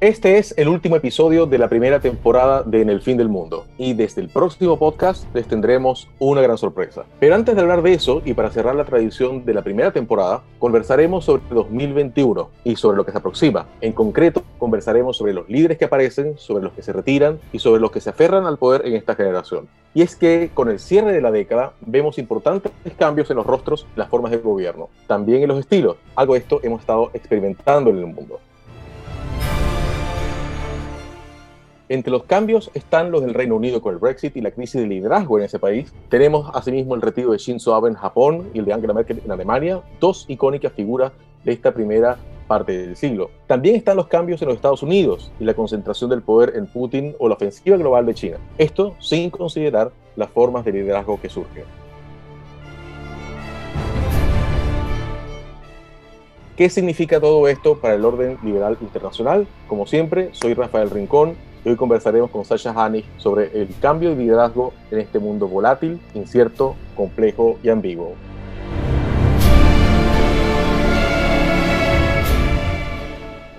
Este 0.00 0.38
es 0.38 0.54
el 0.56 0.68
último 0.68 0.96
episodio 0.96 1.44
de 1.44 1.58
la 1.58 1.68
primera 1.68 2.00
temporada 2.00 2.62
de 2.62 2.80
En 2.80 2.88
el 2.88 3.02
fin 3.02 3.18
del 3.18 3.28
mundo 3.28 3.66
y 3.76 3.92
desde 3.92 4.22
el 4.22 4.30
próximo 4.30 4.78
podcast 4.78 5.26
les 5.34 5.46
tendremos 5.46 6.08
una 6.18 6.40
gran 6.40 6.56
sorpresa. 6.56 7.04
Pero 7.18 7.34
antes 7.34 7.54
de 7.54 7.60
hablar 7.60 7.82
de 7.82 7.92
eso 7.92 8.22
y 8.24 8.32
para 8.32 8.50
cerrar 8.50 8.74
la 8.76 8.86
tradición 8.86 9.44
de 9.44 9.52
la 9.52 9.60
primera 9.60 9.92
temporada, 9.92 10.42
conversaremos 10.58 11.26
sobre 11.26 11.42
2021 11.50 12.48
y 12.64 12.76
sobre 12.76 12.96
lo 12.96 13.04
que 13.04 13.12
se 13.12 13.18
aproxima. 13.18 13.66
En 13.82 13.92
concreto, 13.92 14.42
conversaremos 14.56 15.18
sobre 15.18 15.34
los 15.34 15.46
líderes 15.50 15.76
que 15.76 15.84
aparecen, 15.84 16.38
sobre 16.38 16.64
los 16.64 16.72
que 16.72 16.82
se 16.82 16.94
retiran 16.94 17.38
y 17.52 17.58
sobre 17.58 17.82
los 17.82 17.90
que 17.90 18.00
se 18.00 18.08
aferran 18.08 18.46
al 18.46 18.56
poder 18.56 18.86
en 18.86 18.94
esta 18.94 19.14
generación. 19.14 19.68
Y 19.92 20.00
es 20.00 20.16
que 20.16 20.50
con 20.54 20.70
el 20.70 20.78
cierre 20.78 21.12
de 21.12 21.20
la 21.20 21.30
década 21.30 21.74
vemos 21.82 22.16
importantes 22.16 22.72
cambios 22.96 23.28
en 23.30 23.36
los 23.36 23.44
rostros, 23.44 23.86
las 23.96 24.08
formas 24.08 24.30
de 24.30 24.38
gobierno, 24.38 24.88
también 25.06 25.42
en 25.42 25.48
los 25.48 25.58
estilos. 25.58 25.98
Algo 26.16 26.32
de 26.32 26.40
esto 26.40 26.60
hemos 26.62 26.80
estado 26.80 27.10
experimentando 27.12 27.90
en 27.90 27.98
el 27.98 28.06
mundo. 28.06 28.40
Entre 31.90 32.12
los 32.12 32.22
cambios 32.22 32.70
están 32.74 33.10
los 33.10 33.20
del 33.20 33.34
Reino 33.34 33.56
Unido 33.56 33.82
con 33.82 33.92
el 33.92 33.98
Brexit 33.98 34.36
y 34.36 34.40
la 34.40 34.52
crisis 34.52 34.80
de 34.80 34.86
liderazgo 34.86 35.40
en 35.40 35.44
ese 35.46 35.58
país. 35.58 35.92
Tenemos 36.08 36.48
asimismo 36.54 36.94
el 36.94 37.02
retiro 37.02 37.32
de 37.32 37.38
Shinzo 37.38 37.74
Abe 37.74 37.88
en 37.88 37.96
Japón 37.96 38.48
y 38.54 38.60
el 38.60 38.64
de 38.64 38.72
Angela 38.72 38.92
Merkel 38.92 39.20
en 39.24 39.32
Alemania, 39.32 39.82
dos 39.98 40.24
icónicas 40.28 40.72
figuras 40.72 41.10
de 41.42 41.50
esta 41.50 41.74
primera 41.74 42.16
parte 42.46 42.78
del 42.78 42.94
siglo. 42.94 43.32
También 43.48 43.74
están 43.74 43.96
los 43.96 44.06
cambios 44.06 44.40
en 44.40 44.46
los 44.46 44.54
Estados 44.54 44.84
Unidos 44.84 45.32
y 45.40 45.44
la 45.44 45.54
concentración 45.54 46.10
del 46.10 46.22
poder 46.22 46.52
en 46.54 46.68
Putin 46.68 47.16
o 47.18 47.26
la 47.26 47.34
ofensiva 47.34 47.76
global 47.76 48.06
de 48.06 48.14
China. 48.14 48.36
Esto 48.56 48.94
sin 49.00 49.28
considerar 49.28 49.90
las 50.14 50.30
formas 50.30 50.64
de 50.64 50.70
liderazgo 50.70 51.20
que 51.20 51.28
surgen. 51.28 51.64
¿Qué 56.56 56.70
significa 56.70 57.18
todo 57.18 57.48
esto 57.48 57.80
para 57.80 57.94
el 57.94 58.04
orden 58.04 58.38
liberal 58.44 58.76
internacional? 58.80 59.48
Como 59.66 59.86
siempre, 59.86 60.28
soy 60.34 60.54
Rafael 60.54 60.90
Rincón 60.90 61.49
hoy 61.64 61.76
conversaremos 61.76 62.30
con 62.30 62.44
Sasha 62.44 62.72
Hanig 62.76 63.04
sobre 63.16 63.50
el 63.60 63.68
cambio 63.80 64.10
de 64.10 64.16
liderazgo 64.16 64.72
en 64.90 65.00
este 65.00 65.18
mundo 65.18 65.48
volátil, 65.48 66.00
incierto, 66.14 66.76
complejo 66.96 67.58
y 67.62 67.68
ambiguo. 67.68 68.14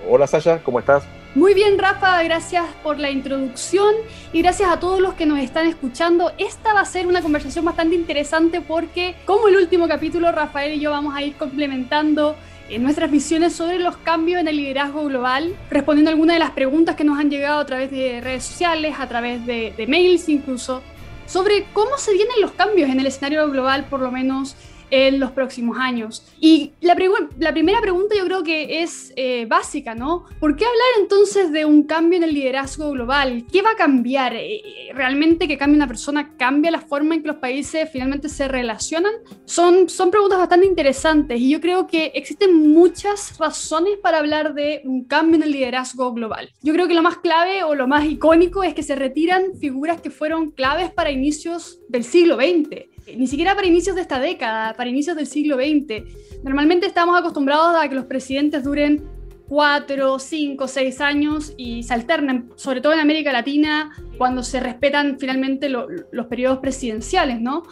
Hola 0.08 0.26
Sasha, 0.26 0.62
¿cómo 0.62 0.78
estás? 0.78 1.04
Muy 1.34 1.54
bien, 1.54 1.78
Rafa, 1.78 2.22
gracias 2.24 2.66
por 2.82 2.98
la 2.98 3.10
introducción 3.10 3.94
y 4.34 4.42
gracias 4.42 4.70
a 4.70 4.78
todos 4.78 5.00
los 5.00 5.14
que 5.14 5.24
nos 5.24 5.38
están 5.38 5.66
escuchando. 5.66 6.30
Esta 6.36 6.74
va 6.74 6.80
a 6.80 6.84
ser 6.84 7.06
una 7.06 7.22
conversación 7.22 7.64
bastante 7.64 7.94
interesante 7.94 8.60
porque, 8.60 9.14
como 9.24 9.48
el 9.48 9.56
último 9.56 9.88
capítulo, 9.88 10.30
Rafael 10.30 10.74
y 10.74 10.80
yo 10.80 10.90
vamos 10.90 11.14
a 11.16 11.22
ir 11.22 11.34
complementando 11.36 12.36
en 12.72 12.82
nuestras 12.82 13.10
visiones 13.10 13.52
sobre 13.52 13.78
los 13.78 13.98
cambios 13.98 14.40
en 14.40 14.48
el 14.48 14.56
liderazgo 14.56 15.04
global, 15.04 15.54
respondiendo 15.70 16.10
a 16.10 16.12
algunas 16.12 16.36
de 16.36 16.40
las 16.40 16.52
preguntas 16.52 16.96
que 16.96 17.04
nos 17.04 17.18
han 17.18 17.30
llegado 17.30 17.60
a 17.60 17.66
través 17.66 17.90
de 17.90 18.20
redes 18.22 18.44
sociales, 18.44 18.94
a 18.98 19.06
través 19.08 19.44
de, 19.44 19.74
de 19.76 19.86
mails 19.86 20.28
incluso, 20.30 20.82
sobre 21.26 21.66
cómo 21.74 21.98
se 21.98 22.14
vienen 22.14 22.40
los 22.40 22.52
cambios 22.52 22.88
en 22.88 22.98
el 22.98 23.06
escenario 23.06 23.48
global, 23.50 23.86
por 23.90 24.00
lo 24.00 24.10
menos 24.10 24.56
en 24.92 25.18
los 25.18 25.30
próximos 25.30 25.78
años. 25.78 26.22
Y 26.38 26.72
la, 26.82 26.94
la 27.38 27.52
primera 27.52 27.80
pregunta 27.80 28.14
yo 28.14 28.26
creo 28.26 28.42
que 28.44 28.82
es 28.82 29.12
eh, 29.16 29.46
básica, 29.46 29.94
¿no? 29.94 30.26
¿Por 30.38 30.54
qué 30.54 30.66
hablar 30.66 30.86
entonces 31.00 31.50
de 31.50 31.64
un 31.64 31.84
cambio 31.84 32.18
en 32.18 32.24
el 32.24 32.34
liderazgo 32.34 32.90
global? 32.90 33.46
¿Qué 33.50 33.62
va 33.62 33.70
a 33.70 33.76
cambiar? 33.76 34.34
Eh, 34.34 34.56
eh, 34.56 34.92
¿Realmente 34.94 35.48
que 35.48 35.56
cambie 35.56 35.76
una 35.76 35.88
persona 35.88 36.36
cambia 36.36 36.70
la 36.70 36.82
forma 36.82 37.14
en 37.14 37.22
que 37.22 37.28
los 37.28 37.38
países 37.38 37.88
finalmente 37.90 38.28
se 38.28 38.48
relacionan? 38.48 39.12
Son, 39.46 39.88
son 39.88 40.10
preguntas 40.10 40.38
bastante 40.38 40.66
interesantes 40.66 41.40
y 41.40 41.48
yo 41.48 41.62
creo 41.62 41.86
que 41.86 42.12
existen 42.14 42.54
muchas 42.54 43.38
razones 43.38 43.96
para 44.02 44.18
hablar 44.18 44.52
de 44.52 44.82
un 44.84 45.04
cambio 45.04 45.36
en 45.36 45.44
el 45.44 45.52
liderazgo 45.52 46.12
global. 46.12 46.50
Yo 46.60 46.74
creo 46.74 46.86
que 46.86 46.94
lo 46.94 47.02
más 47.02 47.16
clave 47.16 47.64
o 47.64 47.74
lo 47.74 47.88
más 47.88 48.04
icónico 48.04 48.62
es 48.62 48.74
que 48.74 48.82
se 48.82 48.94
retiran 48.94 49.54
figuras 49.58 50.02
que 50.02 50.10
fueron 50.10 50.50
claves 50.50 50.90
para 50.90 51.10
inicios 51.10 51.80
del 51.88 52.04
siglo 52.04 52.36
XX 52.36 52.91
ni 53.16 53.26
siquiera 53.26 53.54
para 53.54 53.66
inicios 53.66 53.96
de 53.96 54.02
esta 54.02 54.18
década, 54.18 54.74
para 54.74 54.88
inicios 54.88 55.16
del 55.16 55.26
siglo 55.26 55.56
XX. 55.56 56.42
Normalmente 56.42 56.86
estamos 56.86 57.18
acostumbrados 57.18 57.76
a 57.76 57.88
que 57.88 57.94
los 57.94 58.06
presidentes 58.06 58.64
duren 58.64 59.04
cuatro, 59.48 60.18
cinco, 60.18 60.66
seis 60.66 61.00
años 61.00 61.52
y 61.56 61.82
se 61.82 61.92
alternen, 61.92 62.50
sobre 62.56 62.80
todo 62.80 62.94
en 62.94 63.00
América 63.00 63.32
Latina, 63.32 63.90
cuando 64.16 64.42
se 64.42 64.60
respetan 64.60 65.18
finalmente 65.18 65.68
los 65.68 66.26
periodos 66.28 66.58
presidenciales, 66.60 67.40
¿no? 67.40 67.64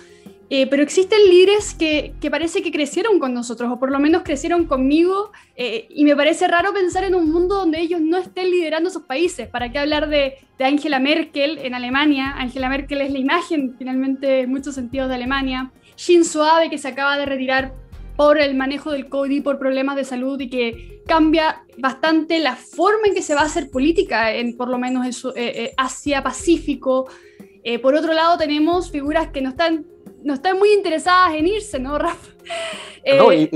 Eh, 0.53 0.67
pero 0.67 0.83
existen 0.83 1.21
líderes 1.31 1.75
que, 1.75 2.13
que, 2.21 2.29
parece 2.29 2.61
que 2.61 2.73
crecieron 2.73 3.21
con 3.21 3.33
nosotros, 3.33 3.71
o 3.71 3.79
por 3.79 3.93
lo 3.93 4.01
menos 4.01 4.23
crecieron 4.25 4.67
conmigo, 4.67 5.31
eh, 5.55 5.87
y 5.91 6.03
me 6.05 6.17
parece 6.17 6.49
raro 6.49 6.73
pensar 6.73 7.05
en 7.05 7.15
un 7.15 7.31
mundo 7.31 7.55
donde 7.55 7.81
ellos 7.81 8.01
no 8.01 8.19
estén 8.19 8.51
liderando 8.51 8.91
sus 8.91 9.03
países. 9.03 9.47
¿Para 9.47 9.71
qué 9.71 9.79
hablar 9.79 10.09
de, 10.09 10.39
de 10.59 10.65
Angela 10.65 10.99
Merkel 10.99 11.59
en 11.59 11.77
Alemania? 11.77 12.35
Angela 12.37 12.69
Merkel 12.69 13.01
es 13.01 13.13
la 13.13 13.21
imagen, 13.21 13.77
finalmente, 13.79 14.41
en 14.41 14.51
muchos 14.51 14.75
sentidos 14.75 15.09
de 15.09 15.15
Alemania. 15.15 15.71
Shinzo 15.97 16.43
Abe, 16.43 16.69
que 16.69 16.79
se 16.79 16.89
acaba 16.89 17.17
de 17.17 17.27
retirar 17.27 17.73
por 18.17 18.41
el 18.41 18.57
manejo 18.57 18.91
del 18.91 19.09
COVID, 19.09 19.45
por 19.45 19.61
problemas 19.61 19.95
de 19.95 20.05
salud 20.05 20.41
y 20.41 20.51
que 20.51 21.01
cambia 21.07 21.63
bastante 21.79 22.41
la 22.41 22.57
forma 22.57 23.07
en 23.07 23.15
que 23.15 23.23
se 23.23 23.37
va 23.37 23.43
a 23.43 23.45
hacer 23.45 23.71
política, 23.71 24.35
en 24.35 24.57
por 24.57 24.69
lo 24.69 24.79
menos 24.79 25.25
en 25.25 25.33
eh, 25.37 25.73
Asia-Pacífico. 25.77 27.09
por 27.81 27.95
otro 27.95 28.13
lado, 28.15 28.37
tenemos 28.37 28.91
figuras 28.91 29.29
que 29.29 29.43
no 29.43 29.51
están 29.51 29.87
no 30.23 30.35
están 30.35 30.59
muy 30.59 30.73
interesadas 30.73 31.35
en 31.35 31.47
irse, 31.47 31.79
¿no, 31.79 31.99
Rafa? 31.99 32.31
No, 33.17 33.33
eh, 33.33 33.51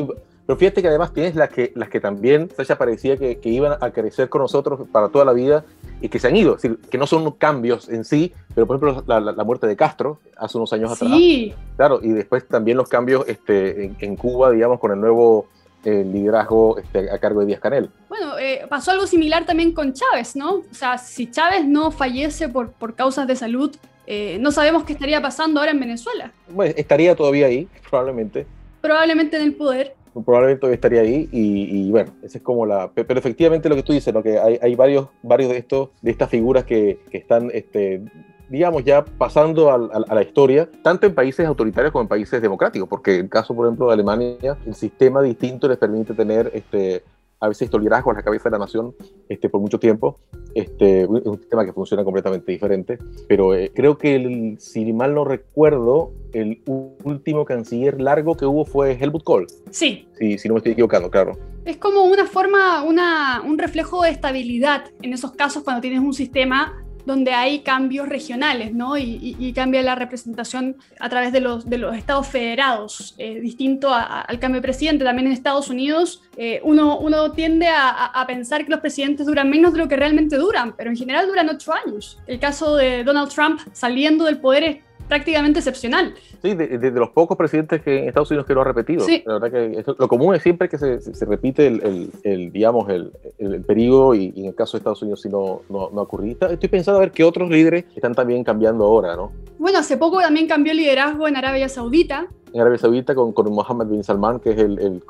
pero 0.46 0.58
fíjate 0.58 0.82
que 0.82 0.88
además 0.88 1.12
tienes 1.12 1.34
las 1.34 1.48
que, 1.48 1.72
las 1.74 1.88
que 1.88 2.00
también, 2.00 2.50
Sasha, 2.54 2.76
parecía 2.76 3.16
que, 3.16 3.38
que, 3.38 3.48
iban 3.48 3.76
a 3.80 3.90
crecer 3.90 4.28
con 4.28 4.42
nosotros 4.42 4.88
para 4.90 5.08
toda 5.08 5.24
la 5.24 5.32
vida 5.32 5.64
y 6.00 6.08
que 6.08 6.18
se 6.18 6.28
han 6.28 6.36
ido, 6.36 6.56
es 6.56 6.62
decir, 6.62 6.78
que 6.90 6.98
no 6.98 7.06
son 7.06 7.30
cambios 7.32 7.88
en 7.88 8.04
sí, 8.04 8.32
pero 8.54 8.66
por 8.66 8.76
ejemplo 8.76 9.04
la, 9.06 9.20
la 9.20 9.44
muerte 9.44 9.66
de 9.66 9.76
Castro 9.76 10.20
hace 10.36 10.58
unos 10.58 10.72
años 10.72 10.92
atrás. 10.92 11.10
Sí. 11.12 11.54
Claro, 11.76 12.00
y 12.02 12.10
después 12.10 12.46
también 12.46 12.76
los 12.76 12.88
cambios 12.88 13.24
este, 13.26 13.94
en, 13.98 14.16
Cuba, 14.16 14.50
digamos, 14.50 14.80
con 14.80 14.92
el 14.92 15.00
nuevo 15.00 15.46
eh, 15.84 16.04
liderazgo 16.04 16.78
este, 16.78 17.10
a 17.10 17.18
cargo 17.18 17.40
de 17.40 17.46
Díaz 17.46 17.60
Canel. 17.60 17.90
Bueno, 18.08 18.38
eh, 18.38 18.66
pasó 18.68 18.90
algo 18.90 19.06
similar 19.06 19.46
también 19.46 19.72
con 19.72 19.92
Chávez, 19.94 20.36
¿no? 20.36 20.56
O 20.56 20.74
sea, 20.74 20.98
si 20.98 21.30
Chávez 21.30 21.66
no 21.66 21.90
fallece 21.90 22.48
por, 22.48 22.72
por 22.72 22.94
causas 22.94 23.26
de 23.26 23.36
salud, 23.36 23.74
eh, 24.06 24.38
no 24.40 24.52
sabemos 24.52 24.84
qué 24.84 24.92
estaría 24.92 25.20
pasando 25.20 25.60
ahora 25.60 25.72
en 25.72 25.80
Venezuela. 25.80 26.32
Bueno, 26.48 26.74
estaría 26.76 27.14
todavía 27.14 27.46
ahí, 27.46 27.68
probablemente. 27.88 28.46
Probablemente 28.80 29.36
en 29.36 29.42
el 29.42 29.54
poder. 29.54 29.94
Probablemente 30.12 30.60
todavía 30.60 30.74
estaría 30.74 31.00
ahí 31.00 31.28
y, 31.32 31.90
bueno, 31.90 32.12
esa 32.22 32.38
es 32.38 32.44
como 32.44 32.64
la... 32.66 32.90
Pero 32.94 33.18
efectivamente 33.18 33.68
lo 33.68 33.74
que 33.74 33.82
tú 33.82 33.92
dices, 33.92 34.14
lo 34.14 34.22
que 34.22 34.38
hay, 34.38 34.58
hay 34.62 34.74
varios, 34.76 35.08
varios 35.22 35.50
de 35.50 35.58
estos, 35.58 35.88
de 36.02 36.10
estas 36.12 36.30
figuras 36.30 36.64
que, 36.64 37.00
que 37.10 37.18
están, 37.18 37.50
este, 37.52 38.00
digamos, 38.48 38.84
ya 38.84 39.04
pasando 39.04 39.70
a, 39.70 39.74
a, 39.74 40.14
la 40.14 40.22
historia, 40.22 40.68
tanto 40.82 41.06
en 41.06 41.14
países 41.14 41.44
autoritarios 41.44 41.90
como 41.90 42.02
en 42.02 42.08
países 42.08 42.40
democráticos, 42.40 42.88
porque 42.88 43.16
en 43.16 43.22
el 43.22 43.28
caso, 43.28 43.56
por 43.56 43.66
ejemplo, 43.66 43.88
de 43.88 43.94
Alemania, 43.94 44.56
el 44.64 44.74
sistema 44.74 45.20
distinto 45.20 45.66
les 45.66 45.78
permite 45.78 46.14
tener 46.14 46.50
este, 46.54 47.02
a 47.44 47.48
veces 47.48 47.66
estos 47.66 47.80
liderazgos 47.80 48.14
a 48.14 48.18
la 48.18 48.22
cabeza 48.22 48.48
de 48.48 48.52
la 48.52 48.58
nación 48.58 48.94
este, 49.28 49.48
por 49.48 49.60
mucho 49.60 49.78
tiempo. 49.78 50.18
Este, 50.54 51.02
es 51.02 51.08
un 51.08 51.38
sistema 51.38 51.64
que 51.64 51.72
funciona 51.72 52.04
completamente 52.04 52.50
diferente, 52.52 52.98
pero 53.28 53.54
eh, 53.54 53.72
creo 53.74 53.98
que, 53.98 54.14
el, 54.14 54.56
si 54.58 54.92
mal 54.92 55.14
no 55.14 55.24
recuerdo, 55.24 56.12
el 56.32 56.62
último 56.66 57.44
canciller 57.44 58.00
largo 58.00 58.36
que 58.36 58.46
hubo 58.46 58.64
fue 58.64 58.92
Helmut 58.92 59.24
Kohl. 59.24 59.46
Sí. 59.70 60.08
Sí, 60.18 60.38
si 60.38 60.48
no 60.48 60.54
me 60.54 60.58
estoy 60.58 60.72
equivocando, 60.72 61.10
claro. 61.10 61.36
Es 61.64 61.76
como 61.76 62.04
una 62.04 62.26
forma, 62.26 62.82
una, 62.82 63.42
un 63.44 63.58
reflejo 63.58 64.02
de 64.02 64.10
estabilidad 64.10 64.84
en 65.02 65.12
esos 65.12 65.32
casos 65.32 65.64
cuando 65.64 65.80
tienes 65.80 66.00
un 66.00 66.14
sistema 66.14 66.83
donde 67.06 67.32
hay 67.32 67.60
cambios 67.60 68.08
regionales, 68.08 68.72
¿no? 68.74 68.96
Y, 68.96 69.52
cambia 69.54 69.82
la 69.82 69.94
representación 69.94 70.76
a 70.98 71.08
través 71.08 71.32
de 71.32 71.40
los, 71.40 71.64
estados 71.96 72.26
federados, 72.26 73.14
eh, 73.18 73.40
distinto 73.40 73.92
al 73.94 74.38
cambio 74.40 74.60
de 74.60 74.62
presidente. 74.62 75.04
También 75.04 75.26
en 75.26 75.32
Estados 75.32 75.68
Unidos 75.68 76.22
eh, 76.36 76.60
uno, 76.64 76.98
uno 76.98 77.32
tiende 77.32 77.68
a, 77.68 78.24
pensar 78.26 78.64
que 78.64 78.70
los 78.70 78.80
presidentes 78.80 79.26
duran 79.26 79.50
menos 79.50 79.72
de 79.72 79.78
lo 79.78 79.88
que 79.88 79.96
realmente 79.96 80.36
duran, 80.36 80.74
pero 80.76 80.90
en 80.90 80.96
general 80.96 81.26
duran 81.26 81.48
ocho 81.48 81.72
años. 81.72 82.18
El 82.26 82.40
caso 82.40 82.76
de 82.76 83.04
Donald 83.04 83.30
Trump 83.30 83.60
saliendo 83.72 84.24
del 84.24 84.38
poder 84.38 84.82
prácticamente 85.08 85.60
excepcional. 85.60 86.14
Sí, 86.42 86.54
de, 86.54 86.78
de, 86.78 86.90
los 86.90 87.10
pocos 87.10 87.36
presidentes 87.36 87.82
que 87.82 88.00
en 88.00 88.08
Estados 88.08 88.30
Unidos 88.30 88.46
que 88.46 88.54
lo 88.54 88.62
ha 88.62 88.64
repetido. 88.64 89.04
Sí. 89.04 89.22
La 89.26 89.34
verdad 89.38 89.50
que 89.50 89.84
lo 89.98 90.08
común 90.08 90.34
es 90.34 90.42
siempre 90.42 90.68
que 90.68 90.78
se, 90.78 91.00
se 91.00 91.24
repite 91.24 91.66
el, 91.66 91.82
el, 91.82 92.10
el, 92.22 92.52
digamos, 92.52 92.88
el, 92.88 93.12
el, 93.38 93.62
periodo 93.62 94.14
y, 94.14 94.32
y, 94.34 94.40
en 94.40 94.46
el 94.46 94.54
caso 94.54 94.76
de 94.76 94.78
Estados 94.78 95.02
Unidos 95.02 95.22
sí 95.22 95.28
no, 95.28 95.62
no, 95.68 95.90
no 95.90 96.02
ocurrió. 96.02 96.32
Estoy 96.32 96.68
pensando 96.68 96.98
a 96.98 97.00
ver 97.00 97.12
qué 97.12 97.24
otros 97.24 97.50
líderes 97.50 97.84
están 97.94 98.14
también 98.14 98.44
cambiando 98.44 98.84
ahora, 98.84 99.16
¿no? 99.16 99.32
Bueno, 99.58 99.78
hace 99.78 99.96
poco 99.96 100.20
también 100.20 100.46
cambió 100.46 100.72
el 100.72 100.78
liderazgo 100.78 101.26
en 101.28 101.36
Arabia 101.36 101.68
Saudita. 101.68 102.26
En 102.52 102.60
Arabia 102.60 102.78
Saudita 102.78 103.14
con, 103.14 103.32
con 103.32 103.52
Mohammed 103.52 103.86
bin 103.86 104.04
Salman, 104.04 104.38
que 104.38 104.50
es 104.50 104.58
el, 104.58 104.78
el, 104.78 105.02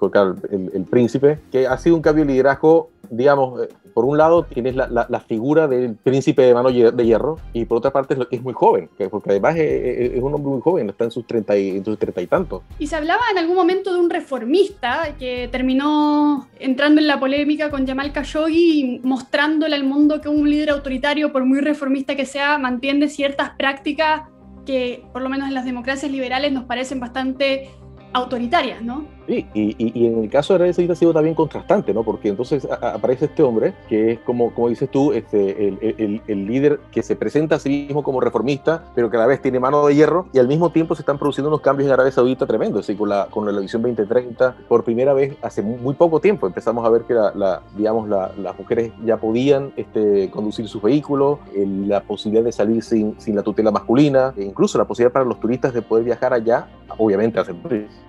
el, 0.72 0.84
príncipe, 0.84 1.38
que 1.52 1.66
ha 1.66 1.76
sido 1.76 1.96
un 1.96 2.02
cambio 2.02 2.24
de 2.24 2.32
liderazgo 2.32 2.90
digamos, 3.16 3.62
eh, 3.62 3.68
por 3.92 4.04
un 4.04 4.18
lado 4.18 4.44
tienes 4.44 4.74
la, 4.74 4.88
la, 4.88 5.20
figura 5.20 5.68
del 5.68 5.94
príncipe 5.94 6.42
de 6.42 6.54
mano 6.54 6.70
de 6.70 7.06
hierro 7.06 7.38
y 7.52 7.64
por 7.64 7.78
otra 7.78 7.92
parte 7.92 8.16
es, 8.30 8.42
muy 8.42 8.52
joven, 8.52 8.90
porque 9.10 9.30
además 9.30 9.54
es, 9.56 10.22
un 10.22 10.34
hombre 10.34 10.50
muy 10.50 10.60
joven, 10.60 10.90
está 10.90 11.04
en 11.04 11.10
sus 11.10 11.26
treinta 11.26 11.56
y, 11.56 11.82
sus 11.84 11.98
treinta 11.98 12.20
y 12.20 12.26
tantos. 12.26 12.62
Y 12.78 12.88
se 12.88 12.96
hablaba 12.96 13.22
en 13.30 13.38
algún 13.38 13.54
momento 13.54 13.94
de 13.94 14.00
un 14.00 14.10
reformista 14.10 15.14
que 15.18 15.48
terminó 15.50 16.48
entrando 16.58 17.00
en 17.00 17.06
la 17.06 17.20
polémica 17.20 17.70
con 17.70 17.86
Jamal 17.86 18.12
Khashoggi 18.12 19.00
mostrándole 19.04 19.76
al 19.76 19.84
mundo 19.84 20.20
que 20.20 20.28
un 20.28 20.48
líder 20.48 20.70
autoritario, 20.70 21.32
por 21.32 21.44
muy 21.44 21.60
reformista 21.60 22.16
que 22.16 22.26
sea, 22.26 22.58
mantiene 22.58 23.08
ciertas 23.08 23.50
prácticas 23.50 24.22
que 24.66 25.04
por 25.12 25.22
lo 25.22 25.28
menos 25.28 25.48
en 25.48 25.54
las 25.54 25.64
democracias 25.64 26.10
liberales 26.10 26.52
nos 26.52 26.64
parecen 26.64 26.98
bastante 26.98 27.70
autoritarias, 28.12 28.82
¿no? 28.82 29.06
Sí, 29.26 29.46
y, 29.54 29.74
y, 29.78 30.06
en 30.06 30.24
el 30.24 30.30
caso 30.30 30.52
de 30.52 30.56
Arabia 30.56 30.74
Saudita 30.74 30.92
ha 30.92 30.96
sido 30.96 31.12
también 31.12 31.34
contrastante, 31.34 31.94
¿no? 31.94 32.02
Porque 32.02 32.28
entonces 32.28 32.68
aparece 32.70 33.26
este 33.26 33.42
hombre 33.42 33.72
que 33.88 34.12
es 34.12 34.18
como, 34.20 34.52
como 34.52 34.68
dices 34.68 34.90
tú, 34.90 35.12
este, 35.12 35.68
el, 35.68 35.78
el, 35.80 36.22
el, 36.26 36.46
líder 36.46 36.80
que 36.92 37.02
se 37.02 37.16
presenta 37.16 37.56
a 37.56 37.58
sí 37.58 37.86
mismo 37.86 38.02
como 38.02 38.20
reformista, 38.20 38.84
pero 38.94 39.10
que 39.10 39.16
a 39.16 39.20
la 39.20 39.26
vez 39.26 39.40
tiene 39.40 39.58
mano 39.60 39.86
de 39.86 39.94
hierro 39.94 40.26
y 40.32 40.38
al 40.38 40.48
mismo 40.48 40.70
tiempo 40.70 40.94
se 40.94 41.02
están 41.02 41.18
produciendo 41.18 41.48
unos 41.48 41.62
cambios 41.62 41.86
en 41.86 41.94
Arabia 41.94 42.12
Saudita 42.12 42.46
tremendos. 42.46 42.86
Decir, 42.86 42.98
con 42.98 43.08
la, 43.08 43.26
con 43.30 43.52
la 43.52 43.60
visión 43.60 43.82
2030, 43.82 44.56
por 44.68 44.84
primera 44.84 45.14
vez 45.14 45.36
hace 45.40 45.62
muy 45.62 45.94
poco 45.94 46.20
tiempo 46.20 46.46
empezamos 46.46 46.84
a 46.84 46.90
ver 46.90 47.02
que 47.02 47.14
la, 47.14 47.62
digamos, 47.76 48.08
las 48.08 48.58
mujeres 48.58 48.92
ya 49.04 49.16
podían 49.16 49.72
este, 49.76 50.30
conducir 50.30 50.68
sus 50.68 50.82
vehículos, 50.82 51.38
la 51.54 52.00
posibilidad 52.00 52.44
de 52.44 52.52
salir 52.52 52.82
sin, 52.82 53.18
sin 53.18 53.36
la 53.36 53.42
tutela 53.42 53.70
masculina, 53.70 54.34
e 54.36 54.44
incluso 54.44 54.76
la 54.76 54.84
posibilidad 54.84 55.12
para 55.12 55.24
los 55.24 55.40
turistas 55.40 55.72
de 55.72 55.82
poder 55.82 56.04
viajar 56.04 56.32
allá, 56.34 56.66
obviamente 56.98 57.40
hacer 57.40 57.54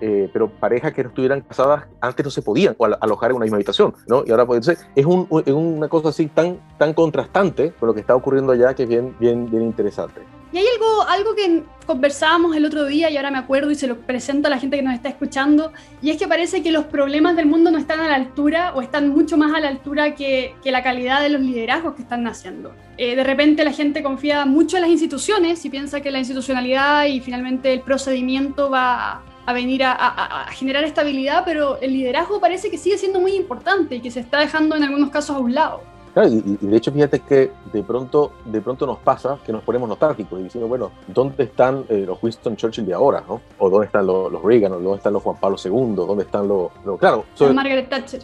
eh, 0.00 0.28
pero 0.32 0.48
parejas 0.48 0.92
que 0.92 1.05
estuvieran 1.06 1.40
casadas 1.40 1.84
antes 2.00 2.24
no 2.24 2.30
se 2.30 2.42
podían 2.42 2.76
alojar 3.00 3.30
en 3.30 3.36
una 3.36 3.44
misma 3.44 3.56
habitación, 3.56 3.94
¿no? 4.06 4.24
Y 4.26 4.30
ahora 4.30 4.46
pues, 4.46 4.68
es, 4.68 5.06
un, 5.06 5.28
es 5.44 5.52
una 5.52 5.88
cosa 5.88 6.10
así 6.10 6.26
tan, 6.26 6.60
tan 6.78 6.94
contrastante 6.94 7.72
con 7.72 7.88
lo 7.88 7.94
que 7.94 8.00
está 8.00 8.14
ocurriendo 8.14 8.52
allá 8.52 8.74
que 8.74 8.84
es 8.84 8.88
bien, 8.88 9.16
bien, 9.18 9.50
bien 9.50 9.62
interesante. 9.62 10.22
Y 10.52 10.58
hay 10.58 10.64
algo, 10.74 11.02
algo 11.02 11.34
que 11.34 11.64
conversábamos 11.86 12.56
el 12.56 12.64
otro 12.64 12.84
día 12.86 13.10
y 13.10 13.16
ahora 13.16 13.30
me 13.30 13.38
acuerdo 13.38 13.70
y 13.70 13.74
se 13.74 13.86
lo 13.86 13.98
presento 13.98 14.46
a 14.46 14.50
la 14.50 14.58
gente 14.58 14.76
que 14.76 14.82
nos 14.82 14.94
está 14.94 15.08
escuchando, 15.08 15.72
y 16.00 16.10
es 16.10 16.16
que 16.16 16.28
parece 16.28 16.62
que 16.62 16.70
los 16.70 16.84
problemas 16.84 17.36
del 17.36 17.46
mundo 17.46 17.70
no 17.70 17.78
están 17.78 18.00
a 18.00 18.08
la 18.08 18.14
altura 18.14 18.72
o 18.74 18.80
están 18.80 19.08
mucho 19.08 19.36
más 19.36 19.52
a 19.54 19.60
la 19.60 19.68
altura 19.68 20.14
que, 20.14 20.54
que 20.62 20.70
la 20.70 20.82
calidad 20.82 21.20
de 21.20 21.30
los 21.30 21.42
liderazgos 21.42 21.94
que 21.94 22.02
están 22.02 22.22
naciendo. 22.22 22.72
Eh, 22.96 23.16
de 23.16 23.24
repente 23.24 23.64
la 23.64 23.72
gente 23.72 24.02
confía 24.02 24.46
mucho 24.46 24.76
en 24.76 24.82
las 24.82 24.90
instituciones 24.90 25.64
y 25.64 25.70
piensa 25.70 26.00
que 26.00 26.10
la 26.10 26.20
institucionalidad 26.20 27.04
y 27.04 27.20
finalmente 27.20 27.72
el 27.72 27.80
procedimiento 27.80 28.70
va 28.70 29.22
a 29.46 29.52
venir 29.52 29.82
a, 29.84 30.46
generar 30.50 30.84
estabilidad, 30.84 31.42
pero 31.44 31.80
el 31.80 31.92
liderazgo 31.92 32.40
parece 32.40 32.70
que 32.70 32.78
sigue 32.78 32.98
siendo 32.98 33.20
muy 33.20 33.32
importante 33.34 33.96
y 33.96 34.00
que 34.00 34.10
se 34.10 34.20
está 34.20 34.40
dejando 34.40 34.76
en 34.76 34.82
algunos 34.82 35.10
casos 35.10 35.36
a 35.36 35.38
un 35.38 35.54
lado. 35.54 35.80
Claro, 36.12 36.30
y, 36.30 36.40
de 36.40 36.76
hecho 36.76 36.90
fíjate 36.90 37.20
que 37.20 37.52
de 37.72 37.82
pronto, 37.82 38.32
de 38.44 38.60
pronto 38.60 38.86
nos 38.86 38.98
pasa 38.98 39.38
que 39.44 39.52
nos 39.52 39.62
ponemos 39.62 39.88
nostálgicos 39.88 40.40
y 40.40 40.44
decimos, 40.44 40.68
bueno, 40.68 40.90
¿dónde 41.08 41.44
están 41.44 41.84
eh, 41.88 42.04
los 42.06 42.22
Winston 42.22 42.56
Churchill 42.56 42.86
de 42.86 42.94
ahora? 42.94 43.22
¿no? 43.28 43.40
¿O 43.58 43.70
dónde 43.70 43.86
están 43.86 44.06
los, 44.06 44.32
los 44.32 44.42
Reagan? 44.42 44.72
¿O 44.72 44.80
dónde 44.80 44.96
están 44.96 45.12
los 45.12 45.22
Juan 45.22 45.36
Pablo 45.38 45.56
II? 45.62 45.94
¿Dónde 45.94 46.24
están 46.24 46.48
los...? 46.48 46.70
claro, 46.98 47.24
Margaret 47.52 47.88
Thatcher. 47.88 48.22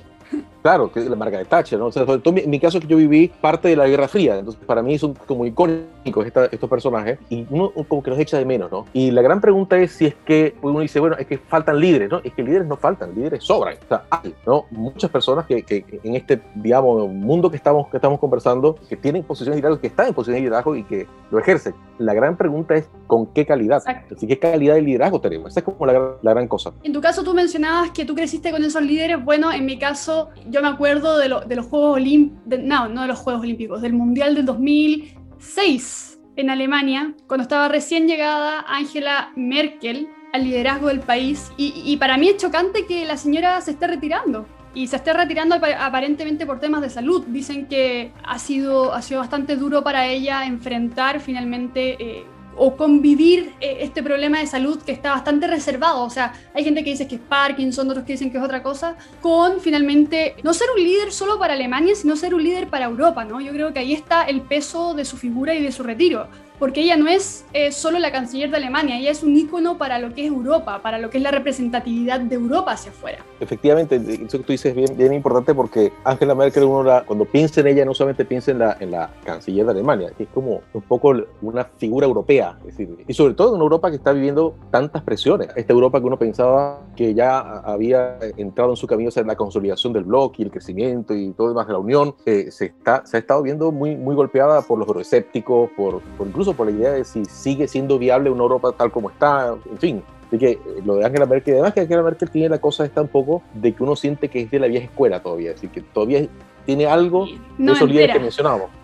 Claro, 0.62 0.92
que 0.92 1.00
es 1.00 1.06
la 1.10 1.16
marca 1.16 1.38
de 1.38 1.44
Thatcher, 1.44 1.78
¿no? 1.78 1.86
O 1.86 1.92
sea, 1.92 2.04
en 2.06 2.50
mi, 2.50 2.60
caso 2.60 2.78
es 2.78 2.84
que 2.84 2.90
yo 2.90 2.96
viví 2.96 3.32
parte 3.40 3.68
de 3.68 3.76
la 3.76 3.88
Guerra 3.88 4.06
Fría, 4.06 4.38
entonces 4.38 4.62
para 4.64 4.80
mí 4.80 4.96
son 4.96 5.14
como 5.26 5.44
icónicos 5.44 6.24
estos 6.24 6.70
personajes 6.70 7.18
y 7.28 7.44
uno 7.50 7.72
como 7.88 8.02
que 8.02 8.10
los 8.10 8.18
echa 8.18 8.38
de 8.38 8.44
menos, 8.44 8.70
¿no? 8.70 8.86
Y 8.92 9.10
la 9.10 9.22
gran 9.22 9.40
pregunta 9.40 9.76
es 9.76 9.92
si 9.92 10.06
es 10.06 10.14
que 10.24 10.54
uno 10.62 10.78
dice, 10.80 11.00
bueno, 11.00 11.16
es 11.18 11.26
que 11.26 11.36
faltan 11.36 11.80
líderes, 11.80 12.10
¿no? 12.10 12.20
Es 12.22 12.32
que 12.32 12.44
líderes 12.44 12.68
no 12.68 12.76
faltan, 12.76 13.12
líderes 13.14 13.42
sobran. 13.42 13.74
O 13.74 13.88
sea, 13.88 14.04
hay, 14.08 14.34
¿no? 14.46 14.66
Muchas 14.70 15.10
personas 15.10 15.46
que, 15.46 15.64
que, 15.64 15.84
en 16.04 16.14
este, 16.14 16.40
digamos, 16.54 17.08
mundo 17.08 17.50
que 17.50 17.56
estamos, 17.56 17.88
que 17.88 17.96
estamos 17.96 18.20
conversando, 18.20 18.76
que 18.88 18.96
tienen 18.96 19.24
posiciones 19.24 19.56
de 19.56 19.60
liderazgo, 19.62 19.80
que 19.80 19.88
están 19.88 20.06
en 20.08 20.14
posiciones 20.14 20.42
de 20.42 20.42
liderazgo 20.42 20.76
y 20.76 20.84
que 20.84 21.08
lo 21.32 21.40
ejercen. 21.40 21.74
La 21.98 22.14
gran 22.14 22.36
pregunta 22.36 22.76
es 22.76 22.88
con 23.08 23.26
qué 23.26 23.44
calidad, 23.44 23.78
Exacto. 23.78 24.14
¿qué 24.20 24.38
calidad 24.38 24.74
de 24.74 24.82
liderazgo 24.82 25.20
tenemos? 25.20 25.50
Esa 25.50 25.60
es 25.60 25.64
como 25.64 25.86
la, 25.86 26.16
la 26.22 26.30
gran 26.32 26.46
cosa. 26.46 26.72
En 26.84 26.92
tu 26.92 27.00
caso 27.00 27.24
tú 27.24 27.34
mencionabas 27.34 27.90
que 27.90 28.04
tú 28.04 28.14
creciste 28.14 28.52
con 28.52 28.62
esos 28.62 28.82
líderes, 28.82 29.22
bueno, 29.24 29.52
en 29.52 29.66
mi 29.66 29.78
caso 29.78 30.30
yo 30.52 30.60
me 30.60 30.68
acuerdo 30.68 31.16
de, 31.16 31.28
los 31.28 31.66
Juegos 31.66 31.96
Olímpicos, 31.96 32.60
no, 32.62 32.88
no 32.88 33.02
de 33.02 33.08
los 33.08 33.18
Juegos 33.18 33.42
Olímpicos, 33.42 33.80
del 33.80 33.94
Mundial 33.94 34.34
del 34.34 34.44
2006 34.44 36.20
en 36.36 36.50
Alemania, 36.50 37.14
cuando 37.26 37.42
estaba 37.42 37.68
recién 37.68 38.06
llegada 38.06 38.64
Angela 38.68 39.32
Merkel 39.34 40.08
al 40.32 40.44
liderazgo 40.44 40.88
del 40.88 41.00
país. 41.00 41.50
Y, 41.56 41.96
para 41.96 42.16
mí 42.16 42.28
es 42.28 42.36
chocante 42.36 42.86
que 42.86 43.04
la 43.04 43.16
señora 43.16 43.60
se 43.60 43.72
esté 43.72 43.86
retirando. 43.86 44.46
Y 44.74 44.86
se 44.86 44.96
esté 44.96 45.12
retirando 45.12 45.54
aparentemente 45.54 46.46
por 46.46 46.58
temas 46.58 46.80
de 46.80 46.88
salud. 46.88 47.24
Dicen 47.28 47.66
que 47.66 48.12
ha 48.24 48.38
sido, 48.38 48.94
ha 48.94 49.02
sido 49.02 49.20
bastante 49.20 49.56
duro 49.56 49.82
para 49.82 50.06
ella 50.06 50.46
enfrentar 50.46 51.20
finalmente 51.20 51.96
eh, 52.02 52.24
o 52.56 52.76
convivir 52.76 53.52
eh, 53.60 53.78
este 53.80 54.02
problema 54.02 54.38
de 54.38 54.46
salud 54.46 54.80
que 54.82 54.92
está 54.92 55.10
bastante 55.10 55.46
reservado. 55.46 56.02
O 56.02 56.10
sea, 56.10 56.32
hay 56.54 56.64
gente 56.64 56.84
que 56.84 56.90
dice 56.90 57.08
que 57.08 57.16
es 57.16 57.20
Parkinson, 57.20 57.88
otros 57.90 58.04
que 58.04 58.12
dicen 58.12 58.30
que 58.30 58.38
es 58.38 58.44
otra 58.44 58.62
cosa, 58.62 58.96
con 59.20 59.60
finalmente 59.60 60.36
no 60.42 60.54
ser 60.54 60.68
un 60.76 60.82
líder 60.82 61.12
solo 61.12 61.38
para 61.38 61.54
Alemania, 61.54 61.94
sino 61.94 62.16
ser 62.16 62.34
un 62.34 62.42
líder 62.42 62.68
para 62.68 62.86
Europa, 62.86 63.24
¿no? 63.24 63.40
Yo 63.40 63.52
creo 63.52 63.72
que 63.72 63.80
ahí 63.80 63.92
está 63.92 64.22
el 64.24 64.42
peso 64.42 64.94
de 64.94 65.04
su 65.04 65.16
figura 65.16 65.54
y 65.54 65.62
de 65.62 65.72
su 65.72 65.82
retiro 65.82 66.28
porque 66.58 66.82
ella 66.82 66.96
no 66.96 67.08
es 67.08 67.44
eh, 67.52 67.72
solo 67.72 67.98
la 67.98 68.12
canciller 68.12 68.50
de 68.50 68.56
Alemania, 68.56 68.98
ella 68.98 69.10
es 69.10 69.22
un 69.22 69.36
ícono 69.36 69.78
para 69.78 69.98
lo 69.98 70.14
que 70.14 70.22
es 70.24 70.28
Europa, 70.28 70.80
para 70.82 70.98
lo 70.98 71.10
que 71.10 71.18
es 71.18 71.22
la 71.22 71.30
representatividad 71.30 72.20
de 72.20 72.34
Europa 72.34 72.72
hacia 72.72 72.92
afuera. 72.92 73.18
Efectivamente, 73.40 73.96
eso 73.96 74.38
que 74.38 74.44
tú 74.44 74.52
dices 74.52 74.66
es 74.66 74.74
bien, 74.74 74.96
bien 74.96 75.12
importante 75.12 75.54
porque 75.54 75.92
Angela 76.04 76.34
Merkel, 76.34 76.64
uno 76.64 77.02
cuando 77.06 77.24
piensa 77.24 77.60
en 77.60 77.68
ella, 77.68 77.84
no 77.84 77.94
solamente 77.94 78.24
piensa 78.24 78.50
en 78.50 78.60
la, 78.60 78.76
en 78.80 78.90
la 78.90 79.10
canciller 79.24 79.64
de 79.64 79.72
Alemania, 79.72 80.12
que 80.16 80.24
es 80.24 80.28
como 80.30 80.62
un 80.72 80.82
poco 80.82 81.14
una 81.40 81.64
figura 81.64 82.06
europea, 82.06 82.56
es 82.60 82.76
decir, 82.76 82.96
y 83.06 83.12
sobre 83.14 83.34
todo 83.34 83.48
en 83.48 83.54
una 83.56 83.64
Europa 83.64 83.90
que 83.90 83.96
está 83.96 84.12
viviendo 84.12 84.54
tantas 84.70 85.02
presiones. 85.02 85.48
Esta 85.56 85.72
Europa 85.72 86.00
que 86.00 86.06
uno 86.06 86.18
pensaba 86.18 86.80
que 86.96 87.14
ya 87.14 87.38
había 87.40 88.18
entrado 88.36 88.70
en 88.70 88.76
su 88.76 88.86
camino 88.86 89.08
hacia 89.08 89.22
la 89.22 89.36
consolidación 89.36 89.92
del 89.92 90.04
bloque 90.04 90.42
y 90.42 90.44
el 90.44 90.50
crecimiento 90.50 91.14
y 91.14 91.32
todo 91.32 91.48
demás 91.48 91.66
de 91.66 91.72
la 91.72 91.78
Unión, 91.78 92.14
eh, 92.26 92.50
se, 92.50 92.66
está, 92.66 93.04
se 93.06 93.16
ha 93.16 93.20
estado 93.20 93.42
viendo 93.42 93.72
muy, 93.72 93.96
muy 93.96 94.14
golpeada 94.14 94.62
por 94.62 94.78
los 94.78 94.86
euroescépticos, 94.88 95.70
por, 95.76 96.00
por 96.16 96.26
incluso 96.26 96.51
por 96.54 96.66
la 96.66 96.72
idea 96.72 96.92
de 96.92 97.04
si 97.04 97.24
sigue 97.24 97.68
siendo 97.68 97.98
viable 97.98 98.30
una 98.30 98.42
Europa 98.42 98.72
tal 98.72 98.90
como 98.90 99.10
está, 99.10 99.54
en 99.70 99.78
fin. 99.78 100.02
Así 100.28 100.38
que 100.38 100.50
eh, 100.52 100.60
lo 100.84 100.96
de 100.96 101.04
Angela 101.04 101.26
Merkel, 101.26 101.54
además 101.54 101.74
que 101.74 101.80
Angela 101.80 102.02
Merkel 102.02 102.30
tiene 102.30 102.48
la 102.48 102.58
cosa 102.58 102.84
esta 102.84 103.02
un 103.02 103.08
poco 103.08 103.42
de 103.52 103.74
que 103.74 103.82
uno 103.82 103.94
siente 103.96 104.28
que 104.28 104.40
es 104.40 104.50
de 104.50 104.58
la 104.58 104.66
vieja 104.66 104.86
escuela 104.86 105.22
todavía, 105.22 105.50
es 105.50 105.56
decir, 105.56 105.70
que 105.70 105.82
todavía 105.82 106.26
tiene 106.64 106.86
algo 106.86 107.26
de 107.58 107.72
esos 107.72 107.88
líderes 107.88 108.16
que 108.16 108.20
mencionábamos. 108.20 108.70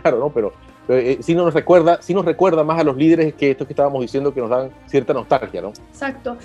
Claro, 0.00 0.18
¿no? 0.20 0.30
Pero, 0.30 0.52
eh, 0.90 1.18
sí, 1.20 1.34
nos 1.34 1.52
recuerda, 1.52 2.00
sí 2.00 2.14
nos 2.14 2.24
recuerda 2.24 2.62
más 2.62 2.78
a 2.78 2.84
los 2.84 2.96
líderes 2.96 3.34
que 3.34 3.50
estos 3.50 3.66
que 3.66 3.72
estábamos 3.72 4.00
diciendo 4.00 4.32
que 4.32 4.40
nos 4.40 4.48
dan 4.48 4.70
cierta 4.86 5.12
nostalgia, 5.12 5.60
¿no? 5.60 5.70
Exacto. 5.70 6.36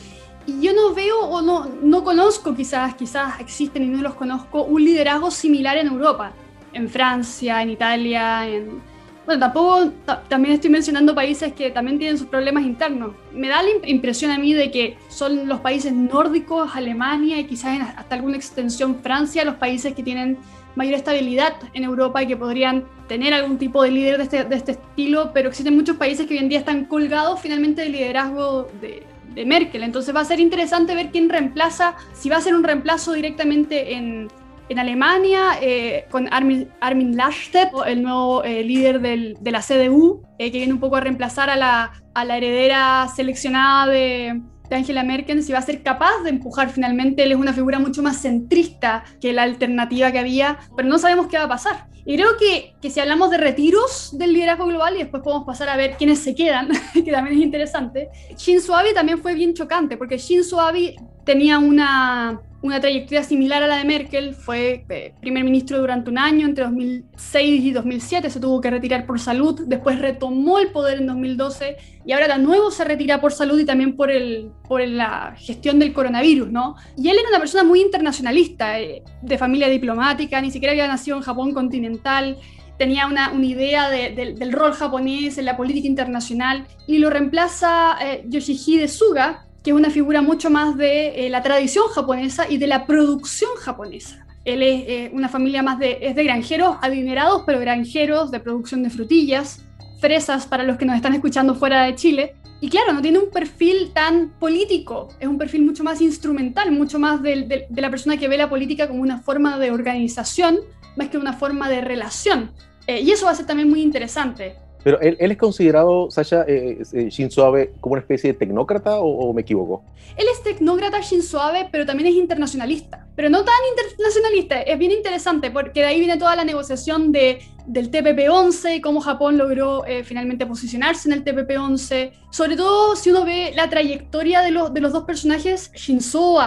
Y 0.47 0.59
yo 0.59 0.73
no 0.73 0.93
veo 0.93 1.19
o 1.19 1.41
no, 1.41 1.69
no 1.81 2.03
conozco, 2.03 2.55
quizás, 2.55 2.95
quizás 2.95 3.39
existen 3.39 3.83
y 3.83 3.87
no 3.87 4.01
los 4.01 4.15
conozco, 4.15 4.63
un 4.63 4.83
liderazgo 4.83 5.29
similar 5.29 5.77
en 5.77 5.87
Europa, 5.87 6.31
en 6.73 6.89
Francia, 6.89 7.61
en 7.61 7.69
Italia, 7.69 8.47
en, 8.47 8.81
bueno, 9.25 9.39
tampoco, 9.39 9.91
también 10.27 10.55
estoy 10.55 10.69
mencionando 10.69 11.15
países 11.15 11.53
que 11.53 11.71
también 11.71 11.97
tienen 11.97 12.17
sus 12.17 12.27
problemas 12.27 12.63
internos. 12.63 13.11
Me 13.31 13.47
da 13.47 13.61
la 13.61 13.69
impresión 13.87 14.31
a 14.31 14.37
mí 14.37 14.53
de 14.53 14.69
que 14.69 14.97
son 15.07 15.47
los 15.47 15.61
países 15.61 15.93
nórdicos, 15.93 16.75
Alemania 16.75 17.39
y 17.39 17.45
quizás 17.45 17.79
hasta 17.95 18.15
alguna 18.15 18.35
extensión 18.35 18.99
Francia, 19.01 19.45
los 19.45 19.55
países 19.55 19.93
que 19.93 20.03
tienen 20.03 20.37
mayor 20.75 20.95
estabilidad 20.95 21.53
en 21.73 21.83
Europa 21.83 22.21
y 22.23 22.27
que 22.27 22.35
podrían 22.35 22.85
tener 23.07 23.33
algún 23.33 23.57
tipo 23.57 23.83
de 23.83 23.91
líder 23.91 24.17
de 24.17 24.23
este, 24.23 24.47
este 24.55 24.71
estilo, 24.73 25.31
pero 25.33 25.49
existen 25.49 25.75
muchos 25.75 25.97
países 25.97 26.27
que 26.27 26.33
hoy 26.33 26.39
en 26.39 26.49
día 26.49 26.59
están 26.59 26.85
colgados 26.85 27.39
finalmente 27.39 27.83
del 27.83 27.91
liderazgo 27.93 28.67
de, 28.81 29.03
de 29.33 29.45
Merkel. 29.45 29.83
Entonces 29.83 30.15
va 30.15 30.21
a 30.21 30.25
ser 30.25 30.39
interesante 30.39 30.95
ver 30.95 31.11
quién 31.11 31.29
reemplaza, 31.29 31.95
si 32.13 32.29
va 32.29 32.37
a 32.37 32.41
ser 32.41 32.55
un 32.55 32.63
reemplazo 32.63 33.13
directamente 33.13 33.93
en 33.93 34.29
en 34.69 34.79
Alemania 34.79 35.57
eh, 35.61 36.05
con 36.09 36.31
Armin, 36.33 36.69
Armin 36.79 37.15
Laschet, 37.15 37.69
el 37.85 38.01
nuevo 38.01 38.43
eh, 38.43 38.63
líder 38.63 39.01
del, 39.01 39.37
de 39.39 39.51
la 39.51 39.61
CDU, 39.61 40.23
eh, 40.37 40.51
que 40.51 40.57
viene 40.59 40.73
un 40.73 40.79
poco 40.79 40.95
a 40.95 41.01
reemplazar 41.01 41.49
a 41.49 41.55
la, 41.55 41.91
a 42.13 42.25
la 42.25 42.37
heredera 42.37 43.07
seleccionada 43.13 43.91
de, 43.91 44.41
de, 44.69 44.75
Angela 44.75 45.03
Merkel, 45.03 45.43
si 45.43 45.51
va 45.51 45.59
a 45.59 45.63
ser 45.63 45.83
capaz 45.83 46.23
de 46.23 46.29
empujar 46.29 46.69
finalmente. 46.69 47.23
Él 47.23 47.33
es 47.33 47.37
una 47.37 47.53
figura 47.53 47.79
mucho 47.79 48.01
más 48.01 48.17
centrista 48.21 49.03
que 49.19 49.33
la 49.33 49.43
alternativa 49.43 50.11
que 50.11 50.19
había, 50.19 50.59
pero 50.75 50.87
no 50.87 50.97
sabemos 50.97 51.27
qué 51.27 51.37
va 51.37 51.43
a 51.43 51.49
pasar. 51.49 51.87
Y 52.05 52.15
creo 52.15 52.35
que, 52.37 52.75
que 52.81 52.89
si 52.89 52.99
hablamos 52.99 53.31
de 53.31 53.37
retiros 53.37 54.17
del 54.17 54.33
liderazgo 54.33 54.65
global 54.65 54.95
y 54.95 54.99
después 54.99 55.23
podemos 55.23 55.45
pasar 55.45 55.69
a 55.69 55.77
ver 55.77 55.95
quiénes 55.97 56.19
se 56.19 56.35
quedan, 56.35 56.69
que 56.93 57.11
también 57.11 57.37
es 57.37 57.43
interesante, 57.43 58.09
Shinzo 58.35 58.75
Abe 58.75 58.93
también 58.93 59.19
fue 59.19 59.33
bien 59.35 59.53
chocante, 59.53 59.95
porque 59.95 60.17
Shinzo 60.17 60.59
Abe 60.59 60.95
tenía 61.23 61.59
una 61.59 62.41
una 62.63 62.79
trayectoria 62.79 63.23
similar 63.23 63.61
a 63.61 63.67
la 63.67 63.75
de 63.75 63.83
Merkel, 63.83 64.33
fue 64.33 64.85
eh, 64.87 65.13
primer 65.19 65.43
ministro 65.43 65.79
durante 65.79 66.09
un 66.09 66.17
año, 66.17 66.47
entre 66.47 66.63
2006 66.63 67.61
y 67.61 67.71
2007, 67.71 68.29
se 68.29 68.39
tuvo 68.39 68.61
que 68.61 68.71
retirar 68.71 69.05
por 69.05 69.19
salud, 69.19 69.63
después 69.67 69.99
retomó 69.99 70.59
el 70.59 70.69
poder 70.71 70.99
en 70.99 71.07
2012 71.07 71.75
y 72.05 72.13
ahora 72.13 72.29
de 72.29 72.41
nuevo 72.41 72.71
se 72.71 72.85
retira 72.85 73.19
por 73.19 73.33
salud 73.33 73.59
y 73.59 73.65
también 73.65 73.97
por, 73.97 74.09
el, 74.09 74.49
por 74.65 74.79
la 74.87 75.35
gestión 75.37 75.77
del 75.77 75.91
coronavirus, 75.91 76.49
¿no? 76.49 76.77
Y 76.97 77.09
él 77.09 77.17
era 77.19 77.27
una 77.27 77.39
persona 77.39 77.65
muy 77.65 77.81
internacionalista, 77.81 78.79
eh, 78.79 79.03
de 79.21 79.37
familia 79.37 79.67
diplomática, 79.67 80.39
ni 80.39 80.49
siquiera 80.49 80.71
había 80.71 80.87
nacido 80.87 81.17
en 81.17 81.23
Japón 81.23 81.53
continental, 81.53 82.37
tenía 82.77 83.07
una, 83.07 83.33
una 83.33 83.45
idea 83.45 83.89
del 83.89 84.51
rol 84.53 84.71
japonés 84.71 85.37
en 85.37 85.45
la 85.45 85.57
política 85.57 85.87
internacional 85.87 86.65
y 86.87 86.99
lo 86.99 87.09
reemplaza 87.09 87.97
eh, 88.01 88.23
Yoshihide 88.29 88.87
Suga, 88.87 89.47
que 89.63 89.71
es 89.71 89.75
una 89.75 89.89
figura 89.89 90.21
mucho 90.21 90.49
más 90.49 90.77
de 90.77 91.25
eh, 91.25 91.29
la 91.29 91.41
tradición 91.41 91.85
japonesa 91.87 92.49
y 92.49 92.57
de 92.57 92.67
la 92.67 92.85
producción 92.85 93.51
japonesa. 93.59 94.25
Él 94.45 94.61
es 94.61 94.83
eh, 94.87 95.11
una 95.13 95.29
familia 95.29 95.63
más 95.63 95.79
de, 95.79 95.99
es 96.01 96.15
de 96.15 96.23
granjeros 96.23 96.75
adinerados, 96.81 97.43
pero 97.45 97.59
granjeros 97.59 98.29
de 98.29 98.39
producción 98.39 98.83
de 98.83 98.89
frutillas, 98.89 99.61
fresas 99.99 100.45
para 100.45 100.63
los 100.63 100.77
que 100.77 100.85
nos 100.85 100.97
están 100.97 101.13
escuchando 101.13 101.55
fuera 101.55 101.83
de 101.83 101.95
Chile. 101.95 102.35
Y 102.59 102.69
claro, 102.69 102.93
no 102.93 103.01
tiene 103.01 103.19
un 103.19 103.29
perfil 103.29 103.91
tan 103.93 104.31
político, 104.39 105.09
es 105.19 105.27
un 105.27 105.37
perfil 105.37 105.63
mucho 105.63 105.83
más 105.83 106.01
instrumental, 106.01 106.71
mucho 106.71 106.99
más 106.99 107.21
de, 107.21 107.67
de 107.69 107.81
la 107.81 107.89
persona 107.89 108.17
que 108.17 108.27
ve 108.27 108.37
la 108.37 108.49
política 108.49 108.87
como 108.87 109.01
una 109.01 109.19
forma 109.19 109.57
de 109.59 109.71
organización 109.71 110.59
más 110.95 111.09
que 111.09 111.17
una 111.17 111.33
forma 111.33 111.69
de 111.69 111.81
relación. 111.81 112.51
Eh, 112.87 113.01
y 113.01 113.11
eso 113.11 113.25
va 113.25 113.31
a 113.31 113.35
ser 113.35 113.45
también 113.45 113.69
muy 113.69 113.81
interesante. 113.81 114.55
Pero 114.83 114.99
él, 114.99 115.17
es 115.19 115.37
considerado, 115.37 116.11
Sasha, 116.11 116.43
eh, 116.47 116.83
eh, 116.93 117.29
Abe, 117.37 117.71
como 117.79 117.93
una 117.93 118.01
especie 118.01 118.33
de 118.33 118.39
tecnócrata 118.39 118.99
o, 118.99 119.31
me 119.33 119.41
equivoco? 119.41 119.83
Él 120.17 120.25
es 120.31 120.43
tecnócrata 120.43 120.99
Shinzo 120.99 121.39
pero 121.71 121.85
también 121.85 122.09
es 122.09 122.15
internacionalista. 122.15 123.07
Pero 123.15 123.29
no 123.29 123.43
tan 123.43 123.55
internacionalista, 123.71 124.61
es 124.61 124.77
bien 124.77 124.91
interesante 124.91 125.51
porque 125.51 125.81
de 125.81 125.85
ahí 125.85 125.99
viene 125.99 126.17
toda 126.17 126.35
la 126.35 126.43
negociación 126.43 127.11
de, 127.11 127.39
del 127.65 127.91
TPP-11, 127.91 128.81
cómo 128.81 128.99
Japón 128.99 129.37
logró 129.37 129.85
eh, 129.85 130.03
finalmente 130.03 130.45
posicionarse 130.45 131.07
en 131.09 131.13
el 131.13 131.23
TPP-11. 131.23 132.11
Sobre 132.31 132.57
todo 132.57 132.95
si 132.95 133.11
uno 133.11 133.23
ve 133.23 133.53
la 133.55 133.69
trayectoria 133.69 134.41
de 134.41 134.51
los, 134.51 134.73
de 134.73 134.81
los 134.81 134.91
dos 134.91 135.05
personajes, 135.05 135.71
Shinzo 135.73 136.39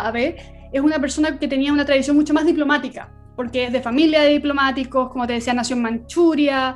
es 0.72 0.80
una 0.80 1.00
persona 1.00 1.38
que 1.38 1.48
tenía 1.48 1.72
una 1.72 1.86
tradición 1.86 2.16
mucho 2.16 2.34
más 2.34 2.44
diplomática 2.44 3.10
porque 3.36 3.64
es 3.64 3.72
de 3.72 3.82
familia 3.82 4.22
de 4.22 4.30
diplomáticos, 4.30 5.10
como 5.10 5.26
te 5.26 5.34
decía, 5.34 5.52
nació 5.52 5.76
en 5.76 5.82
Manchuria, 5.82 6.74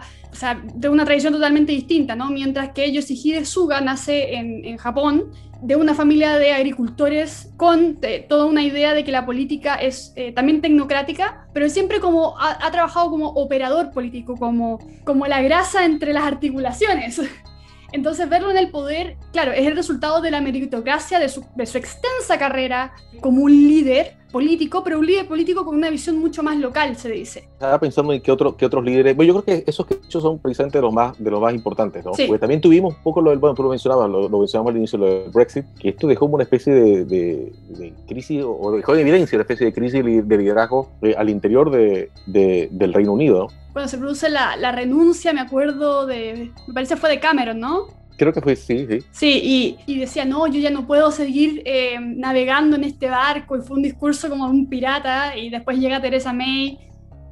de 0.74 0.88
una 0.88 1.04
tradición 1.04 1.32
totalmente 1.32 1.72
distinta, 1.72 2.14
¿no? 2.14 2.30
Mientras 2.30 2.70
que 2.70 2.90
Yoshihide 2.92 3.44
Suga 3.44 3.80
nace 3.80 4.34
en, 4.34 4.64
en 4.64 4.76
Japón, 4.76 5.32
de 5.62 5.76
una 5.76 5.94
familia 5.94 6.38
de 6.38 6.52
agricultores 6.52 7.50
con 7.56 7.98
eh, 8.02 8.24
toda 8.28 8.46
una 8.46 8.62
idea 8.62 8.94
de 8.94 9.04
que 9.04 9.12
la 9.12 9.26
política 9.26 9.74
es 9.74 10.12
eh, 10.16 10.32
también 10.32 10.60
tecnocrática, 10.60 11.46
pero 11.52 11.68
siempre 11.68 12.00
como 12.00 12.38
ha, 12.38 12.70
trabajado 12.70 13.10
como 13.10 13.28
operador 13.28 13.90
político, 13.92 14.36
como, 14.36 14.78
como 15.04 15.26
la 15.26 15.42
grasa 15.42 15.84
entre 15.84 16.12
las 16.12 16.24
articulaciones. 16.24 17.20
Entonces, 17.92 18.28
verlo 18.28 18.50
en 18.50 18.56
el 18.56 18.70
poder, 18.70 19.16
claro, 19.32 19.52
es 19.52 19.66
el 19.66 19.74
resultado 19.74 20.20
de 20.20 20.30
la 20.30 20.40
meritocracia, 20.40 21.18
de 21.18 21.28
su, 21.28 21.44
de 21.56 21.66
su 21.66 21.76
extensa 21.76 22.38
carrera 22.38 22.92
como 23.20 23.42
un 23.42 23.50
líder 23.50 24.16
político, 24.30 24.82
pero 24.84 24.98
un 24.98 25.06
líder 25.06 25.26
político 25.26 25.64
con 25.64 25.76
una 25.76 25.90
visión 25.90 26.18
mucho 26.18 26.42
más 26.42 26.56
local, 26.58 26.96
se 26.96 27.10
dice. 27.10 27.48
Estaba 27.52 27.78
pensando 27.78 28.12
en 28.12 28.20
qué, 28.20 28.32
otro, 28.32 28.56
qué 28.56 28.66
otros 28.66 28.84
líderes. 28.84 29.16
Bueno, 29.16 29.32
yo 29.32 29.42
creo 29.42 29.58
que 29.58 29.70
esos 29.70 29.86
que 29.86 29.94
hecho 29.94 30.20
son 30.20 30.38
precisamente 30.38 30.78
de 30.78 30.82
los 30.82 30.92
más, 30.92 31.18
de 31.18 31.30
los 31.30 31.40
más 31.40 31.54
importantes, 31.54 32.04
¿no? 32.04 32.12
Porque 32.12 32.38
también 32.38 32.60
tuvimos 32.60 32.94
un 32.94 33.02
poco 33.02 33.20
lo 33.20 33.30
del, 33.30 33.38
bueno, 33.38 33.54
tú 33.54 33.62
lo 33.62 33.70
mencionabas, 33.70 34.08
lo, 34.10 34.28
mencionamos 34.28 34.70
al 34.70 34.76
inicio, 34.76 34.98
lo 34.98 35.06
del 35.06 35.30
Brexit, 35.30 35.64
que 35.78 35.90
esto 35.90 36.06
dejó 36.06 36.26
una 36.26 36.44
especie 36.44 36.72
de, 36.72 37.04
de, 37.04 37.92
crisis, 38.06 38.42
o 38.46 38.72
dejó 38.72 38.94
en 38.94 39.00
evidencia 39.00 39.36
una 39.36 39.42
especie 39.42 39.66
de 39.66 39.72
crisis 39.72 40.04
de 40.04 40.38
liderazgo 40.38 40.88
eh, 41.02 41.14
al 41.16 41.28
interior 41.28 41.70
de, 41.70 42.10
del 42.26 42.92
Reino 42.92 43.12
Unido, 43.12 43.38
¿no? 43.40 43.60
cuando 43.72 43.88
se 43.88 43.98
produce 43.98 44.28
la, 44.28 44.56
la, 44.56 44.72
renuncia, 44.72 45.32
me 45.32 45.40
acuerdo 45.40 46.04
de, 46.04 46.50
me 46.66 46.74
parece 46.74 46.96
fue 46.96 47.08
de 47.08 47.20
Cameron, 47.20 47.60
¿no? 47.60 47.99
Creo 48.20 48.34
que 48.34 48.42
fue, 48.42 48.54
sí, 48.54 48.86
sí. 48.86 48.98
Sí, 49.12 49.40
y, 49.42 49.78
y 49.90 49.98
decía, 49.98 50.26
no, 50.26 50.46
yo 50.46 50.60
ya 50.60 50.68
no 50.68 50.86
puedo 50.86 51.10
seguir 51.10 51.62
eh, 51.64 51.98
navegando 51.98 52.76
en 52.76 52.84
este 52.84 53.08
barco, 53.08 53.56
y 53.56 53.62
fue 53.62 53.78
un 53.78 53.82
discurso 53.82 54.28
como 54.28 54.44
de 54.44 54.50
un 54.50 54.68
pirata, 54.68 55.38
y 55.38 55.48
después 55.48 55.78
llega 55.78 56.02
Teresa 56.02 56.34
May, 56.34 56.78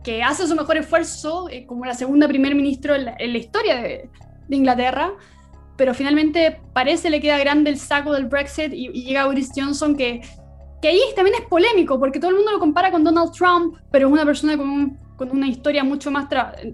que 0.02 0.23
hace 0.23 0.47
su 0.47 0.57
mejor 0.57 0.78
esfuerzo 0.78 1.50
eh, 1.50 1.66
como 1.66 1.85
la 1.85 1.92
segunda 1.92 2.26
primer 2.26 2.54
ministro 2.54 2.95
en 2.95 3.04
la, 3.04 3.38
historia 3.38 3.76
de, 3.83 4.09
de, 4.49 4.57
Inglaterra, 4.57 5.12
pero 5.76 5.92
finalmente 5.92 6.59
parece 6.73 7.11
le 7.11 7.21
queda 7.21 7.37
grande 7.37 7.68
el 7.68 7.78
saco 7.78 8.14
del 8.14 8.25
Brexit 8.25 8.73
y, 8.73 8.87
y 8.87 9.04
llega 9.04 9.26
Boris 9.26 9.50
Johnson 9.54 9.95
que, 9.95 10.23
que 10.80 10.88
ahí 10.88 11.00
también 11.14 11.37
es 11.38 11.47
polémico, 11.50 12.00
porque 12.00 12.18
todo 12.18 12.30
el 12.30 12.37
mundo 12.37 12.52
lo 12.52 12.59
compara 12.59 12.90
con 12.90 13.04
Donald 13.04 13.33
Trump, 13.33 13.76
pero 13.90 14.07
es 14.07 14.12
una 14.14 14.25
persona 14.25 14.57
con 14.57 14.71
un 14.71 15.09
con 15.18 15.33
una 15.33 15.49
historia 15.49 15.83
mucho 15.83 16.12
más 16.12 16.28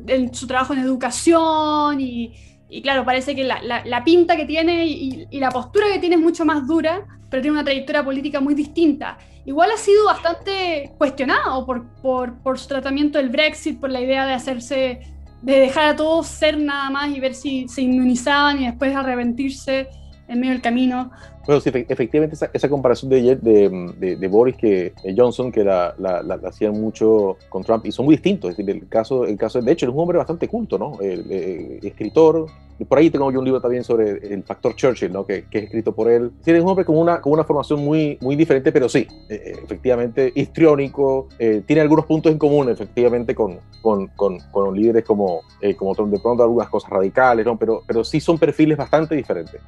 en 0.06 0.32
su 0.34 0.46
trabajo 0.46 0.74
en 0.74 0.80
educación 0.80 1.98
y, 1.98 2.34
claro, 2.82 3.04
parece 3.04 3.34
que 3.34 3.44
la, 3.44 3.60
la, 3.84 4.04
pinta 4.04 4.36
que 4.36 4.46
tiene 4.46 4.86
y, 4.86 5.26
la 5.38 5.50
postura 5.50 5.86
que 5.92 5.98
tiene 5.98 6.16
es 6.16 6.20
mucho 6.20 6.44
más 6.44 6.66
dura, 6.66 7.06
pero 7.30 7.42
tiene 7.42 7.56
una 7.56 7.64
trayectoria 7.64 8.04
política 8.04 8.40
muy 8.40 8.54
distinta. 8.54 9.18
Igual 9.46 9.70
ha 9.72 9.76
sido 9.76 10.06
bastante 10.06 10.92
cuestionado 10.98 11.64
por, 11.66 11.86
por, 12.02 12.34
por 12.42 12.58
su 12.58 12.68
tratamiento 12.68 13.18
del 13.18 13.28
Brexit, 13.28 13.78
por 13.78 13.90
la 13.90 14.00
idea 14.00 14.26
de 14.26 14.32
hacerse, 14.32 15.00
de 15.42 15.58
dejar 15.58 15.84
a 15.84 15.96
todos 15.96 16.26
ser 16.26 16.58
nada 16.58 16.90
más 16.90 17.10
y 17.14 17.20
ver 17.20 17.34
si 17.34 17.68
se 17.68 17.82
inmunizaban 17.82 18.62
y 18.62 18.66
después 18.66 18.94
arrepentirse 18.94 19.88
en 20.28 20.40
medio 20.40 20.52
del 20.52 20.62
camino. 20.62 21.10
Bueno, 21.46 21.60
sí, 21.60 21.70
efectivamente 21.74 22.36
esa, 22.54 22.68
comparación 22.70 23.10
de 23.10 23.16
ayer 23.16 23.40
de, 23.40 24.16
de, 24.18 24.28
Boris 24.28 24.56
que 24.56 24.94
Johnson, 25.14 25.52
que 25.52 25.62
la, 25.62 25.94
la, 25.98 26.22
la, 26.22 26.40
hacían 26.48 26.72
mucho 26.72 27.36
con 27.50 27.62
Trump, 27.62 27.84
y 27.84 27.92
son 27.92 28.06
muy 28.06 28.14
distintos. 28.14 28.50
Es 28.50 28.56
decir, 28.56 28.74
el 28.74 28.88
caso, 28.88 29.26
el 29.26 29.36
caso 29.36 29.60
de 29.60 29.70
hecho, 29.70 29.86
es 29.86 29.92
un 29.92 30.00
hombre 30.00 30.16
bastante 30.16 30.48
culto, 30.48 30.78
¿no? 30.78 30.98
El, 31.02 31.26
eh, 31.28 31.80
escritor, 31.82 32.46
y 32.78 32.84
por 32.86 32.96
ahí 32.96 33.10
tengo 33.10 33.30
yo 33.30 33.40
un 33.40 33.44
libro 33.44 33.60
también 33.60 33.84
sobre 33.84 34.12
el 34.32 34.42
factor 34.42 34.74
Churchill, 34.74 35.12
¿no? 35.12 35.26
Que, 35.26 35.44
que 35.44 35.58
es 35.58 35.64
escrito 35.64 35.94
por 35.94 36.10
él. 36.10 36.30
Sí, 36.42 36.50
es 36.50 36.62
un 36.62 36.68
hombre 36.70 36.86
con 36.86 36.96
una, 36.96 37.20
con 37.20 37.34
una 37.34 37.44
formación 37.44 37.84
muy, 37.84 38.16
muy 38.22 38.36
diferente, 38.36 38.72
pero 38.72 38.88
sí, 38.88 39.06
eh, 39.28 39.42
eh, 39.44 39.60
efectivamente, 39.62 40.32
histriónico, 40.34 41.28
tiene 41.66 41.82
algunos 41.82 42.06
puntos 42.06 42.32
en 42.32 42.38
común, 42.38 42.70
efectivamente, 42.70 43.34
con, 43.34 43.58
con, 43.82 44.06
con, 44.16 44.38
con 44.50 44.74
líderes 44.74 45.04
como, 45.04 45.42
como 45.76 45.94
Trump, 45.94 46.10
de 46.10 46.20
pronto 46.20 46.42
algunas 46.42 46.70
cosas 46.70 46.88
radicales, 46.88 47.44
¿no? 47.44 47.58
Pero, 47.58 47.82
pero 47.86 48.02
sí 48.02 48.18
son 48.18 48.38
perfiles 48.38 48.78
bastante 48.78 49.14
diferentes. 49.14 49.60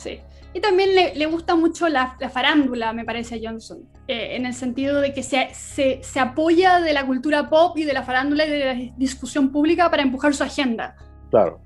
Sí. 0.00 0.18
Y 0.54 0.60
también 0.60 0.94
le, 0.94 1.14
le 1.14 1.26
gusta 1.26 1.54
mucho 1.54 1.88
la, 1.88 2.16
la, 2.18 2.30
farándula, 2.30 2.92
me 2.92 3.04
parece 3.04 3.36
a 3.36 3.38
Johnson, 3.42 3.82
eh, 4.08 4.30
en 4.32 4.46
el 4.46 4.54
sentido 4.54 5.00
de 5.00 5.12
que 5.12 5.22
se, 5.22 5.48
se, 5.52 6.00
se, 6.02 6.18
apoya 6.18 6.80
de 6.80 6.92
la 6.92 7.06
cultura 7.06 7.48
pop 7.48 7.76
y 7.76 7.84
de 7.84 7.92
la 7.92 8.02
farándula 8.02 8.46
y 8.46 8.50
de 8.50 8.58
la 8.58 8.92
discusión 8.96 9.52
pública 9.52 9.90
para 9.90 10.02
empujar 10.02 10.34
su 10.34 10.42
agenda. 10.42 10.96
Claro. 11.30 11.60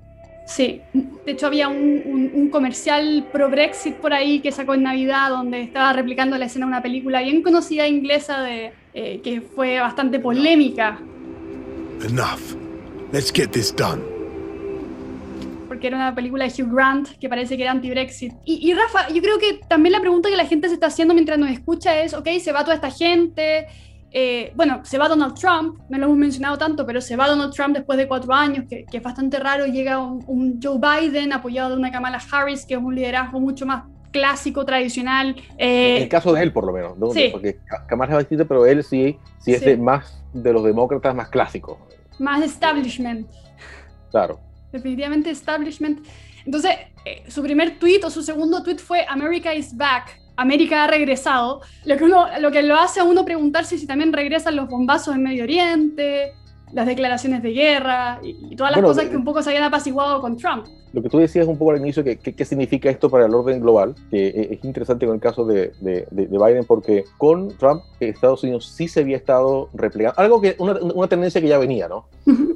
Sí, 0.45 0.81
de 0.93 1.31
hecho 1.31 1.47
había 1.47 1.69
un, 1.69 2.31
un, 2.35 2.49
comercial 2.49 3.27
pro 3.31 3.49
Brexit 3.49 3.95
por 3.95 4.13
ahí 4.13 4.41
que 4.41 4.51
sacó 4.51 4.75
en 4.75 4.83
Navidad 4.83 5.29
donde 5.29 5.61
estaba 5.61 5.91
replicando 5.93 6.37
la 6.37 6.45
escena 6.45 6.67
de 6.67 6.69
una 6.69 6.83
película 6.83 7.21
bien 7.21 7.41
conocida 7.41 7.87
inglesa 7.87 8.41
de, 8.41 8.71
eh, 8.93 9.21
que 9.23 9.41
fue 9.41 9.79
bastante 9.79 10.19
polémica. 10.19 10.99
Enough. 12.07 12.55
Let's 13.11 13.31
get 13.33 13.51
this 13.53 13.75
done 13.75 14.14
porque 15.75 15.87
era 15.87 15.97
una 15.97 16.15
película 16.15 16.47
de 16.47 16.63
Hugh 16.63 16.73
Grant 16.73 17.09
que 17.19 17.27
parece 17.27 17.57
que 17.57 17.63
era 17.63 17.71
anti-Brexit. 17.71 18.31
Y, 18.45 18.73
Rafa, 18.73 19.09
yo 19.09 19.21
creo 19.21 19.37
que 19.37 19.59
también 19.67 19.91
la 19.91 19.99
pregunta 19.99 20.29
que 20.29 20.37
la 20.37 20.45
gente 20.45 20.69
se 20.69 20.75
está 20.75 20.87
haciendo 20.87 21.13
mientras 21.13 21.37
nos 21.37 21.49
escucha 21.49 22.01
es, 22.01 22.13
ok, 22.13 22.29
se 22.39 22.53
va 22.53 22.63
toda 22.63 22.75
esta 22.75 22.89
gente, 22.89 23.67
eh, 24.11 24.53
bueno, 24.55 24.79
se 24.85 24.97
va 24.97 25.09
Donald 25.09 25.35
Trump, 25.35 25.77
no 25.89 25.97
lo 25.97 26.05
hemos 26.05 26.17
mencionado 26.17 26.57
tanto, 26.57 26.85
pero 26.85 27.01
se 27.01 27.17
va 27.17 27.27
Donald 27.27 27.53
Trump 27.53 27.75
después 27.75 27.97
de 27.97 28.07
cuatro 28.07 28.33
años, 28.33 28.63
que, 28.69 28.85
es 28.89 29.03
bastante 29.03 29.37
raro, 29.37 29.65
llega 29.65 29.99
un, 29.99 30.61
Joe 30.63 30.79
Biden 30.79 31.33
apoyado 31.33 31.71
de 31.71 31.75
una 31.75 31.91
Kamala 31.91 32.21
Harris, 32.31 32.65
que 32.65 32.75
es 32.75 32.79
un 32.79 32.95
liderazgo 32.95 33.41
mucho 33.41 33.65
más 33.65 33.83
clásico, 34.11 34.63
tradicional. 34.63 35.35
Eh, 35.57 36.03
el 36.03 36.07
caso 36.07 36.31
de 36.31 36.41
él, 36.41 36.53
por 36.53 36.65
lo 36.65 36.71
menos, 36.71 36.97
¿no? 36.97 37.11
Sí. 37.11 37.27
Porque 37.33 37.57
Kamala 37.85 38.13
es 38.13 38.19
distinta, 38.19 38.45
pero 38.45 38.65
él 38.65 38.81
sí, 38.81 39.17
sí 39.39 39.51
es 39.51 39.59
De 39.59 39.75
más 39.75 40.23
de 40.31 40.53
los 40.53 40.63
demócratas 40.63 41.13
más 41.13 41.27
clásicos. 41.27 41.77
Más 42.17 42.41
establishment. 42.41 43.27
Claro 44.09 44.39
definitivamente 44.75 45.29
establishment. 45.29 46.05
Entonces, 46.45 46.71
eh, 47.05 47.23
su 47.27 47.41
primer 47.41 47.79
tweet 47.79 48.01
o 48.03 48.09
su 48.09 48.21
segundo 48.21 48.61
tweet 48.63 48.77
fue 48.77 49.05
America 49.07 49.53
is 49.53 49.75
back. 49.75 50.21
América 50.37 50.83
ha 50.83 50.87
regresado, 50.87 51.61
lo 51.85 51.95
que, 51.97 52.03
uno, 52.03 52.27
lo 52.39 52.51
que 52.51 52.61
lo 52.61 52.75
hace 52.75 52.99
a 52.99 53.03
uno 53.03 53.23
preguntarse 53.23 53.77
si 53.77 53.87
también 53.87 54.11
regresan 54.11 54.55
los 54.55 54.67
bombazos 54.67 55.15
en 55.15 55.23
Medio 55.23 55.43
Oriente, 55.43 56.33
las 56.73 56.85
declaraciones 56.85 57.41
de 57.41 57.51
guerra 57.51 58.19
y, 58.21 58.55
todas 58.55 58.73
las 58.73 58.81
cosas 58.81 59.05
que 59.05 59.13
eh, 59.13 59.17
un 59.17 59.23
poco 59.23 59.41
se 59.41 59.49
habían 59.49 59.63
apaciguado 59.63 60.19
con 60.19 60.35
Trump. 60.35 60.67
Lo 60.95 61.01
que 61.01 61.09
tú 61.09 61.19
decías 61.19 61.45
un 61.45 61.57
poco 61.57 61.71
al 61.71 61.79
inicio, 61.79 62.05
que, 62.05 62.17
qué 62.17 62.45
significa 62.45 62.89
esto 62.89 63.09
para 63.09 63.25
el 63.25 63.35
orden 63.35 63.59
global, 63.59 63.95
que 64.09 64.27
e, 64.27 64.53
es 64.53 64.63
interesante 64.63 65.05
con 65.05 65.15
el 65.15 65.21
caso 65.21 65.45
de, 65.45 65.73
de, 65.81 66.07
de, 66.09 66.27
Biden, 66.27 66.63
porque 66.63 67.03
con 67.17 67.49
Trump 67.57 67.83
Estados 67.99 68.43
Unidos 68.43 68.65
sí 68.65 68.87
se 68.87 69.01
había 69.01 69.17
estado 69.17 69.69
replegando, 69.73 70.17
algo 70.19 70.39
que 70.39 70.55
una, 70.57 70.79
una 70.79 71.07
tendencia 71.07 71.41
que 71.41 71.49
ya 71.49 71.57
venía, 71.57 71.89
¿no? 71.89 72.05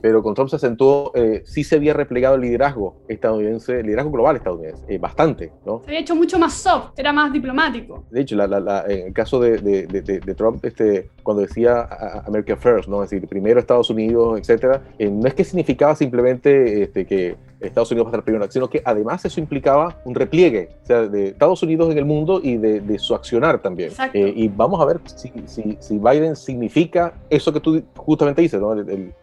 pero 0.02 0.24
con 0.24 0.34
Trump 0.34 0.50
se 0.50 0.56
acentuó, 0.56 1.12
eh, 1.16 1.44
sí 1.46 1.64
se 1.64 1.76
había 1.76 1.94
replegado 1.94 2.36
el 2.36 2.42
liderazgo 2.42 2.96
estadounidense, 3.08 3.80
el 3.80 3.86
liderazgo 3.86 4.12
global 4.12 4.38
estadounidense, 4.38 4.84
eh, 4.88 4.98
bastante, 4.98 5.52
¿no? 5.66 5.82
Se 5.84 5.88
había 5.88 6.00
hecho 6.00 6.16
mucho 6.16 6.40
más 6.40 6.54
soft, 6.54 6.98
era 6.98 7.12
más 7.12 7.32
diplomático. 7.34 8.06
De 8.10 8.22
hecho, 8.22 8.36
la, 8.36 8.48
la, 8.48 8.60
la, 8.60 8.86
en 8.88 9.08
el 9.08 9.14
caso 9.14 9.40
de, 9.40 9.58
de, 9.58 9.86
de, 9.88 10.36
Trump, 10.36 10.64
este, 10.64 11.10
cuando 11.24 11.42
decía 11.42 11.88
America 12.26 12.56
First, 12.56 12.88
¿no? 12.88 13.04
Es 13.04 13.10
decir, 13.10 13.28
primero 13.28 13.60
Estados 13.60 13.90
Unidos, 13.90 14.40
etcétera, 14.40 14.82
eh, 14.98 15.10
no 15.10 15.28
es 15.28 15.34
que 15.34 15.44
significaba 15.44 15.96
simplemente 15.96 16.84
este, 16.84 17.06
que 17.06 17.36
Estados 17.62 17.92
Unidos 17.92 18.08
va 18.08 18.10
a 18.10 18.12
estar 18.12 18.24
primero, 18.24 18.50
sino 18.50 18.70
que 18.70 18.82
además 18.86 19.24
eso 19.26 19.40
implicaba 19.40 19.98
un 20.06 20.16
repliegue, 20.16 20.70
o 20.84 20.86
sea, 20.86 21.02
de 21.08 21.30
Estados 21.30 21.62
Unidos 21.64 21.92
en 21.92 21.98
el 21.98 22.06
mundo 22.06 22.40
y 22.42 22.58
de, 22.58 22.80
de 22.80 23.00
su 23.00 23.14
accionar 23.14 23.62
también. 23.62 23.92
Eh, 24.14 24.34
y 24.36 24.48
vamos 24.48 24.80
a 24.82 24.86
ver 24.86 25.00
si, 25.06 25.32
si, 25.46 25.78
si, 25.80 25.98
Biden 25.98 26.36
significa 26.36 27.14
eso 27.30 27.52
que 27.52 27.60
tú 27.60 27.84
justamente 27.96 28.42
dices, 28.42 28.60
¿no? 28.60 28.70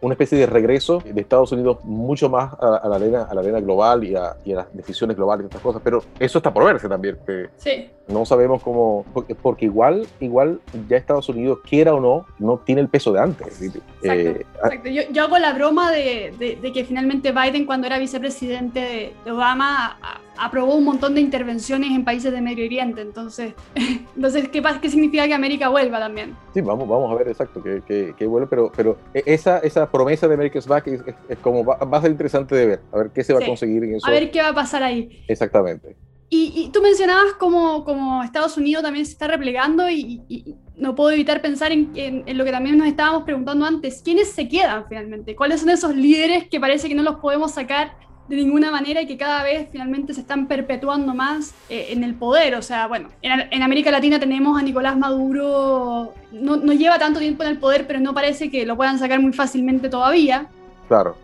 una 0.01 0.13
especie 0.13 0.37
de 0.37 0.45
regreso 0.45 1.01
de 1.03 1.19
Estados 1.19 1.51
Unidos 1.51 1.79
mucho 1.83 2.29
más 2.29 2.53
a, 2.59 2.87
la, 2.87 2.95
arena, 2.95 3.23
a 3.23 3.33
la 3.33 3.41
arena 3.41 3.59
global 3.59 4.03
y 4.03 4.15
a, 4.15 4.35
y 4.45 4.53
a, 4.53 4.57
las 4.57 4.73
decisiones 4.73 5.17
globales 5.17 5.45
y 5.45 5.47
estas 5.47 5.61
cosas, 5.61 5.81
pero 5.83 6.03
eso 6.19 6.39
está 6.39 6.53
por 6.53 6.65
verse 6.65 6.87
también. 6.87 7.17
Que 7.25 7.47
sí. 7.57 7.89
No 8.07 8.25
sabemos 8.25 8.63
cómo, 8.63 9.05
porque, 9.13 9.35
porque, 9.35 9.65
igual, 9.65 10.07
igual 10.21 10.61
ya 10.87 10.95
Estados 10.95 11.27
Unidos, 11.27 11.59
quiera 11.67 11.93
o 11.93 11.99
no, 11.99 12.25
no 12.39 12.59
tiene 12.59 12.79
el 12.79 12.87
peso 12.87 13.11
de 13.11 13.19
antes. 13.19 13.61
Exacto, 13.61 13.81
eh, 14.03 14.45
exacto. 14.53 14.89
Yo, 14.89 15.01
yo, 15.11 15.23
hago 15.23 15.37
la 15.39 15.51
broma 15.53 15.91
de, 15.91 16.33
de, 16.39 16.55
de 16.55 16.71
que 16.71 16.85
finalmente 16.85 17.33
Biden 17.33 17.65
cuando 17.65 17.85
era 17.85 17.99
vicepresidente 17.99 18.26
presidente 18.27 19.13
de 19.23 19.31
Obama 19.31 19.97
aprobó 20.37 20.75
un 20.75 20.83
montón 20.83 21.15
de 21.15 21.21
intervenciones 21.21 21.91
en 21.91 22.03
países 22.03 22.29
de 22.33 22.41
Medio 22.41 22.65
Oriente. 22.65 22.99
Entonces, 22.99 23.53
entonces 24.15 24.49
¿qué, 24.49 24.61
¿qué 24.81 24.89
significa 24.89 25.25
que 25.27 25.33
América 25.33 25.69
vuelva 25.69 25.97
también? 25.97 26.35
Sí, 26.53 26.59
vamos, 26.59 26.89
vamos 26.89 27.09
a 27.09 27.15
ver 27.15 27.29
exacto 27.29 27.63
que, 27.63 27.81
que, 27.87 28.13
que 28.17 28.27
vuelve, 28.27 28.47
pero, 28.47 28.69
pero 28.75 28.97
esa, 29.13 29.59
esa 29.59 29.89
promesa 29.89 30.27
de 30.27 30.33
America's 30.33 30.67
Back 30.67 30.87
es, 30.87 31.01
es, 31.29 31.37
como 31.39 31.63
va, 31.63 31.77
va, 31.77 31.99
a 31.99 32.01
ser 32.01 32.11
interesante 32.11 32.53
de 32.53 32.65
ver, 32.65 32.81
a 32.91 32.97
ver 32.97 33.11
qué 33.11 33.23
se 33.23 33.31
va 33.31 33.39
a 33.39 33.45
conseguir 33.45 33.81
en 33.85 33.95
eso. 33.95 34.05
A 34.05 34.11
ver 34.11 34.29
qué 34.29 34.41
va 34.41 34.49
a 34.49 34.53
pasar 34.53 34.83
ahí. 34.83 35.23
Exactamente. 35.29 35.95
Y, 36.29 36.51
y 36.53 36.69
tú 36.71 36.81
mencionabas 36.81 37.33
como, 37.39 37.85
como 37.85 38.21
Estados 38.23 38.57
Unidos 38.57 38.83
también 38.83 39.05
se 39.05 39.13
está 39.13 39.27
replegando 39.27 39.89
y, 39.89 40.21
y 40.27 40.55
no 40.75 40.93
puedo 40.93 41.11
evitar 41.11 41.41
pensar 41.41 41.71
en, 41.71 41.91
en, 41.95 42.23
en, 42.25 42.37
lo 42.37 42.43
que 42.43 42.51
también 42.51 42.77
nos 42.77 42.87
estábamos 42.87 43.23
preguntando 43.23 43.65
antes, 43.65 44.01
¿quiénes 44.03 44.31
se 44.31 44.49
quedan 44.49 44.85
finalmente? 44.89 45.37
¿Cuáles 45.37 45.61
son 45.61 45.69
esos 45.69 45.95
líderes 45.95 46.49
que 46.49 46.59
parece 46.59 46.89
que 46.89 46.95
no 46.95 47.03
los 47.03 47.15
podemos 47.15 47.53
sacar 47.53 47.95
de 48.27 48.35
ninguna 48.35 48.71
manera 48.71 49.01
y 49.01 49.07
que 49.07 49.17
cada 49.17 49.43
vez 49.43 49.69
finalmente 49.71 50.13
se 50.13 50.21
están 50.21 50.47
perpetuando 50.47 51.13
más 51.13 51.53
eh, 51.69 51.87
en 51.91 52.03
el 52.03 52.15
poder. 52.15 52.55
O 52.55 52.61
sea, 52.61 52.87
bueno, 52.87 53.09
en, 53.21 53.47
en, 53.51 53.63
América 53.63 53.91
Latina 53.91 54.19
tenemos 54.19 54.59
a 54.59 54.63
Nicolás 54.63 54.97
Maduro, 54.97 56.13
no, 56.31 56.57
no, 56.57 56.73
lleva 56.73 56.99
tanto 56.99 57.19
tiempo 57.19 57.43
en 57.43 57.49
el 57.49 57.57
poder, 57.57 57.87
pero 57.87 57.99
no 57.99 58.13
parece 58.13 58.51
que 58.51 58.65
lo 58.65 58.75
puedan 58.75 58.99
sacar 58.99 59.19
muy 59.19 59.33
fácilmente 59.33 59.89
todavía. 59.89 60.47
Claro. 60.87 61.15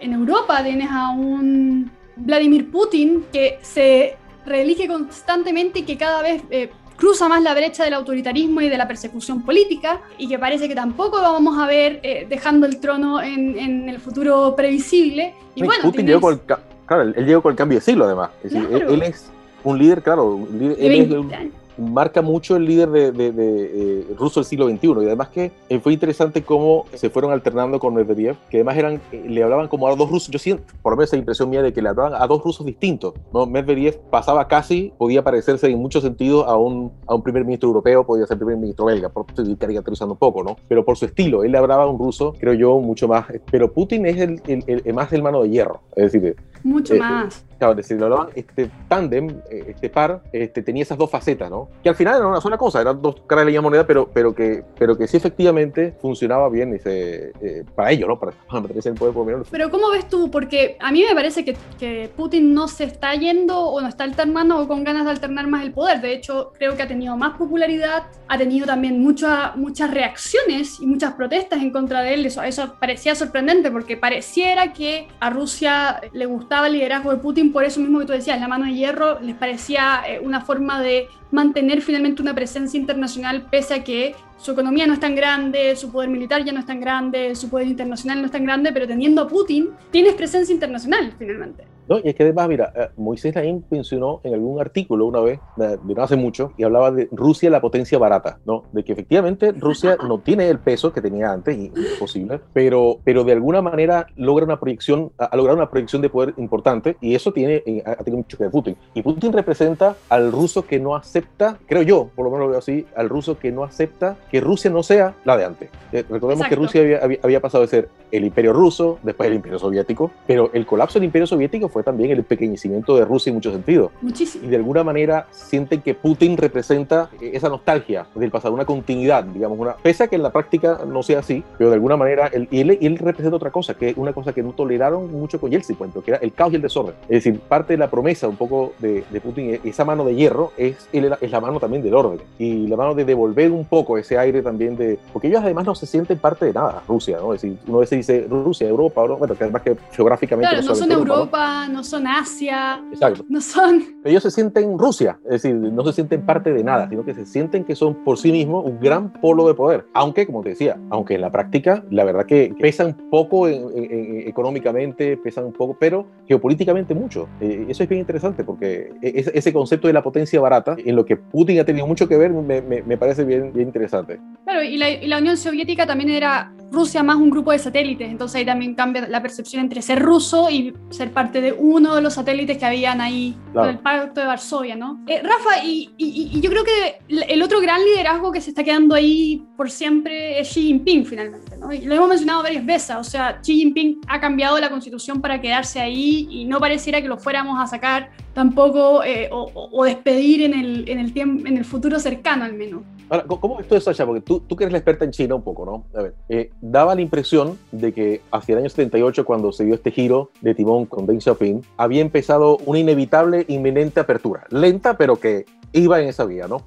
En 0.00 0.12
Europa 0.12 0.62
tienes 0.62 0.90
a 0.90 1.10
un 1.10 1.90
Vladimir 2.16 2.70
Putin 2.70 3.24
que 3.32 3.58
se 3.62 4.16
reelige 4.44 4.86
constantemente 4.86 5.80
y 5.80 5.82
que 5.82 5.96
cada 5.96 6.22
vez 6.22 6.42
eh, 6.50 6.70
cruza 6.96 7.28
más 7.28 7.42
la 7.42 7.54
brecha 7.54 7.84
del 7.84 7.94
autoritarismo 7.94 8.60
y 8.60 8.68
de 8.68 8.78
la 8.78 8.88
persecución 8.88 9.42
política 9.42 10.00
y 10.18 10.28
que 10.28 10.38
parece 10.38 10.68
que 10.68 10.74
tampoco 10.74 11.18
lo 11.18 11.32
vamos 11.32 11.58
a 11.58 11.66
ver 11.66 12.00
eh, 12.02 12.26
dejando 12.28 12.66
el 12.66 12.80
trono 12.80 13.22
en, 13.22 13.58
en, 13.58 13.88
el 13.88 14.00
futuro 14.00 14.54
previsible. 14.56 15.34
Y 15.54 15.62
bueno, 15.64 15.82
Putin 15.82 16.06
llegó 16.06 16.20
con 16.20 16.34
el, 16.34 16.40
claro, 16.40 17.02
él 17.02 17.26
llegó 17.26 17.42
con 17.42 17.52
el 17.52 17.56
cambio 17.56 17.78
de 17.78 17.84
siglo 17.84 18.04
además. 18.04 18.30
Es 18.42 18.52
decir, 18.52 18.68
claro. 18.68 18.88
él, 18.88 18.94
él, 18.94 19.02
es 19.02 19.30
un 19.64 19.78
líder, 19.78 20.02
claro, 20.02 20.34
un 20.34 20.58
líder, 20.58 20.76
él 20.78 20.92
es 20.92 21.10
un, 21.10 21.32
marca 21.78 22.22
mucho 22.22 22.56
el 22.56 22.64
líder 22.64 22.90
de, 22.90 23.12
de, 23.12 23.32
de 23.32 24.00
eh, 24.00 24.06
ruso 24.18 24.40
del 24.40 24.46
siglo 24.46 24.68
XXI. 24.68 24.88
Y 24.88 25.06
además 25.06 25.28
que 25.28 25.52
eh, 25.68 25.80
fue 25.80 25.92
interesante 25.92 26.42
cómo 26.42 26.84
se 26.94 27.10
fueron 27.10 27.32
alternando 27.32 27.78
con 27.78 27.94
Medvedev, 27.94 28.36
que 28.50 28.58
además 28.58 28.76
eran, 28.76 29.00
eh, 29.12 29.24
le 29.28 29.42
hablaban 29.42 29.68
como 29.68 29.86
a 29.88 29.94
dos 29.94 30.10
rusos. 30.10 30.30
Yo 30.30 30.38
siento, 30.38 30.64
por 30.82 30.92
lo 30.92 30.96
menos 30.96 31.10
esa 31.10 31.16
impresión 31.16 31.50
mía 31.50 31.62
de 31.62 31.72
que 31.72 31.82
le 31.82 31.88
hablaban 31.88 32.14
a 32.20 32.26
dos 32.26 32.42
rusos 32.42 32.64
distintos. 32.64 33.14
¿no? 33.32 33.46
Medvedev 33.46 33.98
pasaba 34.10 34.48
casi, 34.48 34.92
podía 34.98 35.22
parecerse 35.22 35.68
en 35.68 35.78
muchos 35.78 36.02
sentidos 36.02 36.46
a 36.46 36.56
un, 36.56 36.92
a 37.06 37.14
un 37.14 37.22
primer 37.22 37.44
ministro 37.44 37.68
europeo, 37.68 38.04
podía 38.04 38.26
ser 38.26 38.38
primer 38.38 38.56
ministro 38.56 38.86
belga, 38.86 39.08
por 39.08 39.26
estoy 39.28 39.56
caricaturizando 39.56 40.14
un 40.14 40.18
poco, 40.18 40.42
¿no? 40.42 40.56
Pero 40.68 40.84
por 40.84 40.96
su 40.96 41.04
estilo, 41.04 41.44
él 41.44 41.52
le 41.52 41.58
hablaba 41.58 41.84
a 41.84 41.86
un 41.86 41.98
ruso, 41.98 42.34
creo 42.38 42.54
yo, 42.54 42.78
mucho 42.80 43.08
más. 43.08 43.26
Pero 43.50 43.72
Putin 43.72 44.06
es 44.06 44.18
el, 44.18 44.40
el, 44.46 44.64
el, 44.66 44.82
el 44.84 44.94
más 44.94 45.10
de 45.10 45.50
hierro. 45.50 45.80
Es 45.94 46.12
decir, 46.12 46.36
mucho 46.62 46.94
eh, 46.94 46.98
más. 46.98 47.44
Claro, 47.58 47.74
hablaban, 48.02 48.28
este 48.34 48.70
tándem, 48.86 49.40
este 49.50 49.88
par, 49.88 50.22
este, 50.30 50.62
tenía 50.62 50.82
esas 50.82 50.98
dos 50.98 51.10
facetas, 51.10 51.50
¿no? 51.50 51.70
Que 51.82 51.88
al 51.88 51.94
final 51.94 52.16
era 52.16 52.26
una 52.26 52.40
sola 52.40 52.58
cosa, 52.58 52.82
eran 52.82 53.00
dos 53.00 53.22
caras 53.26 53.46
de 53.46 53.52
la 53.52 53.56
misma 53.56 53.62
moneda, 53.62 53.86
pero, 53.86 54.10
pero, 54.12 54.34
que, 54.34 54.62
pero 54.78 54.96
que 54.96 55.06
sí 55.06 55.16
efectivamente 55.16 55.94
funcionaba 55.98 56.50
bien 56.50 56.74
y 56.74 56.78
se, 56.78 57.32
eh, 57.40 57.64
para 57.74 57.92
ellos, 57.92 58.08
¿no? 58.08 58.18
Para, 58.18 58.32
para 58.32 58.60
mantenerse 58.60 58.90
en 58.90 58.94
el 58.94 58.98
poder 58.98 59.14
por 59.14 59.26
menos. 59.26 59.48
Pero 59.50 59.70
¿cómo 59.70 59.90
ves 59.90 60.06
tú? 60.08 60.30
Porque 60.30 60.76
a 60.80 60.92
mí 60.92 61.02
me 61.02 61.14
parece 61.14 61.44
que, 61.44 61.56
que, 61.78 62.10
Putin 62.14 62.52
no 62.52 62.68
se 62.68 62.84
está 62.84 63.14
yendo 63.14 63.58
o 63.58 63.80
no 63.80 63.88
está 63.88 64.04
alternando 64.04 64.58
o 64.58 64.68
con 64.68 64.84
ganas 64.84 65.04
de 65.04 65.10
alternar 65.10 65.46
más 65.46 65.64
el 65.64 65.72
poder. 65.72 66.00
De 66.00 66.12
hecho, 66.12 66.52
creo 66.58 66.76
que 66.76 66.82
ha 66.82 66.88
tenido 66.88 67.16
más 67.16 67.38
popularidad, 67.38 68.04
ha 68.28 68.38
tenido 68.38 68.66
también 68.66 69.00
mucha, 69.02 69.52
muchas 69.56 69.90
reacciones 69.90 70.78
y 70.80 70.86
muchas 70.86 71.14
protestas 71.14 71.62
en 71.62 71.70
contra 71.70 72.02
de 72.02 72.14
él. 72.14 72.26
Eso, 72.26 72.42
eso 72.42 72.74
parecía 72.78 73.14
sorprendente 73.14 73.70
porque 73.70 73.96
pareciera 73.96 74.72
que 74.72 75.08
a 75.20 75.30
Rusia 75.30 76.00
le 76.12 76.26
el 76.50 76.72
liderazgo 76.72 77.10
de 77.10 77.18
Putin 77.18 77.52
por 77.52 77.64
eso 77.64 77.80
mismo 77.80 77.98
que 77.98 78.06
tú 78.06 78.12
decías, 78.12 78.40
la 78.40 78.48
mano 78.48 78.66
de 78.66 78.74
hierro 78.74 79.20
les 79.20 79.34
parecía 79.34 80.02
eh, 80.06 80.20
una 80.22 80.40
forma 80.40 80.80
de 80.80 81.08
mantener 81.30 81.82
finalmente 81.82 82.22
una 82.22 82.34
presencia 82.34 82.78
internacional 82.78 83.46
pese 83.50 83.74
a 83.74 83.84
que 83.84 84.14
su 84.38 84.52
economía 84.52 84.86
no 84.86 84.94
es 84.94 85.00
tan 85.00 85.14
grande, 85.14 85.74
su 85.76 85.90
poder 85.90 86.08
militar 86.08 86.44
ya 86.44 86.52
no 86.52 86.60
es 86.60 86.66
tan 86.66 86.80
grande, 86.80 87.34
su 87.34 87.48
poder 87.48 87.66
internacional 87.66 88.20
no 88.20 88.26
es 88.26 88.32
tan 88.32 88.44
grande, 88.44 88.72
pero 88.72 88.86
teniendo 88.86 89.22
a 89.22 89.28
Putin 89.28 89.70
tienes 89.90 90.14
presencia 90.14 90.52
internacional 90.52 91.12
finalmente. 91.18 91.75
No, 91.88 91.98
y 91.98 92.08
es 92.08 92.14
que 92.14 92.24
además, 92.24 92.48
mira, 92.48 92.72
eh, 92.74 92.88
Moisés 92.96 93.34
Naim 93.34 93.62
mencionó 93.70 94.20
en 94.24 94.34
algún 94.34 94.60
artículo 94.60 95.06
una 95.06 95.20
vez, 95.20 95.40
de 95.56 95.78
no 95.82 96.02
hace 96.02 96.16
mucho, 96.16 96.52
y 96.56 96.64
hablaba 96.64 96.90
de 96.90 97.08
Rusia 97.12 97.50
la 97.50 97.60
potencia 97.60 97.98
barata, 97.98 98.38
¿no? 98.44 98.64
De 98.72 98.84
que 98.84 98.92
efectivamente 98.92 99.52
Rusia 99.52 99.96
no 100.06 100.18
tiene 100.18 100.48
el 100.48 100.58
peso 100.58 100.92
que 100.92 101.00
tenía 101.00 101.32
antes, 101.32 101.56
imposible, 101.56 102.40
pero, 102.52 102.98
pero 103.04 103.24
de 103.24 103.32
alguna 103.32 103.62
manera 103.62 104.06
logra 104.16 104.44
una 104.44 104.58
proyección, 104.58 105.12
ha 105.18 105.34
logrado 105.36 105.56
una 105.58 105.70
proyección 105.70 106.02
de 106.02 106.10
poder 106.10 106.34
importante, 106.36 106.96
y 107.00 107.14
eso 107.14 107.32
tiene, 107.32 107.62
eh, 107.66 107.82
ha 107.84 107.96
tenido 107.96 108.18
mucho 108.18 108.36
que 108.36 108.44
ver 108.44 108.50
Putin. 108.50 108.76
Y 108.94 109.02
Putin 109.02 109.32
representa 109.32 109.96
al 110.08 110.32
ruso 110.32 110.66
que 110.66 110.80
no 110.80 110.96
acepta, 110.96 111.58
creo 111.66 111.82
yo, 111.82 112.10
por 112.14 112.24
lo 112.24 112.30
menos 112.30 112.46
lo 112.46 112.50
veo 112.50 112.58
así, 112.58 112.86
al 112.96 113.08
ruso 113.08 113.38
que 113.38 113.52
no 113.52 113.64
acepta 113.64 114.16
que 114.30 114.40
Rusia 114.40 114.70
no 114.70 114.82
sea 114.82 115.14
la 115.24 115.36
de 115.36 115.44
antes. 115.44 115.70
Eh, 115.92 116.04
recordemos 116.08 116.46
Exacto. 116.46 116.48
que 116.48 116.56
Rusia 116.56 116.80
había, 116.80 116.98
había, 116.98 117.18
había 117.22 117.40
pasado 117.40 117.62
de 117.62 117.68
ser 117.68 117.88
el 118.10 118.24
imperio 118.24 118.52
ruso, 118.52 118.98
después 119.02 119.28
el 119.28 119.34
imperio 119.34 119.58
soviético, 119.58 120.10
pero 120.26 120.50
el 120.52 120.66
colapso 120.66 120.98
del 120.98 121.04
imperio 121.04 121.26
soviético 121.26 121.68
fue 121.68 121.75
también 121.82 122.10
el 122.10 122.24
pequeñecimiento 122.24 122.96
de 122.96 123.04
Rusia 123.04 123.30
en 123.30 123.36
muchos 123.36 123.52
sentidos. 123.52 123.90
Muchísimo. 124.00 124.46
Y 124.46 124.48
de 124.48 124.56
alguna 124.56 124.84
manera 124.84 125.26
sienten 125.30 125.82
que 125.82 125.94
Putin 125.94 126.36
representa 126.36 127.10
esa 127.20 127.48
nostalgia 127.48 128.06
del 128.14 128.30
pasado, 128.30 128.54
una 128.54 128.64
continuidad, 128.64 129.24
digamos, 129.24 129.58
una, 129.58 129.74
pese 129.76 130.04
a 130.04 130.08
que 130.08 130.16
en 130.16 130.22
la 130.22 130.30
práctica 130.30 130.80
no 130.86 131.02
sea 131.02 131.20
así, 131.20 131.42
pero 131.58 131.70
de 131.70 131.74
alguna 131.74 131.96
manera 131.96 132.28
él, 132.28 132.48
y 132.50 132.60
él, 132.60 132.78
él 132.80 132.98
representa 132.98 133.36
otra 133.36 133.50
cosa, 133.50 133.74
que 133.74 133.90
es 133.90 133.96
una 133.96 134.12
cosa 134.12 134.32
que 134.32 134.42
no 134.42 134.52
toleraron 134.52 135.10
mucho 135.12 135.40
con 135.40 135.50
Yeltsin, 135.50 135.76
cuento, 135.76 136.02
que 136.02 136.12
era 136.12 136.20
el 136.20 136.32
caos 136.32 136.52
y 136.52 136.56
el 136.56 136.62
desorden. 136.62 136.94
Es 137.02 137.24
decir, 137.24 137.38
parte 137.40 137.74
de 137.74 137.78
la 137.78 137.90
promesa 137.90 138.28
un 138.28 138.36
poco 138.36 138.72
de, 138.78 139.04
de 139.10 139.20
Putin, 139.20 139.60
esa 139.64 139.84
mano 139.84 140.04
de 140.04 140.14
hierro, 140.14 140.52
es, 140.56 140.88
es 140.92 141.30
la 141.30 141.40
mano 141.40 141.60
también 141.60 141.82
del 141.82 141.94
orden 141.94 142.20
y 142.38 142.66
la 142.66 142.76
mano 142.76 142.94
de 142.94 143.04
devolver 143.04 143.50
un 143.50 143.64
poco 143.64 143.98
ese 143.98 144.18
aire 144.18 144.42
también 144.42 144.76
de, 144.76 144.98
porque 145.12 145.28
ellos 145.28 145.42
además 145.42 145.66
no 145.66 145.74
se 145.74 145.86
sienten 145.86 146.18
parte 146.18 146.46
de 146.46 146.52
nada, 146.52 146.82
Rusia, 146.86 147.18
¿no? 147.20 147.34
Es 147.34 147.42
decir, 147.42 147.58
uno 147.66 147.78
a 147.78 147.80
veces 147.80 147.98
dice 147.98 148.26
Rusia, 148.28 148.68
Europa, 148.68 149.02
bueno, 149.06 149.34
que 149.34 149.44
además 149.44 149.62
que 149.62 149.76
geográficamente 149.92 150.50
claro, 150.50 150.66
no, 150.66 150.74
son 150.74 150.92
Europa, 150.92 151.14
Europa 151.14 151.65
¿no? 151.68 151.76
no 151.76 151.84
son 151.84 152.06
Asia, 152.06 152.82
Exacto. 152.90 153.24
no 153.28 153.40
son... 153.40 153.84
Ellos 154.04 154.22
se 154.22 154.30
sienten 154.30 154.78
Rusia, 154.78 155.18
es 155.24 155.42
decir, 155.42 155.54
no 155.54 155.84
se 155.84 155.92
sienten 155.92 156.24
parte 156.24 156.52
de 156.52 156.64
nada, 156.64 156.88
sino 156.88 157.04
que 157.04 157.14
se 157.14 157.26
sienten 157.26 157.64
que 157.64 157.74
son 157.74 157.94
por 158.04 158.18
sí 158.18 158.32
mismos 158.32 158.64
un 158.64 158.80
gran 158.80 159.12
polo 159.12 159.46
de 159.46 159.54
poder. 159.54 159.84
Aunque, 159.92 160.26
como 160.26 160.42
te 160.42 160.50
decía, 160.50 160.78
aunque 160.90 161.14
en 161.14 161.20
la 161.20 161.30
práctica, 161.30 161.84
la 161.90 162.04
verdad 162.04 162.26
que 162.26 162.54
pesan 162.58 162.96
poco 163.10 163.48
en, 163.48 163.66
en, 163.76 163.84
en, 163.84 164.28
económicamente, 164.28 165.16
pesan 165.16 165.44
un 165.44 165.52
poco, 165.52 165.76
pero 165.78 166.06
geopolíticamente 166.26 166.94
mucho. 166.94 167.28
Eh, 167.40 167.66
eso 167.68 167.82
es 167.82 167.88
bien 167.88 168.00
interesante 168.00 168.44
porque 168.44 168.92
es, 169.02 169.28
ese 169.28 169.52
concepto 169.52 169.86
de 169.86 169.92
la 169.92 170.02
potencia 170.02 170.40
barata, 170.40 170.76
en 170.78 170.96
lo 170.96 171.04
que 171.04 171.16
Putin 171.16 171.60
ha 171.60 171.64
tenido 171.64 171.86
mucho 171.86 172.08
que 172.08 172.16
ver, 172.16 172.32
me, 172.32 172.62
me, 172.62 172.82
me 172.82 172.96
parece 172.96 173.24
bien, 173.24 173.52
bien 173.52 173.68
interesante. 173.68 174.18
Claro, 174.44 174.62
y 174.62 174.76
la, 174.76 174.90
y 174.90 175.06
la 175.06 175.18
Unión 175.18 175.36
Soviética 175.36 175.86
también 175.86 176.10
era 176.10 176.52
Rusia 176.70 177.02
más 177.02 177.16
un 177.16 177.30
grupo 177.30 177.52
de 177.52 177.58
satélites, 177.58 178.10
entonces 178.10 178.36
ahí 178.36 178.44
también 178.44 178.74
cambia 178.74 179.06
la 179.08 179.22
percepción 179.22 179.62
entre 179.62 179.82
ser 179.82 180.02
ruso 180.02 180.50
y 180.50 180.74
ser 180.90 181.12
parte 181.12 181.40
de 181.40 181.52
uno 181.52 181.94
de 181.94 182.02
los 182.02 182.14
satélites 182.14 182.58
que 182.58 182.64
habían 182.64 183.00
ahí 183.00 183.36
claro. 183.52 183.68
con 183.68 183.76
el 183.76 183.78
pacto 183.78 184.20
de 184.20 184.26
Varsovia, 184.26 184.76
¿no? 184.76 185.00
Eh, 185.06 185.22
Rafa, 185.22 185.64
y, 185.64 185.90
y, 185.96 186.30
y, 186.32 186.40
yo 186.40 186.50
creo 186.50 186.64
que 186.64 186.98
el 187.08 187.42
otro 187.42 187.60
gran 187.60 187.82
liderazgo 187.84 188.32
que 188.32 188.40
se 188.40 188.50
está 188.50 188.64
quedando 188.64 188.94
ahí 188.94 189.44
por 189.56 189.70
siempre 189.70 190.40
es 190.40 190.48
Xi 190.48 190.62
Jinping 190.62 191.06
finalmente. 191.06 191.56
¿no? 191.56 191.72
Y 191.72 191.82
lo 191.82 191.94
hemos 191.94 192.08
mencionado 192.08 192.42
varias 192.42 192.64
veces, 192.66 192.96
o 192.96 193.04
sea, 193.04 193.40
Xi 193.40 193.54
Jinping 193.54 194.00
ha 194.08 194.20
cambiado 194.20 194.58
la 194.58 194.68
constitución 194.70 195.20
para 195.20 195.40
quedarse 195.40 195.80
ahí 195.80 196.26
y 196.30 196.44
no 196.44 196.58
pareciera 196.58 197.00
que 197.00 197.08
lo 197.08 197.18
fuéramos 197.18 197.62
a 197.62 197.66
sacar 197.66 198.10
tampoco 198.36 199.02
eh, 199.02 199.30
o, 199.32 199.82
despedir 199.86 200.42
en 200.42 200.52
el, 200.52 200.86
en, 200.90 200.98
el 200.98 201.14
tiempo, 201.14 201.48
en 201.48 201.56
el 201.56 201.64
futuro 201.64 201.98
cercano 201.98 202.44
al 202.44 202.52
menos. 202.52 202.82
Ahora, 203.08 203.24
¿cómo 203.24 203.60
es 203.60 203.66
todo 203.66 203.78
eso? 203.78 204.06
Porque 204.06 204.20
tú, 204.20 204.40
tú 204.40 204.54
que 204.56 204.64
eres 204.64 204.72
la 204.72 204.78
experta 204.78 205.06
en 205.06 205.12
China 205.12 205.36
un 205.36 205.42
poco, 205.42 205.64
¿no? 205.64 205.84
A 205.98 206.02
ver, 206.02 206.14
eh, 206.28 206.50
daba 206.60 206.94
la 206.94 207.00
impresión 207.00 207.56
de 207.72 207.94
que 207.94 208.20
hacia 208.30 208.52
el 208.52 208.58
año 208.58 208.68
78, 208.68 209.24
cuando 209.24 209.52
se 209.52 209.64
dio 209.64 209.74
este 209.74 209.90
giro 209.90 210.32
de 210.42 210.54
timón 210.54 210.84
con 210.84 211.06
Deng 211.06 211.20
Xiaoping, 211.20 211.62
había 211.78 212.02
empezado 212.02 212.58
una 212.66 212.78
inevitable, 212.78 213.46
inminente 213.48 214.00
apertura. 214.00 214.44
Lenta, 214.50 214.98
pero 214.98 215.16
que 215.16 215.46
iba 215.72 216.00
en 216.00 216.08
esa 216.08 216.24
vía, 216.24 216.46
¿no? 216.48 216.62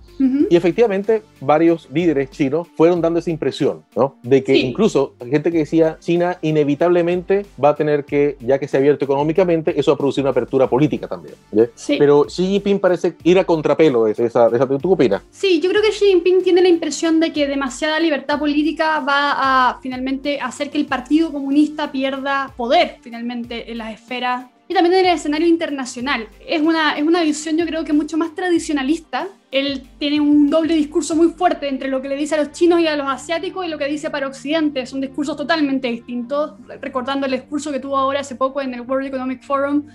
Y 0.50 0.56
efectivamente, 0.56 1.24
varios 1.42 1.90
líderes 1.92 2.30
chinos 2.30 2.68
fueron 2.76 3.02
dando 3.02 3.20
esa 3.20 3.32
impresión, 3.32 3.84
¿no? 3.96 4.16
De 4.24 4.44
que 4.44 4.56
incluso 4.58 5.16
gente 5.20 5.52
que 5.52 5.60
decía, 5.60 5.98
China 6.00 6.38
inevitablemente 6.42 7.46
va 7.64 7.70
a 7.70 7.76
tener 7.76 8.06
que, 8.06 8.38
ya 8.40 8.60
que 8.60 8.68
se 8.68 8.78
ha 8.78 8.80
abierto 8.80 9.06
económicamente, 9.06 9.80
eso 9.80 9.92
va 9.92 9.96
a 9.96 9.98
producir 9.98 10.24
una 10.24 10.32
apertura 10.32 10.70
política 10.70 11.08
también. 11.08 11.36
Sí. 11.76 11.96
Pero 11.98 12.26
Xi 12.26 12.46
Jinping 12.48 12.80
parece 12.80 13.16
ir 13.24 13.40
a 13.40 13.44
contrapelo 13.44 14.06
de 14.06 14.12
esa, 14.12 14.50
de 14.50 14.58
esa, 14.58 14.68
¿Tú 14.68 14.78
qué 14.80 14.88
opinas? 14.88 15.22
Sí, 15.32 15.60
yo 15.60 15.70
creo 15.70 15.82
que 15.82 15.90
Xi 15.90 16.06
Jinping 16.06 16.44
tiene 16.44 16.62
la 16.62 16.70
impresión 16.70 17.20
de 17.20 17.34
que 17.34 17.48
demasiada 17.48 18.00
libertad 18.00 18.40
política 18.40 19.00
va 19.00 19.70
a 19.70 19.80
finalmente 19.82 20.40
hacer 20.40 20.70
que 20.70 20.78
el 20.78 20.86
Partido 20.86 21.32
Comunista 21.32 21.92
pierda 21.92 22.54
poder 22.56 22.98
finalmente 23.02 23.72
en 23.72 23.78
las 23.78 23.94
esferas 23.94 24.46
y 24.70 24.76
también 24.76 24.94
en 24.94 25.06
el 25.08 25.16
escenario 25.16 25.48
internacional. 25.48 26.28
Es 26.48 26.62
una, 26.62 26.96
es 26.96 27.04
una 27.04 27.24
visión 27.24 27.58
yo 27.58 27.66
creo 27.66 27.84
que 27.84 27.92
mucho 27.92 28.18
más 28.18 28.36
tradicionalista. 28.36 29.28
Él 29.52 29.82
tiene 29.98 30.22
un 30.22 30.48
doble 30.48 30.76
discurso 30.76 31.16
muy 31.16 31.30
fuerte 31.30 31.68
entre 31.68 31.90
lo 31.90 32.04
que 32.04 32.08
le 32.08 32.16
dice 32.16 32.36
a 32.36 32.38
los 32.38 32.52
chinos 32.52 32.80
y 32.80 32.86
a 32.86 32.96
los 32.96 33.08
asiáticos 33.08 33.66
y 33.66 33.70
lo 33.70 33.80
que 33.80 33.88
dice 33.88 34.12
para 34.12 34.28
Occidente. 34.28 34.86
Son 34.86 35.02
discursos 35.02 35.36
totalmente 35.36 35.88
distintos, 35.88 36.54
recordando 36.80 37.26
el 37.26 37.32
discurso 37.32 37.72
que 37.72 37.80
tuvo 37.80 37.98
ahora 37.98 38.20
hace 38.20 38.36
poco 38.36 38.62
en 38.62 38.76
el 38.76 38.82
World 38.82 39.08
Economic 39.08 39.42
Forum 39.42 39.88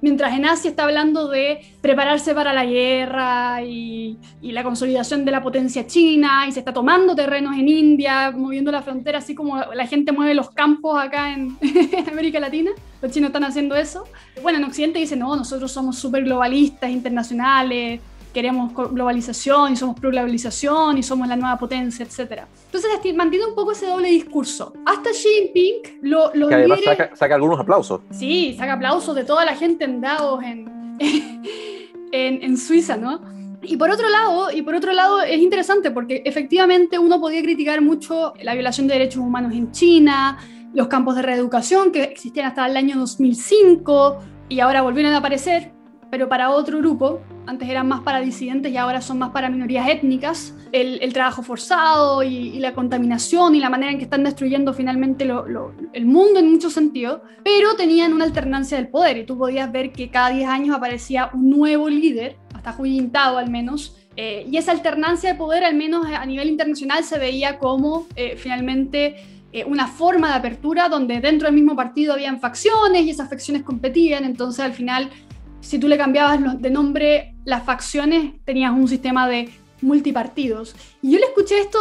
mientras 0.00 0.34
en 0.34 0.44
Asia 0.44 0.70
está 0.70 0.84
hablando 0.84 1.28
de 1.28 1.60
prepararse 1.80 2.34
para 2.34 2.52
la 2.52 2.64
guerra 2.64 3.62
y, 3.62 4.18
la 4.42 4.62
consolidación 4.62 5.24
de 5.24 5.32
la 5.32 5.42
potencia 5.42 5.86
china, 5.86 6.46
y 6.48 6.52
se 6.52 6.60
está 6.60 6.72
tomando 6.72 7.14
terrenos 7.14 7.54
en 7.56 7.68
India, 7.68 8.30
moviendo 8.30 8.72
la 8.72 8.80
frontera, 8.80 9.18
así 9.18 9.34
como 9.34 9.58
la 9.58 9.86
gente 9.86 10.12
mueve 10.12 10.34
los 10.34 10.50
campos 10.50 10.98
acá 10.98 11.32
en, 11.32 11.56
América 12.10 12.40
Latina. 12.40 12.70
Los 13.02 13.12
chinos 13.12 13.28
están 13.28 13.44
haciendo 13.44 13.76
eso. 13.76 14.04
Bueno, 14.42 14.58
en 14.58 14.64
Occidente 14.64 14.98
dicen, 14.98 15.18
no, 15.18 15.36
nosotros 15.36 15.70
somos 15.70 15.98
súper 15.98 16.24
globalistas, 16.24 16.90
internacionales, 16.90 18.00
queremos 18.36 18.74
globalización 18.74 19.72
y 19.72 19.76
somos 19.76 19.98
pro 19.98 20.10
globalización 20.10 20.98
y 20.98 21.02
somos 21.02 21.26
la 21.26 21.36
nueva 21.36 21.58
potencia, 21.58 22.04
etc. 22.04 22.42
Entonces 22.66 22.90
mantiene 23.14 23.46
un 23.46 23.54
poco 23.54 23.72
ese 23.72 23.86
doble 23.86 24.10
discurso. 24.10 24.74
Hasta 24.84 25.08
Xi 25.12 25.26
Jinping 25.26 26.00
lo, 26.02 26.30
lo 26.34 26.46
que 26.48 26.54
además 26.54 26.80
saca, 27.14 27.34
algunos 27.34 27.58
aplausos. 27.58 28.02
Sí, 28.10 28.54
saca 28.58 28.74
aplausos 28.74 29.14
de 29.14 29.24
toda 29.24 29.46
la 29.46 29.56
gente 29.56 29.86
en 29.86 30.02
Davos, 30.02 30.44
en, 30.44 30.68
en, 32.12 32.42
en 32.42 32.56
Suiza, 32.58 32.98
¿no? 32.98 33.22
Y 33.62 33.78
por 33.78 33.88
otro 33.90 34.10
lado, 34.10 34.52
y 34.52 34.60
por 34.60 34.74
otro 34.74 34.92
lado 34.92 35.22
es 35.22 35.38
interesante 35.38 35.90
porque 35.90 36.20
efectivamente 36.26 36.98
uno 36.98 37.18
podía 37.18 37.40
criticar 37.40 37.80
mucho 37.80 38.34
la 38.42 38.52
violación 38.52 38.86
de 38.86 38.98
derechos 38.98 39.22
humanos 39.22 39.54
en 39.54 39.72
China, 39.72 40.36
los 40.74 40.88
campos 40.88 41.16
de 41.16 41.22
reeducación 41.22 41.90
que 41.90 42.02
existían 42.02 42.48
hasta 42.48 42.66
el 42.66 42.76
año 42.76 42.98
2005 42.98 44.18
y 44.50 44.60
ahora 44.60 44.82
volvieron 44.82 45.14
a 45.14 45.16
aparecer, 45.16 45.72
pero 46.16 46.30
para 46.30 46.48
otro 46.48 46.78
grupo, 46.78 47.20
antes 47.44 47.68
eran 47.68 47.88
más 47.88 48.00
para 48.00 48.22
disidentes 48.22 48.72
y 48.72 48.78
ahora 48.78 49.02
son 49.02 49.18
más 49.18 49.32
para 49.32 49.50
minorías 49.50 49.86
étnicas, 49.86 50.54
el, 50.72 51.12
trabajo 51.12 51.42
forzado 51.42 52.22
y, 52.22 52.58
la 52.58 52.72
contaminación 52.72 53.54
y 53.54 53.60
la 53.60 53.68
manera 53.68 53.92
en 53.92 53.98
que 53.98 54.04
están 54.04 54.24
destruyendo 54.24 54.72
finalmente 54.72 55.28
el 55.92 56.06
mundo 56.06 56.40
en 56.40 56.50
muchos 56.50 56.72
sentidos, 56.72 57.20
pero 57.44 57.76
tenían 57.76 58.14
una 58.14 58.24
alternancia 58.24 58.78
del 58.78 58.88
poder. 58.88 59.18
Y 59.18 59.26
tú 59.26 59.36
podías 59.36 59.70
ver 59.70 59.92
que 59.92 60.08
cada 60.08 60.30
10 60.30 60.48
años 60.48 60.74
aparecía 60.74 61.28
un 61.34 61.50
nuevo 61.50 61.86
líder, 61.90 62.38
hasta 62.54 62.74
Hu 62.78 62.86
al 63.36 63.50
menos, 63.50 63.94
eh, 64.16 64.46
y 64.50 64.56
esa 64.56 64.72
alternancia 64.72 65.34
de 65.34 65.38
poder 65.38 65.64
al 65.64 65.74
menos 65.74 66.06
a 66.06 66.24
nivel 66.24 66.48
internacional 66.48 67.04
se 67.04 67.18
veía 67.18 67.58
como 67.58 68.06
eh, 68.16 68.38
finalmente 68.38 69.16
eh, 69.52 69.64
una 69.64 69.86
forma 69.86 70.28
de 70.28 70.34
apertura 70.34 70.88
donde 70.88 71.18
dentro 71.20 71.46
del 71.46 71.54
mismo 71.54 71.74
partido 71.74 72.12
habían 72.12 72.40
facciones 72.40 73.04
y 73.04 73.10
esas 73.10 73.30
facciones 73.30 73.62
competían, 73.62 74.24
entonces 74.24 74.62
al 74.62 74.72
final 74.74 75.08
si 75.66 75.80
tú 75.80 75.88
le 75.88 75.98
cambiabas 75.98 76.60
de 76.60 76.70
nombre 76.70 77.34
las 77.44 77.64
facciones, 77.64 78.34
tenías 78.44 78.72
un 78.72 78.86
sistema 78.86 79.28
de 79.28 79.50
multipartidos. 79.82 80.76
Y 81.02 81.12
yo 81.12 81.18
le 81.18 81.26
escuché 81.26 81.58
esto 81.58 81.78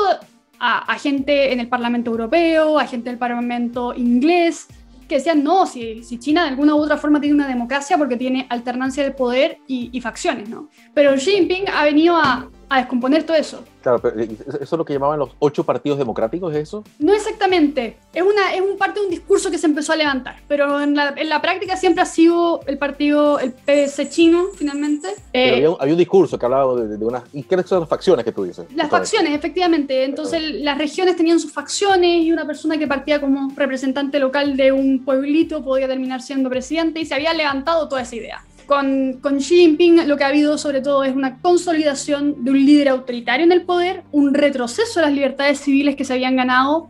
a, 0.59 0.97
gente 0.97 1.53
en 1.53 1.59
el 1.59 1.67
Parlamento 1.67 2.09
Europeo, 2.09 2.79
a 2.79 2.87
gente 2.87 3.09
del 3.11 3.19
Parlamento 3.19 3.93
inglés, 3.95 4.67
que 5.07 5.15
decían, 5.15 5.43
no, 5.43 5.67
si, 5.67 6.03
si, 6.03 6.17
China 6.17 6.43
de 6.43 6.49
alguna 6.49 6.73
u 6.73 6.79
otra 6.79 6.97
forma 6.97 7.21
tiene 7.21 7.35
una 7.35 7.47
democracia 7.47 7.95
porque 7.95 8.17
tiene 8.17 8.47
alternancia 8.49 9.03
de 9.03 9.11
poder 9.11 9.59
y, 9.67 9.91
y 9.91 10.01
facciones, 10.01 10.49
¿no? 10.49 10.69
Pero 10.95 11.13
Xi 11.13 11.31
Jinping 11.31 11.65
ha 11.71 11.83
venido 11.83 12.17
a, 12.17 12.49
a 12.69 12.79
descomponer 12.79 13.23
todo 13.23 13.37
eso. 13.37 13.63
Claro, 13.81 13.99
pero 14.01 14.19
¿eso 14.19 14.57
es 14.59 14.71
lo 14.71 14.83
que 14.83 14.93
llamaban 14.93 15.19
los 15.19 15.29
ocho 15.37 15.63
partidos 15.63 15.99
democráticos, 15.99 16.53
¿es 16.55 16.63
eso? 16.63 16.83
No 16.97 17.13
exactamente. 17.13 17.97
Es, 18.13 18.23
una, 18.23 18.53
es 18.53 18.61
un 18.61 18.77
parte 18.77 18.99
de 18.99 19.05
un 19.05 19.11
discurso 19.11 19.51
que 19.51 19.59
se 19.59 19.67
empezó 19.67 19.93
a 19.93 19.95
levantar, 19.95 20.37
pero 20.47 20.81
en 20.81 20.95
la, 20.95 21.13
en 21.15 21.29
la 21.29 21.41
práctica 21.41 21.77
siempre 21.77 22.01
ha 22.01 22.05
sido 22.05 22.61
el 22.65 22.79
partido, 22.79 23.39
el 23.39 23.51
PS 23.51 24.09
chino, 24.09 24.45
finalmente. 24.55 25.09
Eh, 25.33 25.67
había, 25.79 25.93
un, 25.93 25.97
discurso 25.97 26.39
que 26.39 26.45
hablaba 26.45 26.75
de, 26.81 26.97
de, 26.97 27.05
unas... 27.05 27.23
¿Y 27.31 27.43
qué 27.43 27.61
son 27.63 27.81
las 27.81 27.89
facciones 27.89 28.25
que 28.25 28.31
tú 28.31 28.43
dices? 28.43 28.65
Las 28.75 28.89
facciones, 28.89 29.33
efectivamente. 29.33 30.03
Entonces 30.03 30.41
las 30.41 30.77
regiones 30.77 31.15
tenían 31.15 31.39
sus 31.39 31.53
facciones 31.53 32.23
y 32.23 32.31
una 32.31 32.47
persona 32.47 32.77
que 32.77 32.87
partía 32.87 33.21
como 33.21 33.51
representante 33.55 34.19
local 34.19 34.57
de 34.57 34.71
un 34.71 35.05
pueblito 35.05 35.63
podía 35.63 35.87
terminar 35.87 36.21
siendo 36.21 36.49
presidente 36.49 36.99
y 36.99 37.05
se 37.05 37.13
había 37.13 37.33
levantado 37.33 37.87
toda 37.87 38.01
esa 38.01 38.15
idea. 38.15 38.43
Con, 38.65 39.21
Xi 39.39 39.55
Jinping 39.57 40.07
lo 40.07 40.17
que 40.17 40.23
ha 40.23 40.27
habido 40.27 40.57
sobre 40.57 40.81
todo 40.81 41.03
es 41.03 41.15
una 41.15 41.39
consolidación 41.39 42.43
de 42.43 42.51
un 42.51 42.65
líder 42.65 42.89
autoritario 42.89 43.45
en 43.45 43.51
el 43.51 43.63
poder, 43.63 44.03
un 44.11 44.33
retroceso 44.33 44.99
de 44.99 45.05
las 45.05 45.15
libertades 45.15 45.59
civiles 45.59 45.95
que 45.95 46.05
se 46.05 46.13
habían 46.13 46.35
ganado, 46.35 46.87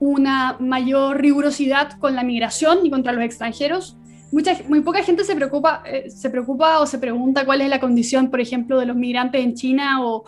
una 0.00 0.56
mayor 0.60 1.20
rigurosidad 1.20 1.98
con 1.98 2.14
la 2.14 2.22
migración 2.22 2.84
y 2.84 2.90
contra 2.90 3.12
los 3.12 3.24
extranjeros. 3.24 3.96
Mucha, 4.30 4.56
muy 4.68 4.80
poca 4.80 5.02
gente 5.02 5.24
se 5.24 5.34
preocupa, 5.34 5.82
eh, 5.86 6.10
se 6.10 6.30
preocupa 6.30 6.80
o 6.80 6.86
se 6.86 6.98
pregunta 6.98 7.44
cuál 7.44 7.62
es 7.62 7.68
la 7.68 7.80
condición, 7.80 8.30
por 8.30 8.40
ejemplo, 8.40 8.78
de 8.78 8.86
los 8.86 8.96
migrantes 8.96 9.42
en 9.42 9.54
China 9.54 10.04
o, 10.04 10.24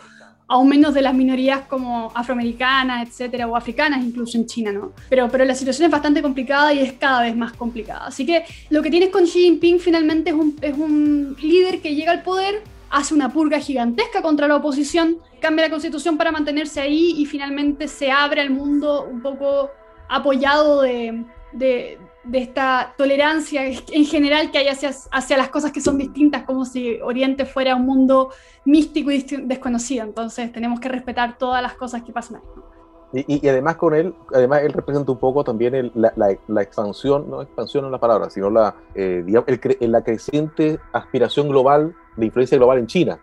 aún 0.51 0.67
menos 0.67 0.93
de 0.93 1.01
las 1.01 1.13
minorías 1.13 1.61
como 1.61 2.11
afroamericanas, 2.13 3.07
etcétera, 3.07 3.47
o 3.47 3.55
africanas 3.55 4.03
incluso 4.03 4.37
en 4.37 4.45
China, 4.45 4.73
¿no? 4.73 4.91
Pero, 5.09 5.29
pero 5.31 5.45
la 5.45 5.55
situación 5.55 5.85
es 5.85 5.91
bastante 5.91 6.21
complicada 6.21 6.73
y 6.73 6.79
es 6.79 6.91
cada 6.91 7.21
vez 7.21 7.33
más 7.37 7.53
complicada. 7.53 8.07
Así 8.07 8.25
que 8.25 8.43
lo 8.69 8.81
que 8.81 8.89
tienes 8.89 9.11
con 9.11 9.23
Xi 9.23 9.43
Jinping 9.43 9.79
finalmente 9.79 10.31
es 10.31 10.35
un, 10.35 10.57
es 10.61 10.77
un 10.77 11.37
líder 11.41 11.79
que 11.79 11.95
llega 11.95 12.11
al 12.11 12.21
poder, 12.21 12.63
hace 12.89 13.13
una 13.13 13.31
purga 13.31 13.59
gigantesca 13.59 14.21
contra 14.21 14.45
la 14.49 14.57
oposición, 14.57 15.19
cambia 15.39 15.67
la 15.67 15.71
constitución 15.71 16.17
para 16.17 16.33
mantenerse 16.33 16.81
ahí 16.81 17.15
y 17.17 17.25
finalmente 17.25 17.87
se 17.87 18.11
abre 18.11 18.41
al 18.41 18.49
mundo 18.49 19.07
un 19.09 19.21
poco 19.21 19.71
apoyado 20.09 20.81
de, 20.81 21.23
de 21.53 21.97
de 22.23 22.39
esta 22.39 22.93
tolerancia 22.97 23.63
en 23.65 24.05
general 24.05 24.51
que 24.51 24.59
hay 24.59 24.67
hacia, 24.67 24.91
hacia 25.11 25.37
las 25.37 25.49
cosas 25.49 25.71
que 25.71 25.81
son 25.81 25.97
distintas, 25.97 26.43
como 26.43 26.65
si 26.65 26.99
Oriente 27.01 27.45
fuera 27.45 27.75
un 27.75 27.85
mundo 27.85 28.31
místico 28.65 29.11
y 29.11 29.21
desconocido. 29.43 30.03
Entonces 30.03 30.51
tenemos 30.51 30.79
que 30.79 30.89
respetar 30.89 31.37
todas 31.37 31.61
las 31.61 31.73
cosas 31.73 32.03
que 32.03 32.11
pasan 32.11 32.37
ahí. 32.37 32.61
Y, 33.13 33.45
además 33.47 33.75
con 33.75 33.93
él, 33.93 34.13
además 34.33 34.61
él 34.63 34.71
representa 34.71 35.11
un 35.11 35.17
poco 35.17 35.43
también 35.43 35.91
la, 35.95 36.13
la, 36.15 36.61
expansión, 36.61 37.29
no 37.29 37.41
expansión 37.41 37.83
en 37.83 37.91
la 37.91 37.99
palabra, 37.99 38.29
sino 38.29 38.49
la, 38.49 38.73
eh, 38.95 39.21
digamos, 39.25 39.49
el, 39.49 39.91
la 39.91 40.01
creciente 40.01 40.79
aspiración 40.93 41.49
global 41.49 41.93
de 42.15 42.25
influencia 42.25 42.57
global 42.57 42.79
en 42.79 42.87
China. 42.87 43.19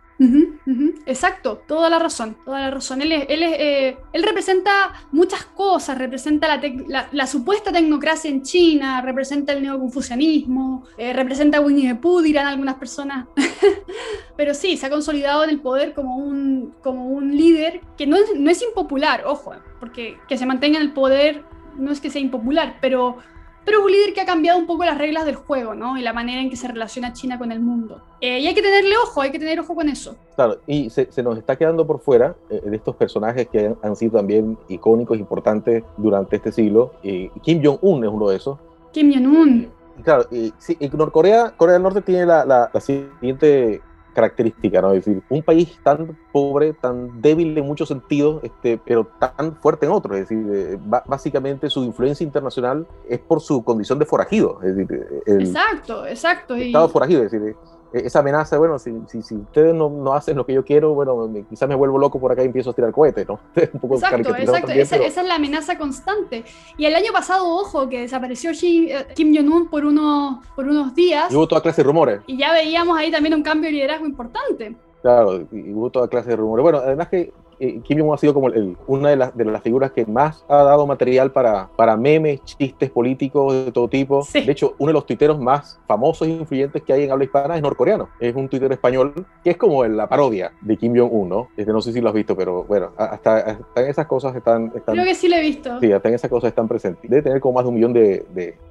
Exacto, 1.07 1.63
toda 1.67 1.89
la 1.89 1.99
razón, 1.99 2.37
toda 2.45 2.61
la 2.61 2.71
razón. 2.71 3.01
Él, 3.01 3.13
eh, 3.13 3.97
representa 4.13 4.93
muchas 5.13 5.45
cosas, 5.45 5.97
representa 5.97 6.47
la, 6.87 7.09
la, 7.11 7.27
supuesta 7.27 7.73
tecnocracia 7.73 8.31
en 8.31 8.43
China, 8.43 9.01
representa 9.01 9.55
el 9.55 9.63
neoconfucianismo, 9.63 10.85
eh, 10.99 11.15
representa 11.15 11.59
a 11.59 11.61
Winnie 11.63 11.89
the 11.89 11.95
Pooh, 11.95 12.21
dirán 12.21 12.47
algunas 12.47 12.75
personas. 12.75 13.27
Pero 14.37 14.53
sí, 14.53 14.77
se 14.77 14.87
ha 14.87 14.91
consolidado 14.91 15.45
en 15.45 15.51
el 15.51 15.61
poder 15.61 15.95
como 15.95 16.17
un, 16.17 16.75
como 16.83 17.07
un 17.07 17.35
líder 17.35 17.81
que 17.97 18.07
no 18.07 18.19
no 18.37 18.51
es 18.51 18.63
impopular, 18.63 19.25
ojo, 19.25 19.55
porque 19.81 20.19
que 20.29 20.37
se 20.37 20.45
mantenga 20.45 20.77
en 20.77 20.83
el 20.83 20.93
poder 20.93 21.45
no 21.79 21.93
es 21.93 22.01
que 22.01 22.11
sea 22.11 22.21
impopular, 22.21 22.77
pero 22.81 23.19
pero 23.65 23.81
es 23.81 23.85
un 23.85 23.93
líder 23.93 24.15
que 24.15 24.21
ha 24.21 24.27
cambiado 24.27 24.59
un 24.59 24.67
poco 24.67 24.85
las 24.85 24.99
reglas 24.99 25.27
del 25.27 25.37
juego, 25.37 25.75
¿no? 25.75 25.97
Y 25.99 26.03
la 26.03 26.13
manera 26.13 26.41
en 26.41 26.51
que 26.51 26.57
se 26.57 26.69
relaciona 26.69 27.13
China 27.13 27.39
con 27.39 27.53
el 27.53 27.61
mundo. 27.61 28.01
Eh, 28.21 28.41
y 28.41 28.47
hay 28.47 28.55
que 28.55 28.63
tenerle 28.63 28.97
ojo, 28.97 29.21
hay 29.21 29.31
que 29.31 29.39
tener 29.39 29.61
ojo 29.61 29.75
con 29.75 29.89
eso. 29.89 30.17
Claro, 30.37 30.61
y 30.67 30.91
se, 30.91 31.09
nos 31.23 31.39
está 31.39 31.57
quedando 31.57 31.87
por 31.87 32.01
fuera 32.01 32.35
eh, 32.51 32.61
de 32.65 32.77
estos 32.77 32.97
personajes 32.97 33.49
que 33.49 33.75
han, 33.83 33.97
sido 33.97 34.19
también 34.19 34.59
icónicos, 34.69 35.19
importantes 35.19 35.85
durante 35.97 36.37
este 36.37 36.53
siglo. 36.53 36.93
Eh, 37.03 37.31
Kim 37.43 37.63
Jong-un 37.63 38.05
es 38.05 38.11
uno 38.11 38.29
de 38.29 38.37
esos. 38.37 38.59
Kim 38.93 39.13
Jong-un. 39.13 39.69
Claro, 40.03 40.27
y, 40.31 40.53
sí, 40.59 40.77
Norcorea, 40.93 41.55
Corea 41.57 41.75
del 41.75 41.83
Norte 41.83 42.03
tiene 42.03 42.25
la, 42.25 42.45
la, 42.45 42.71
la 42.73 42.81
siguiente 42.81 43.83
característica, 44.19 44.83
¿no? 44.83 44.93
Es 44.93 45.05
decir, 45.05 45.23
un 45.29 45.43
país 45.45 45.79
tan 45.85 46.19
pobre, 46.33 46.73
tan 46.73 47.23
débil 47.23 47.57
en 47.57 47.65
muchos 47.65 47.87
sentidos, 47.87 48.43
este, 48.43 48.77
pero 48.85 49.07
tan 49.21 49.55
fuerte 49.61 49.87
en 49.87 49.93
otros. 49.93 50.17
Es 50.17 50.29
decir, 50.29 50.45
eh, 50.53 50.79
básicamente 51.07 51.71
su 51.71 51.85
influencia 51.85 52.25
internacional 52.25 52.85
es 53.09 53.21
por 53.21 53.41
su 53.41 53.63
condición 53.63 54.01
de 54.01 54.07
forajido. 54.07 54.59
Es 54.65 54.75
decir, 54.75 55.07
el 55.25 55.41
exacto, 55.43 56.05
exacto. 56.05 56.57
Estado 56.57 56.89
forajido, 56.89 57.23
es 57.23 57.31
decir, 57.31 57.55
esa 57.93 58.19
amenaza, 58.19 58.59
bueno, 58.59 58.79
si, 58.79 58.93
si, 59.07 59.23
si 59.23 59.35
ustedes 59.35 59.75
no, 59.75 59.89
no, 59.89 60.13
hacen 60.13 60.37
lo 60.37 60.45
que 60.45 60.53
yo 60.53 60.65
quiero, 60.65 60.95
bueno, 60.95 61.31
quizás 61.49 61.69
me 61.69 61.75
vuelvo 61.75 61.99
loco 61.99 62.21
por 62.21 62.33
acá 62.33 62.43
y 62.43 62.47
empiezo 62.47 62.71
a 62.71 62.73
tirar 62.75 62.93
cohetes, 62.93 63.27
¿no? 63.27 63.41
Un 63.73 63.81
poco 63.81 63.95
exacto, 63.95 64.35
exacto, 64.37 64.73
esa, 64.73 64.97
esa, 64.97 65.21
es 65.21 65.27
la 65.29 65.37
amenaza 65.37 65.79
constante. 65.79 66.45
Y 66.77 66.85
el 66.85 66.95
año 66.95 67.13
pasado, 67.13 67.49
ojo, 67.49 67.89
que 67.89 68.01
desapareció 68.01 68.51
eh, 68.51 69.07
Kim 69.15 69.35
Jong-un 69.35 69.69
por 69.69 69.85
unos, 69.85 70.45
por 70.55 70.67
unos 70.67 70.95
días. 70.95 71.33
Y 71.33 71.37
hubo 71.37 71.49
toda 71.49 71.63
clase 71.63 71.83
de 71.83 71.87
rumores. 71.87 72.21
Y 72.27 72.37
ya 72.37 72.53
veíamos 72.53 72.99
ahí 72.99 73.11
también 73.11 73.35
un 73.35 73.43
cambio 73.43 73.69
de 73.69 73.73
liderazgo 73.73 74.07
importante. 74.07 74.77
Claro, 75.03 75.47
y 75.53 75.73
hubo 75.73 75.91
toda 75.91 76.09
clase 76.09 76.31
de 76.31 76.37
rumores. 76.37 76.63
Bueno, 76.63 76.79
además 76.79 77.09
que 77.09 77.33
eh, 77.61 77.81
Kim 77.83 77.99
Jong 78.01 78.15
ha 78.15 78.19
sido 78.19 78.35
como 78.35 78.49
el, 78.49 78.77
una 78.87 79.11
de 79.11 79.17
las, 79.17 79.37
de 79.37 79.45
las 79.45 79.63
figuras 79.63 79.93
que 79.93 80.07
más 80.07 80.45
ha 80.49 80.63
dado 80.63 80.87
material 80.87 81.33
para, 81.33 81.69
para 81.77 81.97
memes, 81.97 82.45
chistes 82.45 82.91
políticos 82.91 83.67
de 83.67 83.73
todo 83.73 83.89
tipo. 83.89 84.27
De 84.33 84.51
hecho, 84.51 84.75
uno 84.79 84.89
de 84.89 84.93
los 84.95 85.07
tuiteros 85.07 85.39
más 85.41 85.81
famosos 85.87 86.29
e 86.29 86.31
influyentes 86.31 86.83
que 86.83 86.93
hay 86.93 87.05
en 87.05 87.13
habla 87.13 87.25
hispana 87.25 87.57
es 87.57 87.63
norcoreano. 87.63 88.09
Es 88.21 88.35
un 88.35 88.49
tuitero 88.49 88.73
español 88.73 89.27
que 89.43 89.51
es 89.51 89.57
como 89.57 89.85
la 89.85 90.09
parodia 90.09 90.53
de 90.61 90.77
Kim 90.77 90.97
Jong-un, 90.97 91.29
¿no? 91.29 91.49
Este, 91.57 91.73
no 91.73 91.81
sé 91.81 91.93
si 91.93 92.01
lo 92.01 92.09
has 92.09 92.15
visto, 92.15 92.37
pero 92.37 92.65
bueno, 92.65 92.93
hasta, 92.97 93.59
en 93.77 93.87
esas 93.87 94.07
cosas 94.07 94.35
están, 94.37 94.73
están, 94.75 94.95
Creo 94.95 95.05
que 95.05 95.15
sí 95.15 95.29
lo 95.29 95.37
he 95.37 95.41
visto. 95.41 95.81
Sí, 95.81 95.93
hasta 95.93 96.09
en 96.09 96.15
esas 96.15 96.31
cosas 96.31 96.49
están 96.49 96.69
presentes. 96.69 97.11
Debe 97.11 97.23
tener 97.23 97.41
como 97.41 97.55
más 97.55 97.65
de 97.65 97.69
un 97.69 97.75
millón 97.75 97.93
de, 97.93 98.25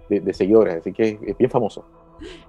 de, 0.10 0.20
de 0.20 0.34
seguidores, 0.34 0.76
así 0.76 0.94
que 0.94 1.20
es 1.26 1.38
bien 1.38 1.50
famoso. 1.50 1.84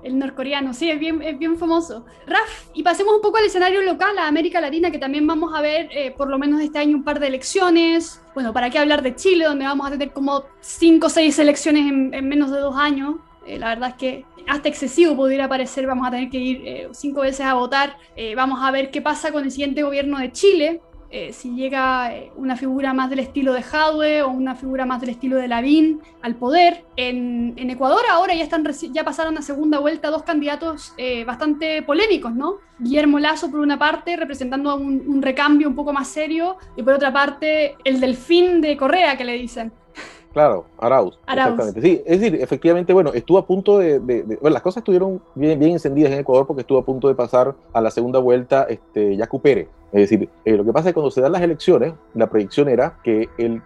El 0.02 0.18
norcoreano, 0.18 0.72
sí, 0.72 0.90
es 0.90 0.98
bien, 0.98 1.22
es 1.22 1.38
bien 1.38 1.58
famoso. 1.58 2.04
Raf, 2.26 2.68
y 2.74 2.82
pasemos 2.82 3.14
un 3.14 3.20
poco 3.20 3.38
al 3.38 3.44
escenario 3.44 3.82
local, 3.82 4.18
a 4.18 4.26
América 4.26 4.60
Latina, 4.60 4.90
que 4.90 4.98
también 4.98 5.26
vamos 5.26 5.54
a 5.54 5.60
ver 5.60 5.88
eh, 5.92 6.12
por 6.16 6.28
lo 6.28 6.38
menos 6.38 6.60
este 6.60 6.78
año 6.78 6.96
un 6.96 7.04
par 7.04 7.20
de 7.20 7.26
elecciones. 7.26 8.22
Bueno, 8.34 8.52
¿para 8.52 8.70
qué 8.70 8.78
hablar 8.78 9.02
de 9.02 9.14
Chile, 9.14 9.44
donde 9.44 9.64
vamos 9.64 9.86
a 9.86 9.90
tener 9.90 10.12
como 10.12 10.44
5 10.60 11.06
o 11.06 11.10
6 11.10 11.38
elecciones 11.38 11.90
en, 11.90 12.28
menos 12.28 12.50
de 12.50 12.60
dos 12.60 12.76
años? 12.76 13.16
Eh, 13.46 13.58
la 13.58 13.68
verdad 13.70 13.90
es 13.90 13.94
que 13.96 14.24
hasta 14.46 14.68
excesivo 14.68 15.14
pudiera 15.14 15.48
parecer, 15.48 15.86
vamos 15.86 16.06
a 16.06 16.10
tener 16.10 16.30
que 16.30 16.38
ir 16.38 16.62
eh, 16.66 16.88
cinco 16.92 17.20
veces 17.20 17.44
a 17.44 17.54
votar. 17.54 17.96
vamos 18.34 18.60
a 18.62 18.70
ver 18.70 18.90
qué 18.90 19.02
pasa 19.02 19.30
con 19.30 19.44
el 19.44 19.50
siguiente 19.50 19.82
gobierno 19.82 20.18
de 20.18 20.32
Chile, 20.32 20.80
eh, 21.10 21.32
si 21.32 21.54
llega 21.54 22.14
eh, 22.14 22.30
una 22.36 22.54
figura 22.54 22.92
más 22.92 23.08
del 23.08 23.20
estilo 23.20 23.54
de 23.54 23.62
Jadwe 23.62 24.22
o 24.22 24.28
una 24.28 24.54
figura 24.54 24.84
más 24.84 25.00
del 25.00 25.10
estilo 25.10 25.36
de 25.36 25.48
Lavín 25.48 26.02
al 26.20 26.34
poder. 26.34 26.84
En, 26.96 27.56
Ecuador 27.70 28.02
ahora 28.10 28.34
ya, 28.34 28.42
están, 28.42 28.66
ya 28.92 29.04
pasaron 29.04 29.38
a 29.38 29.42
segunda 29.42 29.78
vuelta 29.78 30.10
dos 30.10 30.22
candidatos 30.22 30.92
eh, 30.98 31.24
bastante 31.24 31.82
polémicos, 31.82 32.34
¿no? 32.34 32.56
Guillermo 32.78 33.18
Lazo 33.18 33.50
por 33.50 33.60
una 33.60 33.78
parte, 33.78 34.16
representando 34.16 34.76
un, 34.76 35.22
recambio 35.22 35.68
un 35.68 35.74
poco 35.74 35.92
más 35.92 36.08
serio, 36.08 36.56
y 36.76 36.82
por 36.82 36.94
otra 36.94 37.12
parte 37.12 37.76
el 37.84 38.00
delfín 38.00 38.60
de 38.60 38.76
Correa 38.76 39.16
que 39.16 39.24
le 39.24 39.34
dicen. 39.34 39.72
Claro, 40.32 40.66
Arauz. 40.78 41.18
Exactamente. 41.26 41.80
Sí, 41.80 42.02
es 42.04 42.20
decir, 42.20 42.40
efectivamente, 42.40 42.92
bueno, 42.92 43.12
estuvo 43.12 43.38
a 43.38 43.46
punto 43.46 43.78
de, 43.78 43.98
bueno, 43.98 44.50
las 44.50 44.62
cosas 44.62 44.82
estuvieron 44.82 45.20
bien, 45.34 45.58
bien 45.58 45.72
encendidas 45.72 46.12
en 46.12 46.20
Ecuador 46.20 46.46
porque 46.46 46.60
estuvo 46.60 46.78
a 46.78 46.84
punto 46.84 47.08
de 47.08 47.14
pasar 47.14 47.54
a 47.72 47.80
la 47.80 47.90
segunda 47.90 48.18
vuelta 48.18 48.66
este, 48.68 49.16
Yacu 49.16 49.40
Pérez. 49.40 49.68
Es 49.90 50.02
decir, 50.02 50.28
eh, 50.44 50.56
lo 50.56 50.64
que 50.64 50.72
pasa 50.72 50.88
es 50.88 50.92
que 50.92 50.94
cuando 50.94 51.10
se 51.10 51.22
dan 51.22 51.32
las 51.32 51.40
elecciones, 51.40 51.94
la 52.14 52.28
predicción 52.28 52.68
era 52.68 52.98
que 53.02 53.30
el, 53.38 53.62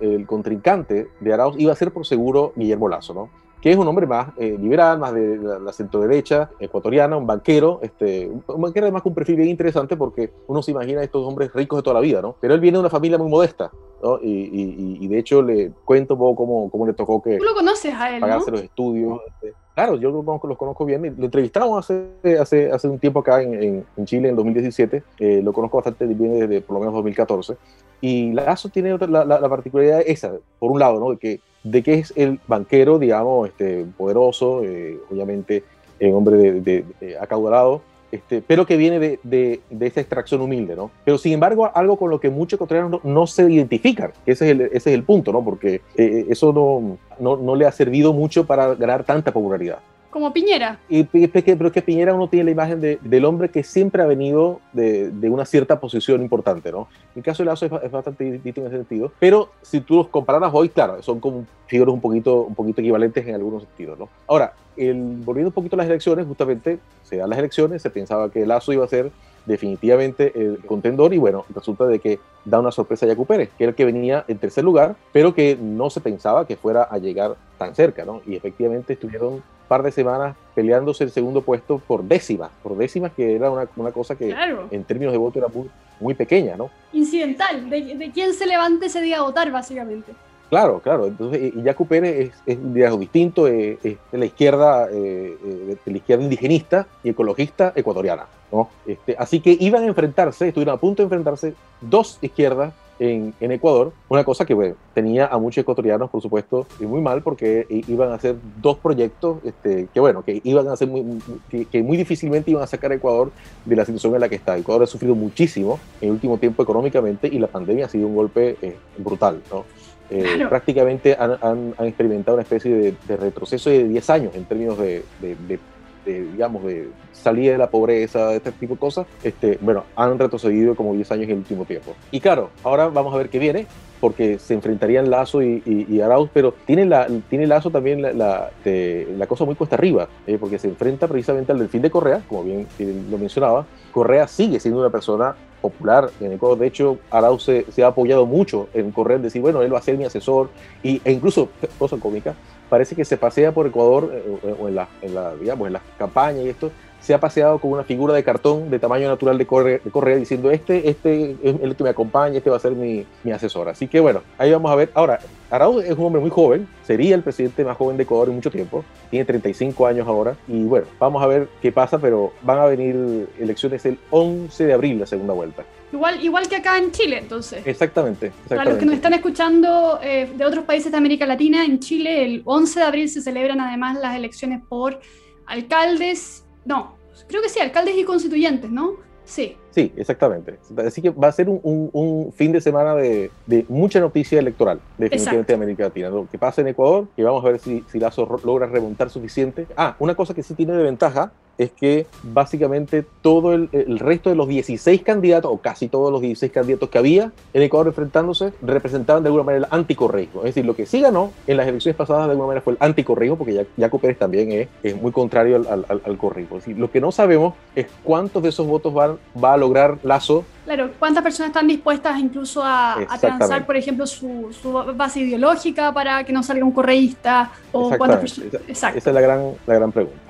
el 0.00 0.26
contrincante 0.26 1.08
de 1.20 1.32
Arauz 1.32 1.56
iba 1.58 1.72
a 1.72 1.76
ser 1.76 1.92
por 1.92 2.06
seguro 2.06 2.52
Guillermo 2.56 2.88
Lazo, 2.88 3.12
¿no? 3.12 3.28
Que 3.60 3.70
es 3.70 3.76
un 3.76 3.86
hombre 3.86 4.06
más 4.06 4.28
eh, 4.36 4.56
liberal, 4.58 4.98
más 4.98 5.12
de 5.12 5.38
la, 5.38 5.72
centro 5.72 6.00
derecha, 6.00 6.50
ecuatoriana, 6.58 7.16
un 7.16 7.26
banquero, 7.26 7.80
este, 7.82 8.26
un 8.26 8.60
banquero 8.60 8.86
además 8.86 9.02
con 9.02 9.10
un 9.10 9.14
perfil 9.14 9.36
bien 9.36 9.48
interesante 9.48 9.96
porque 9.96 10.32
uno 10.46 10.62
se 10.62 10.70
imagina 10.70 11.00
a 11.00 11.04
estos 11.04 11.26
hombres 11.26 11.52
ricos 11.52 11.78
de 11.78 11.82
toda 11.82 11.94
la 11.94 12.00
vida, 12.00 12.22
¿no? 12.22 12.36
Pero 12.40 12.54
él 12.54 12.60
viene 12.60 12.76
de 12.76 12.80
una 12.80 12.90
familia 12.90 13.18
muy 13.18 13.28
modesta, 13.28 13.70
¿no? 14.02 14.18
Y, 14.22 14.98
y, 15.00 15.08
de 15.08 15.18
hecho 15.18 15.42
le 15.42 15.72
cuento 15.84 16.14
un 16.14 16.20
poco 16.20 16.36
cómo, 16.36 16.70
cómo 16.70 16.86
le 16.86 16.92
tocó 16.94 17.22
que... 17.22 17.38
Tú 17.38 17.44
lo 17.44 17.54
conoces 17.54 17.94
a 17.94 18.14
él, 18.14 18.20
Pagarse 18.20 18.50
los 18.50 18.62
estudios. 18.62 19.20
Este, 19.26 19.54
claro, 19.80 19.96
yo 19.98 20.10
los 20.10 20.24
conozco, 20.24 20.46
los 20.46 20.58
conozco 20.58 20.84
bien. 20.84 21.14
Lo 21.16 21.24
entrevistamos 21.24 21.90
hace, 21.90 22.38
hace, 22.38 22.70
hace 22.70 22.88
un 22.88 22.98
tiempo 22.98 23.20
acá 23.20 23.42
en, 23.42 23.84
en, 23.96 24.04
Chile, 24.04 24.28
en 24.28 24.36
2017. 24.36 25.02
Eh, 25.18 25.40
lo 25.42 25.52
conozco 25.52 25.78
bastante 25.78 26.06
bien 26.06 26.38
desde 26.38 26.60
por 26.60 26.74
lo 26.74 26.80
menos 26.80 26.94
2014. 26.94 27.56
Y 28.02 28.32
Lazo 28.32 28.68
tiene 28.68 28.96
la, 28.98 29.24
la, 29.24 29.40
la, 29.40 29.48
particularidad 29.48 30.02
esa, 30.06 30.32
por 30.58 30.70
un 30.70 30.78
lado, 30.78 31.00
¿no? 31.00 31.10
De 31.10 31.16
que 31.16 31.40
de 31.62 31.82
que 31.82 31.94
es 31.94 32.12
el 32.16 32.40
banquero, 32.46 32.98
digamos, 32.98 33.48
este, 33.48 33.84
poderoso, 33.96 34.64
eh, 34.64 34.98
obviamente 35.10 35.64
un 36.00 36.14
hombre 36.14 36.36
de, 36.36 36.84
de, 37.00 37.18
acaudalado, 37.18 37.82
este, 38.12 38.42
pero 38.42 38.66
que 38.66 38.76
viene 38.76 38.98
de, 38.98 39.20
de, 39.22 39.86
esa 39.86 40.00
extracción 40.00 40.40
humilde, 40.40 40.74
¿no? 40.74 40.90
Pero 41.04 41.16
sin 41.16 41.32
embargo, 41.32 41.70
algo 41.72 41.96
con 41.96 42.10
lo 42.10 42.18
que 42.18 42.28
muchos 42.28 42.56
ecuatorianos 42.56 43.04
no, 43.04 43.26
se 43.26 43.50
identifican, 43.50 44.12
ese 44.26 44.46
es 44.46 44.50
el, 44.50 44.60
ese 44.62 44.76
es 44.76 44.86
el 44.88 45.04
punto, 45.04 45.32
¿no? 45.32 45.44
Porque 45.44 45.80
eh, 45.96 46.26
eso 46.28 46.52
no, 46.52 46.98
no, 47.20 47.36
no, 47.36 47.54
le 47.54 47.66
ha 47.66 47.72
servido 47.72 48.12
mucho 48.12 48.46
para 48.46 48.74
ganar 48.74 49.04
tanta 49.04 49.32
popularidad. 49.32 49.78
Como 50.10 50.32
Piñera. 50.32 50.78
Y, 50.88 51.04
pero 51.04 51.66
es 51.68 51.72
que 51.72 51.82
Piñera 51.82 52.12
uno 52.14 52.28
tiene 52.28 52.46
la 52.46 52.50
imagen 52.50 52.80
de, 52.80 52.98
del 53.00 53.24
hombre 53.24 53.48
que 53.48 53.62
siempre 53.62 54.02
ha 54.02 54.06
venido 54.06 54.60
de, 54.72 55.10
de, 55.10 55.30
una 55.30 55.44
cierta 55.44 55.78
posición 55.78 56.20
importante, 56.20 56.72
¿no? 56.72 56.88
El 57.14 57.22
caso 57.22 57.42
de 57.42 57.46
Lazo 57.46 57.66
es, 57.66 57.90
bastante 57.90 58.24
distinto 58.24 58.60
en 58.60 58.66
ese 58.66 58.76
sentido, 58.78 59.12
pero 59.20 59.50
si 59.62 59.80
tú 59.80 59.96
los 59.96 60.08
compararas 60.08 60.50
hoy, 60.52 60.68
claro, 60.68 61.00
son 61.02 61.20
como 61.20 61.46
figuras 61.66 61.94
un 61.94 62.00
poquito, 62.00 62.42
un 62.42 62.56
poquito 62.56 62.80
equivalentes 62.80 63.24
en 63.26 63.36
algunos 63.36 63.62
sentidos, 63.62 64.00
¿no? 64.00 64.08
Ahora, 64.26 64.54
el, 64.76 64.96
volviendo 65.24 65.50
un 65.50 65.54
poquito 65.54 65.76
a 65.76 65.78
las 65.78 65.86
elecciones, 65.86 66.26
justamente 66.26 66.80
se 67.04 67.16
dan 67.16 67.30
las 67.30 67.38
elecciones, 67.38 67.80
se 67.80 67.90
pensaba 67.90 68.30
que 68.30 68.44
Lazo 68.44 68.72
iba 68.72 68.84
a 68.84 68.88
ser 68.88 69.12
definitivamente 69.50 70.32
el 70.34 70.58
contendor 70.64 71.12
y 71.12 71.18
bueno, 71.18 71.44
resulta 71.54 71.86
de 71.86 71.98
que 71.98 72.20
da 72.44 72.60
una 72.60 72.70
sorpresa 72.70 73.04
a 73.04 73.08
Yacu 73.08 73.26
Pérez, 73.26 73.50
que 73.58 73.64
era 73.64 73.70
el 73.70 73.76
que 73.76 73.84
venía 73.84 74.24
en 74.28 74.38
tercer 74.38 74.64
lugar, 74.64 74.94
pero 75.12 75.34
que 75.34 75.58
no 75.60 75.90
se 75.90 76.00
pensaba 76.00 76.46
que 76.46 76.56
fuera 76.56 76.84
a 76.84 76.98
llegar 76.98 77.34
tan 77.58 77.74
cerca, 77.74 78.04
¿no? 78.04 78.22
Y 78.26 78.36
efectivamente 78.36 78.94
estuvieron 78.94 79.42
par 79.68 79.82
de 79.82 79.92
semanas 79.92 80.36
peleándose 80.54 81.04
el 81.04 81.10
segundo 81.10 81.42
puesto 81.42 81.78
por 81.78 82.02
décimas, 82.02 82.50
por 82.62 82.76
décimas 82.76 83.12
que 83.12 83.36
era 83.36 83.50
una, 83.50 83.68
una 83.76 83.92
cosa 83.92 84.16
que 84.16 84.34
en 84.70 84.84
términos 84.84 85.12
de 85.12 85.18
voto 85.18 85.38
era 85.38 85.48
muy, 85.48 85.70
muy 86.00 86.14
pequeña, 86.14 86.56
¿no? 86.56 86.70
Incidental, 86.92 87.70
de, 87.70 87.96
de 87.96 88.10
quién 88.10 88.34
se 88.34 88.46
levante 88.46 88.86
ese 88.86 89.00
día 89.00 89.18
a 89.18 89.22
votar, 89.22 89.50
básicamente. 89.52 90.12
Claro, 90.50 90.80
claro. 90.80 91.06
Entonces, 91.06 91.52
Yacu 91.54 91.86
Pérez 91.86 92.28
es, 92.28 92.42
es 92.44 92.58
un 92.58 92.74
liderazgo 92.74 92.98
distinto, 92.98 93.46
es, 93.46 93.80
de 93.82 93.98
la 94.12 94.24
izquierda, 94.24 94.88
eh, 94.90 95.36
eh, 95.44 95.76
la 95.84 95.96
izquierda 95.96 96.24
indigenista 96.24 96.88
y 97.04 97.10
ecologista 97.10 97.72
ecuatoriana. 97.74 98.26
¿no? 98.50 98.68
Este, 98.84 99.14
así 99.16 99.38
que 99.38 99.56
iban 99.60 99.84
a 99.84 99.86
enfrentarse, 99.86 100.48
estuvieron 100.48 100.74
a 100.74 100.80
punto 100.80 101.02
de 101.02 101.04
enfrentarse 101.04 101.54
dos 101.80 102.18
izquierdas 102.20 102.74
en, 102.98 103.32
Ecuador, 103.40 103.92
una 104.10 104.24
cosa 104.24 104.44
que 104.44 104.52
bueno, 104.52 104.74
tenía 104.92 105.26
a 105.26 105.38
muchos 105.38 105.62
ecuatorianos, 105.62 106.10
por 106.10 106.20
supuesto, 106.20 106.66
y 106.78 106.84
muy 106.84 107.00
mal 107.00 107.22
porque 107.22 107.66
iban 107.88 108.10
a 108.10 108.14
hacer 108.14 108.36
dos 108.60 108.76
proyectos 108.76 109.38
este, 109.42 109.88
que, 109.94 110.00
bueno, 110.00 110.22
que 110.22 110.42
iban 110.44 110.68
a 110.68 110.72
hacer 110.72 110.86
muy, 110.86 111.18
que, 111.48 111.82
muy 111.82 111.96
difícilmente 111.96 112.50
iban 112.50 112.62
a 112.62 112.66
sacar 112.66 112.92
a 112.92 112.96
Ecuador 112.96 113.30
de 113.64 113.76
la 113.76 113.86
situación 113.86 114.14
en 114.16 114.20
la 114.20 114.28
que 114.28 114.34
está. 114.34 114.58
Ecuador 114.58 114.82
ha 114.82 114.86
sufrido 114.86 115.14
muchísimo 115.14 115.80
en 116.02 116.08
el 116.08 116.14
último 116.14 116.36
tiempo 116.36 116.62
económicamente 116.62 117.26
y 117.26 117.38
la 117.38 117.46
pandemia 117.46 117.86
ha 117.86 117.88
sido 117.88 118.06
un 118.06 118.16
golpe 118.16 118.58
eh, 118.60 118.76
brutal, 118.98 119.40
¿no? 119.50 119.64
Eh, 120.10 120.46
prácticamente 120.48 121.16
han, 121.18 121.38
han, 121.40 121.86
experimentado 121.86 122.36
una 122.36 122.42
especie 122.42 122.74
de, 122.74 122.94
de, 123.06 123.16
retroceso 123.16 123.70
de 123.70 123.84
10 123.84 124.10
años 124.10 124.34
en 124.34 124.44
términos 124.44 124.76
de, 124.78 125.04
de, 125.20 125.58
digamos, 126.04 126.64
de 126.64 126.88
salida 127.12 127.52
de 127.52 127.58
la 127.58 127.70
pobreza, 127.70 128.28
de 128.28 128.36
este 128.36 128.52
tipo 128.52 128.74
de 128.74 128.80
cosas, 128.80 129.06
este, 129.22 129.58
bueno, 129.60 129.84
han 129.94 130.18
retrocedido 130.18 130.74
como 130.74 130.94
10 130.94 131.12
años 131.12 131.24
en 131.24 131.30
el 131.30 131.36
último 131.38 131.64
tiempo. 131.64 131.94
Y 132.10 132.20
claro, 132.20 132.50
ahora 132.64 132.88
vamos 132.88 133.14
a 133.14 133.18
ver 133.18 133.28
qué 133.28 133.38
viene, 133.38 133.66
porque 134.00 134.38
se 134.38 134.54
enfrentarían 134.54 135.10
Lazo 135.10 135.42
y, 135.42 135.62
y, 135.88 136.00
Arauz, 136.00 136.30
pero 136.32 136.54
tiene, 136.66 136.86
la, 136.86 137.06
tiene 137.28 137.46
Lazo 137.46 137.70
también 137.70 138.00
la, 138.00 138.12
la, 138.12 138.50
la 138.64 139.26
cosa 139.26 139.44
muy 139.44 139.54
cuesta 139.54 139.76
arriba, 139.76 140.08
eh, 140.26 140.38
porque 140.40 140.58
se 140.58 140.68
enfrenta 140.68 141.06
precisamente 141.06 141.52
al 141.52 141.58
delfín 141.58 141.82
de 141.82 141.90
Correa, 141.90 142.22
como 142.26 142.44
bien 142.44 142.66
lo 143.10 143.18
mencionaba. 143.18 143.66
Correa 143.92 144.26
sigue 144.26 144.58
siendo 144.58 144.80
una 144.80 144.90
persona 144.90 145.36
popular 145.60 146.10
en 146.20 146.32
Ecuador. 146.32 146.58
De 146.58 146.66
hecho, 146.66 146.98
Arauz 147.10 147.44
se, 147.44 147.82
ha 147.82 147.88
apoyado 147.88 148.26
mucho 148.26 148.68
en 148.74 148.90
Correa, 148.90 149.16
en 149.16 149.22
decir, 149.22 149.42
bueno, 149.42 149.62
él 149.62 149.72
va 149.72 149.78
a 149.78 149.82
ser 149.82 149.96
mi 149.96 150.04
asesor, 150.04 150.50
y, 150.82 151.00
e 151.04 151.12
incluso, 151.12 151.48
cosa 151.78 151.96
cómica, 151.96 152.34
parece 152.68 152.94
que 152.94 153.04
se 153.04 153.16
pasea 153.16 153.52
por 153.52 153.66
Ecuador 153.66 154.10
eh, 154.12 154.54
o 154.58 154.68
en 154.68 154.74
la, 154.74 154.88
en 155.02 155.14
la, 155.14 155.34
digamos, 155.34 155.66
en 155.66 155.74
las 155.74 155.82
campañas 155.98 156.44
y 156.44 156.48
esto, 156.48 156.70
se 157.00 157.14
ha 157.14 157.20
paseado 157.20 157.58
con 157.58 157.72
una 157.72 157.84
figura 157.84 158.14
de 158.14 158.22
cartón 158.22 158.70
de 158.70 158.78
tamaño 158.78 159.08
natural 159.08 159.38
de 159.38 159.46
Correa, 159.46 160.16
diciendo, 160.16 160.50
este, 160.50 160.88
este 160.88 161.36
es 161.42 161.56
el 161.62 161.74
que 161.74 161.84
me 161.84 161.90
acompaña, 161.90 162.36
este 162.36 162.50
va 162.50 162.56
a 162.56 162.60
ser 162.60 162.72
mi, 162.72 163.06
mi, 163.24 163.32
asesor. 163.32 163.68
Así 163.68 163.88
que 163.88 164.00
bueno, 164.00 164.22
ahí 164.38 164.52
vamos 164.52 164.70
a 164.70 164.74
ver. 164.74 164.90
Ahora, 164.94 165.18
Arauz 165.50 165.84
es 165.84 165.96
un 165.96 166.06
hombre 166.06 166.20
muy 166.20 166.30
joven, 166.30 166.68
sería 166.84 167.14
el 167.14 167.22
presidente 167.22 167.64
más 167.64 167.76
joven 167.76 167.96
de 167.96 168.02
Ecuador 168.02 168.28
en 168.28 168.34
mucho 168.36 168.50
tiempo, 168.50 168.84
tiene 169.10 169.24
35 169.24 169.86
años 169.86 170.06
ahora, 170.06 170.36
y 170.46 170.64
bueno, 170.64 170.86
vamos 170.98 171.22
a 171.22 171.26
ver 171.26 171.48
qué 171.62 171.72
pasa, 171.72 171.98
pero 171.98 172.32
van 172.42 172.58
a 172.58 172.66
venir 172.66 173.28
elecciones 173.38 173.84
el 173.86 173.98
11 174.10 174.66
de 174.66 174.72
abril, 174.72 175.00
la 175.00 175.06
segunda 175.06 175.34
vuelta. 175.34 175.64
Igual, 175.92 176.24
igual 176.24 176.48
que 176.48 176.56
acá 176.56 176.78
en 176.78 176.92
Chile, 176.92 177.18
entonces. 177.18 177.66
Exactamente. 177.66 178.26
exactamente. 178.26 178.56
Para 178.56 178.70
los 178.70 178.78
que 178.78 178.86
nos 178.86 178.94
están 178.94 179.12
escuchando 179.12 179.98
eh, 180.02 180.30
de 180.36 180.44
otros 180.44 180.64
países 180.64 180.92
de 180.92 180.98
América 180.98 181.26
Latina, 181.26 181.64
en 181.64 181.80
Chile 181.80 182.24
el 182.24 182.42
11 182.44 182.78
de 182.78 182.86
abril 182.86 183.08
se 183.08 183.20
celebran 183.20 183.60
además 183.60 183.98
las 184.00 184.14
elecciones 184.14 184.62
por 184.68 185.00
alcaldes, 185.46 186.44
no, 186.64 186.96
creo 187.28 187.42
que 187.42 187.48
sí, 187.48 187.60
alcaldes 187.60 187.96
y 187.96 188.04
constituyentes, 188.04 188.70
¿no? 188.70 188.96
Sí. 189.24 189.56
Sí, 189.70 189.92
exactamente. 189.96 190.58
Así 190.84 191.00
que 191.00 191.10
va 191.10 191.28
a 191.28 191.32
ser 191.32 191.48
un, 191.48 192.32
fin 192.36 192.52
de 192.52 192.60
semana 192.60 192.94
de, 192.94 193.30
mucha 193.68 194.00
noticia 194.00 194.38
electoral, 194.38 194.80
definitivamente 194.98 195.52
de 195.52 195.54
América 195.54 195.84
Latina. 195.84 196.10
Lo 196.10 196.28
que 196.30 196.38
pasa 196.38 196.60
en 196.60 196.68
Ecuador, 196.68 197.06
que 197.14 197.22
vamos 197.22 197.44
a 197.44 197.48
ver 197.48 197.60
si, 197.60 197.84
si 197.90 197.98
Lazo 197.98 198.28
logra 198.44 198.66
remontar 198.66 199.10
suficiente. 199.10 199.66
Ah, 199.76 199.96
una 199.98 200.14
cosa 200.14 200.34
que 200.34 200.42
sí 200.42 200.54
tiene 200.54 200.72
de 200.72 200.82
ventaja 200.82 201.32
es 201.60 201.72
que 201.72 202.06
básicamente 202.22 203.04
todo 203.20 203.52
el, 203.52 203.68
resto 203.98 204.30
de 204.30 204.36
los 204.36 204.48
16 204.48 205.02
candidatos, 205.02 205.50
o 205.52 205.58
casi 205.58 205.88
todos 205.88 206.10
los 206.10 206.22
16 206.22 206.50
candidatos 206.50 206.88
que 206.88 206.96
había 206.96 207.32
en 207.52 207.62
Ecuador 207.62 207.88
enfrentándose, 207.88 208.54
representaban 208.62 209.22
de 209.22 209.28
alguna 209.28 209.44
manera 209.44 209.66
el 209.66 209.78
anticorreísmo. 209.78 210.40
Es 210.40 210.46
decir, 210.46 210.64
lo 210.64 210.74
que 210.74 210.86
sí 210.86 211.02
ganó 211.02 211.32
en 211.46 211.58
las 211.58 211.68
elecciones 211.68 211.96
pasadas 211.98 212.24
de 212.24 212.30
alguna 212.30 212.46
manera 212.46 212.62
fue 212.62 212.72
el 212.72 212.78
anticorreísmo, 212.80 213.36
porque 213.36 213.52
ya, 213.52 213.66
Jaco 213.78 213.98
Pérez 213.98 214.18
también 214.18 214.50
es, 214.52 214.68
es 214.82 215.00
muy 215.00 215.12
contrario 215.12 215.56
al, 215.56 215.84
al, 215.86 216.00
al 216.02 216.16
correísmo. 216.16 216.56
Es 216.56 216.64
decir, 216.64 216.78
lo 216.78 216.90
que 216.90 216.98
no 217.02 217.12
sabemos 217.12 217.52
es 217.74 217.88
cuántos 218.04 218.42
de 218.42 218.48
esos 218.48 218.66
votos 218.66 218.94
van, 218.94 219.18
va 219.42 219.52
a 219.52 219.58
lograr 219.60 219.98
Lazo. 220.02 220.44
Claro, 220.64 220.90
¿cuántas 220.98 221.22
personas 221.22 221.50
están 221.50 221.66
dispuestas 221.66 222.18
incluso 222.18 222.62
a, 222.64 222.94
a 222.94 223.18
transar, 223.18 223.66
por 223.66 223.76
ejemplo, 223.76 224.06
su, 224.06 224.56
su, 224.60 224.72
base 224.72 225.20
ideológica 225.20 225.92
para 225.92 226.24
que 226.24 226.32
no 226.32 226.42
salga 226.42 226.64
un 226.64 226.72
correísta? 226.72 227.50
O 227.72 227.90
cuántas 227.96 228.38
Esa, 228.68 228.90
esa, 228.90 229.10
es 229.10 229.14
la 229.14 229.20
gran, 229.20 229.52
la 229.66 229.74
gran 229.74 229.92
pregunta. 229.92 230.20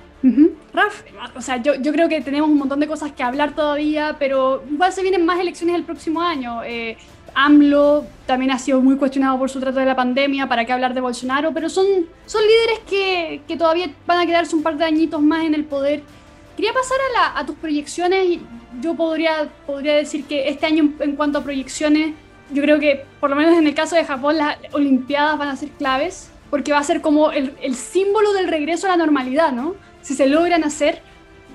Raf, 0.75 1.03
o 1.35 1.41
sea, 1.41 1.57
yo, 1.57 1.75
yo, 1.77 1.93
creo 1.93 2.09
que 2.09 2.21
tenemos 2.21 2.51
un 2.51 2.59
montón 2.59 2.79
de 2.79 2.87
cosas 2.87 3.13
que 3.13 3.23
hablar 3.23 3.55
todavía, 3.55 4.17
pero 4.19 4.63
igual 4.71 4.93
se 4.93 5.03
vienen 5.03 5.25
más 5.25 5.41
elecciones 5.41 5.77
el 5.77 5.85
próximo 5.85 6.21
año. 6.21 6.63
Eh, 6.63 6.99
AMLO 7.35 8.05
también 8.27 8.51
ha 8.51 8.59
sido 8.59 8.81
muy 8.81 8.97
cuestionado 8.97 9.39
por 9.39 9.51
su 9.51 9.61
trato 9.61 9.79
de 9.79 9.87
la 9.87 9.97
pandemia, 9.97 10.49
¿para 10.49 10.65
qué 10.65 10.73
hablar 10.73 10.95
de 10.95 11.01
Bolsonaro? 11.01 11.53
Pero 11.53 11.69
son, 11.69 11.87
son 12.27 12.43
líderes 12.43 12.81
que, 12.89 13.43
que 13.47 13.57
todavía 13.57 13.91
van 14.07 14.19
a 14.19 14.27
quedarse 14.27 14.55
un 14.55 14.63
par 14.63 14.77
de 14.77 14.85
añitos 14.85 15.21
más 15.23 15.45
en 15.45 15.55
el 15.55 15.65
poder. 15.65 16.03
Quería 16.61 16.75
pasar 16.75 16.99
a, 17.01 17.13
la, 17.19 17.41
a 17.41 17.47
tus 17.47 17.57
proyecciones. 17.57 18.39
Yo 18.83 18.95
podría, 18.95 19.49
podría 19.67 19.97
decir 19.97 20.27
que 20.27 20.47
este 20.51 20.67
año 20.67 20.93
en 21.01 21.17
cuanto 21.17 21.39
a 21.39 21.43
proyecciones, 21.43 22.13
yo 22.53 22.61
creo 22.61 22.79
que 22.79 23.07
por 23.19 23.31
lo 23.31 23.37
menos 23.37 23.57
en 23.57 23.67
el 23.67 23.75
caso 23.75 23.97
de 23.97 24.05
Japón 24.05 24.37
las 24.37 24.59
Olimpiadas 24.73 25.39
van 25.39 25.49
a 25.49 25.57
ser 25.57 25.71
claves, 25.71 26.31
porque 26.51 26.73
va 26.73 26.79
a 26.79 26.85
ser 26.85 27.01
como 27.01 27.33
el, 27.33 27.55
el 27.63 27.75
símbolo 27.77 28.35
del 28.35 28.49
regreso 28.49 28.87
a 28.87 28.91
la 28.91 28.99
normalidad, 28.99 29.53
¿no? 29.53 29.75
si 30.03 30.13
se 30.13 30.27
logran 30.27 30.63
hacer, 30.63 31.01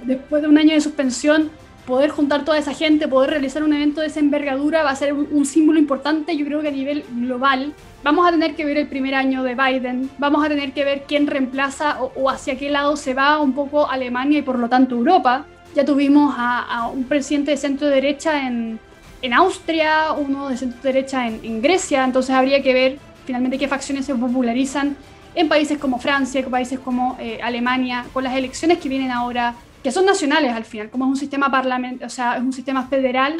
después 0.06 0.42
de 0.42 0.48
un 0.48 0.58
año 0.58 0.74
de 0.74 0.82
suspensión, 0.82 1.52
poder 1.86 2.10
juntar 2.10 2.44
toda 2.44 2.58
esa 2.58 2.74
gente, 2.74 3.08
poder 3.08 3.30
realizar 3.30 3.64
un 3.64 3.74
evento 3.74 4.02
de 4.02 4.08
esa 4.08 4.20
envergadura 4.20 4.82
va 4.82 4.90
a 4.90 4.96
ser 4.96 5.14
un, 5.14 5.46
símbolo 5.46 5.78
importante, 5.78 6.36
yo 6.36 6.48
creo 6.48 6.64
que 6.64 6.70
a 6.70 6.72
nivel 6.72 7.06
global. 7.12 7.74
Vamos 8.06 8.28
a 8.28 8.30
tener 8.30 8.54
que 8.54 8.64
ver 8.66 8.78
el 8.78 8.86
primer 8.86 9.16
año 9.16 9.42
de 9.42 9.56
Biden, 9.56 10.12
vamos 10.20 10.46
a 10.46 10.48
tener 10.48 10.74
que 10.74 10.86
ver 10.86 11.06
quién 11.08 11.26
reemplaza 11.26 11.98
o, 12.04 12.30
hacia 12.30 12.56
qué 12.56 12.70
lado 12.70 12.98
se 12.98 13.16
va 13.16 13.40
un 13.42 13.54
poco 13.54 13.90
Alemania 13.90 14.38
y 14.38 14.42
por 14.44 14.60
lo 14.60 14.70
tanto 14.70 14.94
Europa. 14.94 15.48
Ya 15.74 15.86
tuvimos 15.86 16.36
a, 16.38 16.88
un 16.94 17.06
presidente 17.06 17.50
de 17.50 17.58
centro 17.58 17.88
derecha 17.88 18.46
en, 18.46 18.80
en 19.24 19.34
Austria, 19.34 20.12
uno 20.12 20.50
de 20.50 20.56
centro 20.56 20.82
derecha 20.84 21.28
en, 21.28 21.40
en 21.44 21.64
Grecia, 21.64 22.04
entonces 22.04 22.36
habría 22.36 22.62
que 22.62 22.76
ver 22.76 23.00
finalmente 23.26 23.58
qué 23.58 23.68
facciones 23.68 24.06
se 24.06 24.14
popularizan 24.14 24.96
en 25.34 25.50
países 25.50 25.80
como 25.80 25.98
Francia, 25.98 26.42
en 26.42 26.52
países 26.52 26.78
como 26.78 27.18
eh, 27.20 27.40
Alemania, 27.42 28.06
con 28.14 28.24
las 28.24 28.36
elecciones 28.36 28.78
que 28.78 28.88
vienen 28.88 29.10
ahora, 29.10 29.56
que 29.82 29.92
son 29.92 30.06
nacionales 30.06 30.54
al 30.54 30.66
final, 30.66 30.92
como 30.92 31.06
es 31.06 31.10
un 31.10 31.18
sistema 31.18 31.50
parlamentario, 31.50 32.06
o 32.06 32.12
sea, 32.12 32.36
es 32.36 32.44
un 32.44 32.54
sistema 32.54 32.86
federal, 32.86 33.36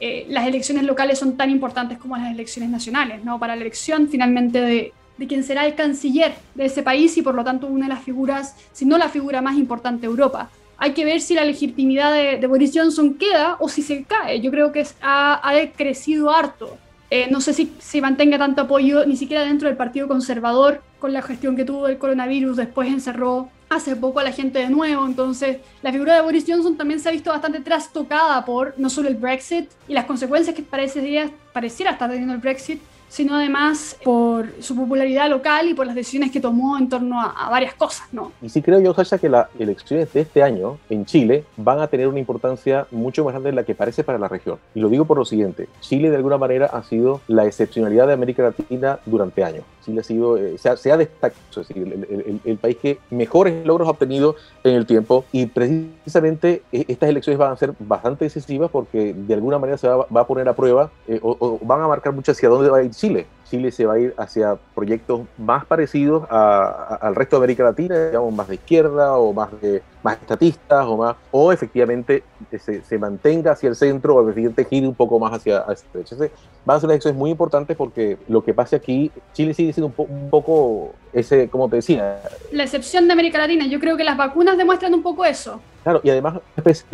eh, 0.00 0.26
las 0.28 0.46
elecciones 0.46 0.84
locales 0.84 1.18
son 1.18 1.36
tan 1.36 1.50
importantes 1.50 1.98
como 1.98 2.16
las 2.16 2.30
elecciones 2.30 2.70
nacionales, 2.70 3.24
¿no? 3.24 3.38
Para 3.38 3.54
la 3.54 3.62
elección 3.62 4.08
finalmente 4.08 4.60
de, 4.60 4.92
de 5.18 5.26
quien 5.26 5.44
será 5.44 5.66
el 5.66 5.74
canciller 5.74 6.34
de 6.54 6.64
ese 6.66 6.82
país 6.82 7.16
y 7.16 7.22
por 7.22 7.34
lo 7.34 7.44
tanto 7.44 7.66
una 7.66 7.86
de 7.86 7.94
las 7.94 8.02
figuras, 8.02 8.56
si 8.72 8.84
no 8.84 8.98
la 8.98 9.08
figura 9.08 9.42
más 9.42 9.56
importante 9.56 10.02
de 10.02 10.06
Europa. 10.06 10.50
Hay 10.78 10.92
que 10.92 11.04
ver 11.04 11.20
si 11.20 11.34
la 11.34 11.44
legitimidad 11.44 12.12
de, 12.12 12.46
Boris 12.46 12.72
Johnson 12.74 13.14
queda 13.14 13.56
o 13.60 13.68
si 13.68 13.82
se 13.82 14.04
cae. 14.04 14.40
Yo 14.40 14.50
creo 14.50 14.72
que 14.72 14.86
ha, 15.02 15.46
ha 15.46 15.66
crecido 15.76 16.30
harto 16.30 16.78
eh, 17.10 17.26
no 17.28 17.40
sé 17.40 17.52
si, 17.52 17.72
si 17.80 18.00
mantenga 18.00 18.38
tanto 18.38 18.62
apoyo 18.62 19.04
ni 19.04 19.16
siquiera 19.16 19.42
dentro 19.42 19.66
del 19.66 19.76
Partido 19.76 20.06
Conservador 20.06 20.80
con 21.00 21.12
la 21.12 21.22
gestión 21.22 21.56
que 21.56 21.64
tuvo 21.64 21.88
del 21.88 21.98
coronavirus. 21.98 22.56
Después 22.56 22.88
encerró 22.88 23.48
hace 23.70 23.96
poco 23.96 24.18
a 24.20 24.24
la 24.24 24.32
gente 24.32 24.58
de 24.58 24.68
nuevo. 24.68 25.06
Entonces, 25.06 25.58
la 25.80 25.92
figura 25.92 26.16
de 26.16 26.20
Boris 26.20 26.44
Johnson 26.46 26.76
también 26.76 27.00
se 27.00 27.08
ha 27.08 27.12
visto 27.12 27.30
bastante 27.30 27.60
trastocada 27.60 28.44
por 28.44 28.74
no 28.76 28.90
solo 28.90 29.08
el 29.08 29.14
Brexit 29.14 29.70
y 29.88 29.94
las 29.94 30.04
consecuencias 30.04 30.54
que 30.54 30.62
parece, 30.62 31.32
pareciera 31.52 31.92
estar 31.92 32.10
teniendo 32.10 32.34
el 32.34 32.40
Brexit, 32.40 32.82
sino 33.10 33.34
además 33.34 33.96
por 34.04 34.46
su 34.60 34.76
popularidad 34.76 35.28
local 35.28 35.68
y 35.68 35.74
por 35.74 35.84
las 35.84 35.96
decisiones 35.96 36.30
que 36.30 36.40
tomó 36.40 36.78
en 36.78 36.88
torno 36.88 37.20
a, 37.20 37.50
varias 37.50 37.74
cosas, 37.74 38.06
¿no? 38.12 38.30
Y 38.40 38.48
sí 38.48 38.62
creo 38.62 38.80
yo, 38.80 38.94
Sasha, 38.94 39.18
que 39.18 39.28
las 39.28 39.48
elecciones 39.58 40.12
de 40.12 40.20
este 40.20 40.42
año 40.42 40.78
en 40.88 41.04
Chile 41.04 41.44
van 41.56 41.80
a 41.80 41.88
tener 41.88 42.06
una 42.06 42.20
importancia 42.20 42.86
mucho 42.92 43.24
más 43.24 43.32
grande 43.32 43.50
de 43.50 43.56
la 43.56 43.64
que 43.64 43.74
parece 43.74 44.04
para 44.04 44.18
la 44.18 44.28
región. 44.28 44.58
Y 44.74 44.80
lo 44.80 44.88
digo 44.88 45.04
por 45.04 45.18
lo 45.18 45.24
siguiente, 45.24 45.68
Chile 45.80 46.08
de 46.10 46.16
alguna 46.16 46.38
manera 46.38 46.66
ha 46.66 46.84
sido 46.84 47.20
la 47.26 47.44
excepcionalidad 47.46 48.06
de 48.06 48.12
América 48.12 48.44
Latina 48.44 49.00
durante 49.04 49.42
años. 49.42 49.64
Chile 49.84 50.00
ha 50.00 50.04
sido, 50.04 50.36
eh, 50.36 50.56
se, 50.58 50.68
ha, 50.68 50.96
destacado, 50.96 51.40
es 51.50 51.68
decir, 51.68 51.82
el, 51.82 52.40
el, 52.44 52.58
país 52.58 52.76
que 52.76 52.98
mejores 53.10 53.66
logros 53.66 53.88
ha 53.88 53.92
obtenido 53.92 54.36
en 54.62 54.74
el 54.74 54.86
tiempo 54.86 55.24
y 55.32 55.46
precisamente 55.46 56.62
e, 56.70 56.84
estas 56.86 57.08
elecciones 57.08 57.38
van 57.38 57.52
a 57.52 57.56
ser 57.56 57.72
bastante 57.78 58.26
decisivas 58.26 58.70
porque 58.70 59.14
de 59.14 59.34
alguna 59.34 59.58
manera 59.58 59.78
se 59.78 59.88
va, 59.88 60.06
va 60.14 60.20
a 60.20 60.26
poner 60.26 60.48
a 60.48 60.54
prueba 60.54 60.90
eh, 61.08 61.18
o, 61.22 61.36
o, 61.40 61.58
van 61.62 61.80
a 61.80 61.88
marcar 61.88 62.12
mucho 62.12 62.32
hacia 62.32 62.48
dónde 62.48 62.70
va 62.70 62.78
a 62.78 62.82
ir 62.82 62.94
Chile. 63.00 63.26
Chile 63.50 63.72
se 63.72 63.86
va 63.86 63.94
a 63.94 63.98
ir 63.98 64.14
hacia 64.18 64.56
proyectos 64.74 65.22
más 65.38 65.64
parecidos 65.64 66.30
al 66.30 67.14
resto 67.14 67.36
de 67.36 67.38
América 67.38 67.64
Latina, 67.64 68.06
digamos, 68.06 68.32
más 68.32 68.46
de 68.46 68.56
izquierda 68.56 69.16
o 69.16 69.32
más 69.32 69.48
de 69.60 69.82
más 70.02 70.18
estatistas 70.18 70.84
o 70.86 70.98
más, 70.98 71.16
o 71.30 71.50
efectivamente 71.50 72.22
se, 72.58 72.82
se 72.82 72.98
mantenga 72.98 73.52
hacia 73.52 73.70
el 73.70 73.74
centro 73.74 74.16
o 74.16 74.22
efectivamente 74.22 74.64
gire 74.66 74.86
un 74.86 74.94
poco 74.94 75.18
más 75.18 75.32
hacia, 75.32 75.60
hacia 75.60 75.86
el 75.86 76.04
derecho. 76.04 76.16
Van 76.64 76.76
a 76.76 76.80
ser 76.80 76.90
elecciones 76.90 77.18
muy 77.18 77.30
importantes 77.30 77.74
porque 77.76 78.18
lo 78.28 78.44
que 78.44 78.52
pase 78.52 78.76
aquí, 78.76 79.10
Chile 79.32 79.54
sigue 79.54 79.72
siendo 79.72 79.92
un, 79.96 80.06
un 80.08 80.30
poco 80.30 80.92
ese, 81.12 81.48
como 81.48 81.68
te 81.68 81.76
decía. 81.76 82.20
La 82.52 82.64
excepción 82.64 83.06
de 83.06 83.14
América 83.14 83.38
Latina, 83.38 83.66
yo 83.66 83.80
creo 83.80 83.96
que 83.96 84.04
las 84.04 84.16
vacunas 84.16 84.58
demuestran 84.58 84.92
un 84.92 85.02
poco 85.02 85.24
eso. 85.24 85.58
Claro, 85.82 86.00
y 86.04 86.10
además 86.10 86.38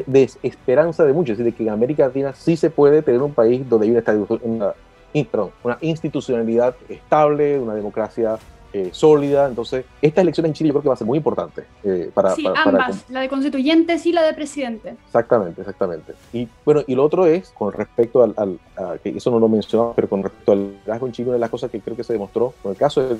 de 0.07 0.31
esperanza 0.42 1.05
de 1.05 1.12
muchos, 1.12 1.33
es 1.33 1.38
decir, 1.38 1.55
que 1.55 1.64
en 1.64 1.71
América 1.71 2.07
Latina 2.07 2.33
sí 2.33 2.57
se 2.57 2.71
puede 2.71 3.03
tener 3.03 3.21
un 3.21 3.35
país 3.35 3.69
donde 3.69 3.87
hay 3.87 3.90
una, 3.90 4.38
una 4.42 4.75
perdón, 5.24 5.50
una 5.62 5.79
institucionalidad 5.81 6.76
estable, 6.88 7.59
una 7.59 7.74
democracia 7.74 8.38
eh, 8.77 8.91
sólida. 8.93 9.49
Entonces, 9.49 9.87
esta 10.03 10.21
elección 10.21 10.45
en 10.45 10.53
Chile 10.53 10.69
yo 10.69 10.75
creo 10.75 10.83
que 10.83 10.89
va 10.89 10.95
a 10.95 10.99
ser 10.99 11.07
muy 11.07 11.17
importante. 11.17 11.65
Eh, 11.83 12.11
para, 12.12 12.35
sí, 12.35 12.45
ambas, 12.47 13.07
la 13.09 13.21
de 13.21 13.29
constituyentes 13.31 14.05
y 14.05 14.12
la 14.12 14.23
de 14.23 14.35
presidente. 14.35 14.97
Exactamente, 15.07 15.62
exactamente. 15.62 16.12
Y 16.35 16.47
bueno, 16.62 16.83
y 16.87 16.95
lo 16.95 17.03
otro 17.03 17.25
es, 17.25 17.49
con 17.51 17.73
respecto 17.73 18.23
al, 18.23 18.59
que 19.03 19.17
eso 19.17 19.31
no 19.31 19.39
lo 19.39 19.49
mencionaba, 19.49 19.95
pero 19.95 20.11
con 20.11 20.23
respecto 20.23 20.53
al 20.53 20.73
liderazgo 20.73 21.07
en 21.07 21.12
Chile, 21.12 21.29
una 21.29 21.37
de 21.37 21.41
las 21.41 21.49
cosas 21.49 21.71
que 21.71 21.81
creo 21.81 21.97
que 21.97 22.05
se 22.05 22.12
demostró 22.12 22.53
con 22.62 22.73
el 22.73 22.77
caso 22.77 23.01
del, 23.03 23.19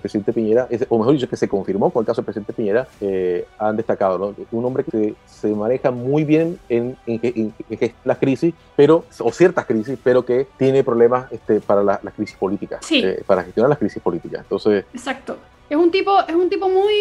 presidente 0.00 0.32
Piñera, 0.32 0.68
o 0.88 0.98
mejor 0.98 1.14
dicho, 1.14 1.28
que 1.28 1.36
se 1.36 1.48
confirmó 1.48 1.90
con 1.90 2.02
el 2.02 2.06
caso 2.06 2.20
del 2.20 2.26
presidente 2.26 2.52
Piñera, 2.52 2.86
eh, 3.00 3.44
han 3.58 3.76
destacado, 3.76 4.18
¿no? 4.18 4.34
Un 4.52 4.64
hombre 4.64 4.84
que 4.84 5.16
se 5.26 5.48
maneja 5.48 5.90
muy 5.90 6.22
bien 6.22 6.60
en, 6.68 6.96
en, 7.06 7.52
las 8.04 8.18
crisis, 8.18 8.54
pero, 8.76 9.04
o 9.18 9.32
ciertas 9.32 9.66
crisis, 9.66 9.98
pero 10.00 10.24
que 10.24 10.46
tiene 10.56 10.84
problemas 10.84 11.32
este, 11.32 11.60
para 11.60 11.82
las 11.82 12.14
crisis 12.14 12.36
políticas, 12.36 12.86
para 13.26 13.42
gestionar 13.42 13.68
las 13.70 13.78
crisis 13.78 14.00
políticas. 14.00 14.42
Entonces, 14.42 14.84
Exacto. 14.92 15.38
Es 15.72 15.78
un 15.78 15.90
tipo, 15.90 16.20
es 16.28 16.34
un 16.34 16.50
tipo 16.50 16.68
muy. 16.68 16.92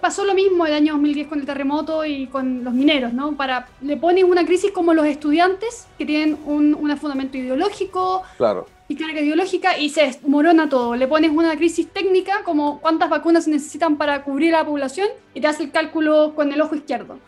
Pasó 0.00 0.26
lo 0.26 0.34
mismo 0.34 0.66
el 0.66 0.74
año 0.74 0.92
2010 0.92 1.26
con 1.26 1.40
el 1.40 1.46
terremoto 1.46 2.04
y 2.04 2.26
con 2.26 2.62
los 2.64 2.74
mineros, 2.74 3.14
¿no? 3.14 3.32
Para, 3.34 3.68
le 3.80 3.96
ponen 3.96 4.26
una 4.26 4.44
crisis 4.44 4.72
como 4.72 4.92
los 4.92 5.06
estudiantes, 5.06 5.86
que 5.96 6.04
tienen 6.04 6.38
un, 6.44 6.74
un 6.74 6.94
fundamento 6.98 7.38
ideológico. 7.38 8.22
Claro. 8.36 8.66
Y 8.88 8.96
carga 8.96 9.20
ideológica 9.20 9.78
y 9.78 9.88
se 9.88 10.20
morona 10.26 10.68
todo. 10.68 10.96
Le 10.96 11.08
pones 11.08 11.30
una 11.30 11.56
crisis 11.56 11.88
técnica, 11.88 12.42
como 12.44 12.80
cuántas 12.82 13.08
vacunas 13.08 13.44
se 13.44 13.52
necesitan 13.52 13.96
para 13.96 14.22
cubrir 14.22 14.54
a 14.54 14.58
la 14.58 14.66
población, 14.66 15.08
y 15.32 15.40
te 15.40 15.46
hace 15.46 15.62
el 15.62 15.70
cálculo 15.70 16.34
con 16.34 16.52
el 16.52 16.60
ojo 16.60 16.74
izquierdo. 16.74 17.18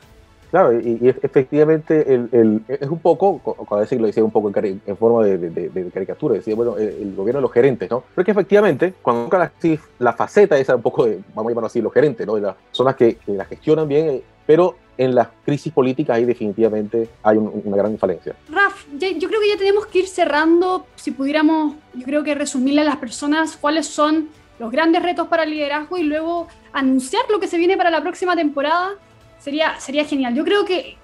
Claro, 0.52 0.78
y, 0.78 0.98
efectivamente 1.08 2.12
el, 2.12 2.60
es 2.68 2.86
un 2.86 2.98
poco, 2.98 3.38
cuando 3.38 3.80
decir 3.80 3.98
lo 3.98 4.06
decía 4.06 4.22
un 4.22 4.30
poco 4.30 4.52
en, 4.54 4.96
forma 4.98 5.24
de, 5.24 5.90
caricatura, 5.94 6.34
decía, 6.34 6.54
bueno, 6.54 6.76
el, 6.76 7.14
gobierno 7.16 7.38
de 7.38 7.42
los 7.42 7.52
gerentes, 7.52 7.90
¿no? 7.90 8.04
Pero 8.14 8.22
que 8.22 8.32
efectivamente, 8.32 8.92
cuando 9.00 9.24
toca 9.24 9.38
la, 9.38 9.52
la 9.98 10.12
faceta 10.12 10.58
esa 10.58 10.76
un 10.76 10.82
poco 10.82 11.06
de, 11.06 11.20
vamos 11.34 11.46
a 11.46 11.52
llamarlo 11.52 11.68
así, 11.68 11.80
los 11.80 11.90
gerentes, 11.90 12.26
¿no? 12.26 12.34
De 12.34 12.42
las 12.42 12.54
personas 12.54 12.96
que, 12.96 13.16
la 13.28 13.46
gestionan 13.46 13.88
bien, 13.88 14.10
eh, 14.10 14.22
pero 14.44 14.76
en 14.98 15.14
las 15.14 15.28
crisis 15.42 15.72
políticas 15.72 16.18
ahí 16.18 16.26
definitivamente 16.26 17.08
hay 17.22 17.38
una 17.38 17.76
gran 17.78 17.96
falencia. 17.96 18.36
Raf, 18.50 18.84
yo 18.92 19.28
creo 19.28 19.40
que 19.40 19.48
ya 19.48 19.56
tenemos 19.56 19.86
que 19.86 20.00
ir 20.00 20.06
cerrando, 20.06 20.84
si 20.96 21.12
pudiéramos, 21.12 21.76
yo 21.94 22.04
creo 22.04 22.22
que 22.22 22.34
resumirle 22.34 22.82
a 22.82 22.84
las 22.84 22.96
personas 22.96 23.56
cuáles 23.56 23.86
son 23.86 24.28
los 24.58 24.70
grandes 24.70 25.02
retos 25.02 25.28
para 25.28 25.44
el 25.44 25.50
liderazgo 25.50 25.96
y 25.96 26.02
luego 26.02 26.46
anunciar 26.74 27.22
lo 27.30 27.40
que 27.40 27.48
se 27.48 27.56
viene 27.56 27.78
para 27.78 27.90
la 27.90 28.02
próxima 28.02 28.36
temporada 28.36 28.98
Sería, 29.42 29.78
sería 29.80 30.04
genial. 30.04 30.34
Yo 30.34 30.44
creo 30.44 30.64
que... 30.64 30.96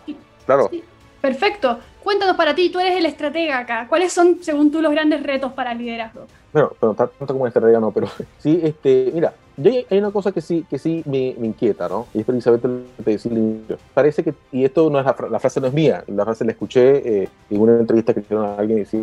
Claro. 0.46 0.70
perfecto. 1.20 1.79
Cuéntanos 2.03 2.37
para 2.37 2.55
ti, 2.55 2.70
tú 2.70 2.79
eres 2.79 2.96
el 2.96 3.07
estratega 3.07 3.59
acá. 3.59 3.87
¿Cuáles 3.88 4.12
son, 4.12 4.38
según 4.40 4.70
tú, 4.70 4.81
los 4.81 4.92
grandes 4.92 5.22
retos 5.22 5.53
para 5.53 5.72
el 5.72 5.79
liderazgo? 5.79 6.27
Bueno, 6.53 6.72
pero 6.81 6.94
tanto 6.94 7.27
como 7.27 7.46
estratega 7.46 7.81
no, 7.81 7.90
pero 7.90 8.09
sí, 8.38 8.61
este, 8.62 9.11
mira, 9.12 9.35
Y 9.57 9.85
hay, 9.90 9.98
una 9.98 10.11
cosa 10.12 10.33
que 10.33 10.40
sí, 10.40 10.64
que 10.70 10.79
sí 10.79 11.03
me, 11.05 11.35
me 11.38 11.48
inquieta, 11.48 11.88
¿no? 11.88 12.07
Y 12.14 12.20
es 12.20 12.24
precisamente 12.24 12.68
lo 12.68 12.81
que 12.96 13.03
te 13.03 13.11
decía. 13.11 13.77
Parece 13.92 14.22
que, 14.22 14.33
y 14.53 14.64
esto 14.64 14.88
no 14.88 15.01
es 15.01 15.05
la, 15.05 15.16
la 15.29 15.38
frase 15.40 15.61
no 15.61 15.66
es 15.66 15.74
mía, 15.74 16.05
la 16.07 16.24
frase 16.24 16.44
la 16.44 16.53
escuché 16.53 17.22
eh, 17.22 17.29
en 17.51 17.61
una 17.61 17.79
entrevista 17.79 18.14
que 18.14 18.20
hicieron 18.20 18.46
a 18.46 18.55
alguien 18.55 18.79
y 18.79 18.81
decía 18.83 19.01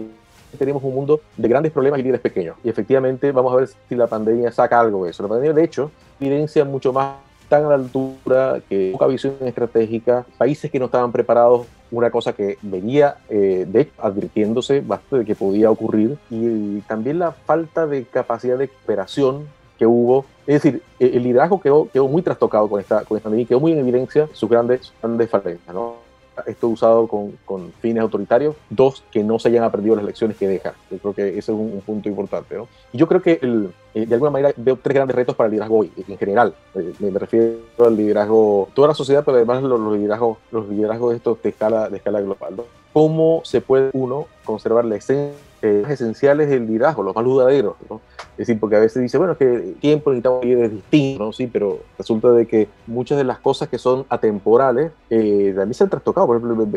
tenemos 0.57 0.81
un 0.83 0.95
mundo 0.95 1.19
de 1.35 1.47
grandes 1.47 1.71
problemas 1.71 1.99
y 1.99 2.03
líderes 2.03 2.21
pequeños. 2.21 2.55
Y 2.63 2.69
efectivamente 2.69 3.31
vamos 3.31 3.53
a 3.53 3.57
ver 3.57 3.67
si 3.67 3.95
la 3.95 4.07
pandemia 4.07 4.51
saca 4.51 4.79
algo 4.79 5.03
de 5.03 5.11
eso. 5.11 5.23
La 5.23 5.29
pandemia, 5.29 5.53
de 5.53 5.63
hecho, 5.63 5.91
evidencia 6.19 6.63
mucho 6.63 6.93
más 6.93 7.15
tan 7.47 7.65
a 7.65 7.69
la 7.69 7.75
altura 7.75 8.61
que 8.69 8.91
poca 8.91 9.07
visión 9.07 9.35
estratégica, 9.41 10.25
países 10.37 10.71
que 10.71 10.79
no 10.79 10.85
estaban 10.85 11.11
preparados, 11.11 11.67
una 11.91 12.09
cosa 12.09 12.33
que 12.33 12.57
venía 12.61 13.17
eh, 13.29 13.65
de 13.67 13.81
hecho, 13.81 13.91
advirtiéndose 14.01 14.81
bastante 14.81 15.19
de 15.19 15.25
que 15.25 15.35
podía 15.35 15.71
ocurrir, 15.71 16.17
y, 16.29 16.81
también 16.81 17.19
la 17.19 17.31
falta 17.31 17.87
de 17.87 18.03
capacidad 18.05 18.57
de 18.57 18.67
cooperación 18.67 19.47
que 19.77 19.85
hubo. 19.85 20.25
Es 20.47 20.61
decir, 20.61 20.81
eh, 20.99 21.11
el 21.13 21.23
liderazgo 21.23 21.59
quedó, 21.59 21.89
quedó 21.91 22.07
muy 22.07 22.21
trastocado 22.21 22.67
con 22.69 22.79
esta, 22.79 23.03
con 23.03 23.17
esta 23.17 23.25
pandemia 23.25 23.43
y 23.43 23.47
quedó 23.47 23.59
muy 23.59 23.71
en 23.71 23.79
evidencia 23.79 24.27
sus 24.33 24.49
grandes, 24.49 24.93
grandes 25.01 25.29
falencias. 25.29 25.73
¿no? 25.73 26.04
Esto 26.45 26.67
usado 26.67 27.07
con, 27.07 27.37
con, 27.45 27.71
fines 27.79 28.01
autoritarios. 28.01 28.55
Dos, 28.69 29.03
que 29.11 29.23
no 29.23 29.39
se 29.39 29.49
hayan 29.49 29.63
aprendido 29.63 29.95
las 29.95 30.05
lecciones 30.05 30.37
que 30.37 30.47
deja. 30.47 30.73
Yo 30.91 30.97
creo 30.97 31.13
que 31.13 31.29
ese 31.29 31.39
es 31.39 31.49
un, 31.49 31.71
un 31.73 31.81
punto 31.81 32.09
importante. 32.09 32.55
¿no? 32.55 32.67
Y 32.91 32.97
yo 32.97 33.07
creo 33.07 33.21
que 33.21 33.39
el, 33.41 33.71
eh, 33.93 34.05
de 34.05 34.13
alguna 34.13 34.31
manera 34.31 34.53
veo 34.57 34.77
tres 34.81 34.93
grandes 34.93 35.15
retos 35.15 35.35
para 35.35 35.47
el 35.47 35.51
liderazgo 35.51 35.79
hoy, 35.79 35.91
en 36.07 36.17
general. 36.17 36.53
Eh, 36.75 36.93
me, 36.99 37.17
refiero 37.17 37.59
al 37.79 37.95
liderazgo, 37.95 38.67
toda 38.73 38.89
la 38.89 38.93
sociedad, 38.93 39.23
pero 39.23 39.37
además 39.37 39.63
los, 39.63 39.79
los 39.79 39.95
liderazgos, 39.95 40.37
los 40.51 40.67
liderazgos 40.67 41.11
de 41.11 41.17
estos 41.17 41.41
de 41.41 41.49
escala, 41.49 41.89
de 41.89 41.97
escala 41.97 42.19
global. 42.19 42.57
¿no? 42.57 42.63
¿Cómo 42.91 43.41
se 43.45 43.61
puede 43.61 43.91
uno 43.93 44.27
conservar 44.43 44.85
la 44.85 44.97
esencia 44.97 45.44
eh, 45.61 45.83
esenciales 45.89 46.49
del 46.49 46.67
liderazgo, 46.67 47.03
los 47.03 47.15
más 47.15 47.25
duraderos? 47.25 47.75
¿no? 47.89 48.01
Es 48.31 48.47
decir, 48.47 48.59
porque 48.59 48.75
a 48.75 48.79
veces 48.79 49.01
dice, 49.01 49.17
bueno, 49.17 49.33
es 49.33 49.39
que 49.39 49.53
el 49.53 49.75
tiempo 49.75 50.09
necesitamos 50.11 50.43
líderes 50.43 50.71
distintos, 50.71 51.27
¿no? 51.27 51.33
Sí, 51.33 51.47
pero 51.47 51.79
resulta 51.97 52.31
de 52.31 52.45
que 52.45 52.67
muchas 52.87 53.17
de 53.17 53.23
las 53.23 53.39
cosas 53.39 53.69
que 53.69 53.77
son 53.77 54.05
atemporales 54.09 54.91
eh, 55.09 55.53
también 55.55 55.73
se 55.73 55.83
han 55.83 55.89
trastocado. 55.89 56.27
Por 56.27 56.37
ejemplo, 56.37 56.67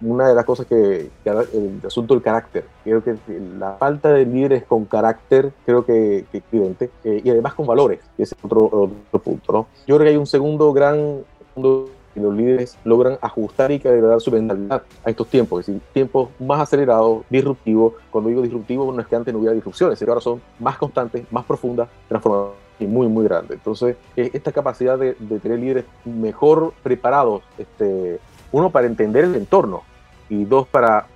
una 0.00 0.28
de 0.28 0.34
las 0.34 0.44
cosas 0.44 0.66
que, 0.66 1.10
que 1.22 1.30
el 1.30 1.80
asunto 1.84 2.14
del 2.14 2.22
carácter. 2.22 2.64
Creo 2.84 3.02
que 3.04 3.16
la 3.58 3.72
falta 3.74 4.10
de 4.10 4.24
líderes 4.24 4.64
con 4.64 4.86
carácter, 4.86 5.52
creo 5.66 5.84
que, 5.84 6.24
que 6.32 6.38
es 6.38 6.44
evidente, 6.50 6.90
eh, 7.04 7.20
y 7.22 7.30
además 7.30 7.54
con 7.54 7.66
valores, 7.66 8.00
que 8.16 8.22
es 8.22 8.34
otro, 8.42 8.64
otro 8.66 9.20
punto, 9.22 9.52
¿no? 9.52 9.66
Yo 9.86 9.96
creo 9.96 10.06
que 10.06 10.10
hay 10.10 10.16
un 10.16 10.26
segundo 10.26 10.72
gran 10.72 11.22
segundo 11.54 11.90
que 12.14 12.20
los 12.20 12.34
líderes 12.34 12.76
logran 12.84 13.18
ajustar 13.20 13.70
y 13.70 13.78
calibrar 13.78 14.20
su 14.20 14.30
mentalidad 14.30 14.82
a 15.04 15.10
estos 15.10 15.28
tiempos, 15.28 15.60
es 15.60 15.66
decir, 15.66 15.82
tiempos 15.92 16.28
más 16.38 16.60
acelerados, 16.60 17.24
disruptivos. 17.30 17.94
Cuando 18.10 18.30
digo 18.30 18.42
disruptivo, 18.42 18.92
no 18.92 19.00
es 19.00 19.06
que 19.06 19.16
antes 19.16 19.32
no 19.32 19.40
hubiera 19.40 19.54
disrupciones, 19.54 19.98
sino 19.98 20.06
que 20.06 20.10
ahora 20.10 20.20
son 20.20 20.42
más 20.58 20.76
constantes, 20.78 21.24
más 21.30 21.44
profundas, 21.44 21.88
transformadoras 22.08 22.56
y 22.78 22.86
muy, 22.86 23.08
muy 23.08 23.24
grandes. 23.24 23.56
Entonces, 23.56 23.96
esta 24.16 24.52
capacidad 24.52 24.98
de, 24.98 25.14
tener 25.14 25.58
líderes 25.58 25.84
mejor 26.04 26.72
preparados, 26.82 27.42
este, 27.58 28.18
uno 28.50 28.70
para 28.70 28.86
entender 28.86 29.24
el 29.24 29.34
entorno 29.34 29.82
y 30.28 30.44
dos 30.44 30.66
para, 30.68 31.06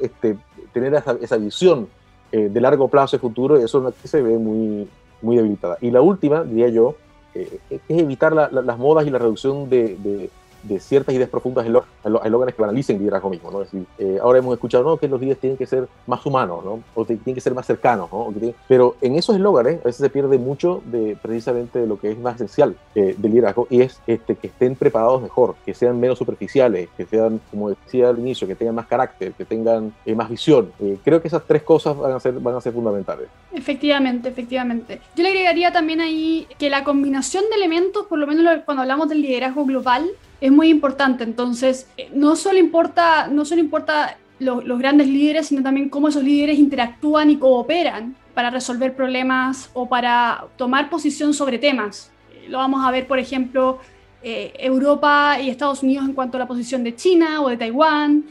este, 0.00 0.36
tener 0.72 0.94
esa, 0.94 1.36
visión 1.36 1.88
eh, 2.32 2.48
de 2.48 2.60
largo 2.60 2.88
plazo 2.88 3.16
de 3.16 3.20
futuro, 3.20 3.56
eso 3.56 3.92
se 4.04 4.22
ve 4.22 4.38
muy, 4.38 4.88
muy 5.22 5.36
debilitada. 5.36 5.78
Y 5.80 5.90
la 5.90 6.00
última, 6.00 6.44
diría 6.44 6.68
yo, 6.68 6.96
eh, 7.34 7.58
es 7.70 7.80
evitar 7.88 8.32
la, 8.32 8.50
las 8.50 8.78
modas 8.78 9.06
y 9.06 9.10
la 9.10 9.18
reducción 9.18 9.68
de, 9.70 9.96
de, 9.96 10.30
de 10.62 10.80
ciertas 10.80 11.14
ideas 11.14 11.28
profundas 11.28 11.66
en 11.66 11.72
los 11.72 11.84
eslóganes 12.24 12.54
que 12.54 12.62
banalicen 12.62 12.98
liderazgo 12.98 13.30
mismo. 13.30 13.50
¿no? 13.50 13.62
Es 13.62 13.70
decir, 13.70 13.86
eh, 13.98 14.18
ahora 14.22 14.38
hemos 14.38 14.54
escuchado 14.54 14.84
¿no? 14.84 14.96
que 14.96 15.08
los 15.08 15.20
líderes 15.20 15.40
tienen 15.40 15.56
que 15.56 15.66
ser 15.66 15.88
más 16.06 16.24
humanos, 16.24 16.64
¿no? 16.64 16.80
o 16.94 17.04
tienen 17.04 17.34
que 17.34 17.40
ser 17.40 17.54
más 17.54 17.66
cercanos, 17.66 18.10
¿no? 18.12 18.32
tienen... 18.32 18.54
pero 18.68 18.96
en 19.00 19.16
esos 19.16 19.36
eslóganes 19.36 19.80
a 19.80 19.84
veces 19.84 19.96
se 19.96 20.10
pierde 20.10 20.38
mucho 20.38 20.82
de 20.86 21.16
precisamente 21.20 21.78
de 21.78 21.86
lo 21.86 21.98
que 21.98 22.10
es 22.12 22.18
más 22.18 22.36
esencial 22.36 22.76
eh, 22.94 23.14
del 23.16 23.32
liderazgo 23.32 23.66
y 23.70 23.82
es 23.82 24.00
este, 24.06 24.36
que 24.36 24.48
estén 24.48 24.76
preparados 24.76 25.22
mejor, 25.22 25.54
que 25.64 25.74
sean 25.74 25.98
menos 25.98 26.18
superficiales, 26.18 26.88
que 26.96 27.06
sean, 27.06 27.40
como 27.50 27.70
decía 27.70 28.08
al 28.08 28.18
inicio, 28.18 28.46
que 28.46 28.54
tengan 28.54 28.74
más 28.74 28.86
carácter, 28.86 29.32
que 29.32 29.44
tengan 29.44 29.92
eh, 30.04 30.14
más 30.14 30.28
visión. 30.28 30.72
creo 31.04 31.20
que 31.20 31.28
esas 31.28 31.44
tres 31.46 31.62
cosas 31.62 31.96
van 31.96 32.12
a, 32.12 32.20
ser, 32.20 32.34
van 32.34 32.54
a 32.54 32.60
ser 32.60 32.72
fundamentales. 32.72 33.28
Efectivamente, 33.52 34.28
efectivamente. 34.28 35.00
Yo 35.16 35.22
le 35.22 35.30
agregaría 35.30 35.72
también 35.72 36.00
ahí 36.00 36.46
que 36.58 36.70
la 36.70 36.84
combinación 36.84 37.44
de 37.50 37.56
elementos, 37.56 38.06
por 38.06 38.18
lo 38.18 38.26
menos 38.26 38.60
cuando 38.64 38.82
hablamos 38.82 39.08
del 39.08 39.22
liderazgo 39.22 39.64
global, 39.64 40.10
es 40.40 40.50
muy 40.50 40.68
importante. 40.68 41.24
Entonces, 41.24 41.88
no 42.12 42.36
solo 42.36 42.58
importa, 42.58 43.28
no 43.28 43.44
solo 43.44 43.60
importa 43.60 44.16
los, 44.38 44.64
los, 44.64 44.78
grandes 44.78 45.06
líderes, 45.08 45.48
sino 45.48 45.62
también 45.62 45.88
cómo 45.88 46.08
esos 46.08 46.24
líderes 46.24 46.58
interactúan 46.58 47.30
y 47.30 47.36
cooperan 47.36 48.16
para 48.34 48.50
resolver 48.50 48.94
problemas 48.94 49.70
o 49.74 49.88
para 49.88 50.44
tomar 50.56 50.88
posición 50.88 51.34
sobre 51.34 51.58
temas. 51.58 52.10
Lo 52.48 52.58
vamos 52.58 52.84
a 52.84 52.90
ver, 52.90 53.06
por 53.06 53.18
ejemplo, 53.18 53.78
eh, 54.22 54.52
Europa 54.58 55.38
y 55.40 55.48
Estados 55.48 55.82
Unidos 55.82 56.06
en 56.06 56.14
cuanto 56.14 56.36
a 56.36 56.40
la 56.40 56.46
posición 56.46 56.84
de 56.84 56.94
China 56.94 57.42
o 57.42 57.48
de 57.48 57.56
Taiwán. 57.56 58.24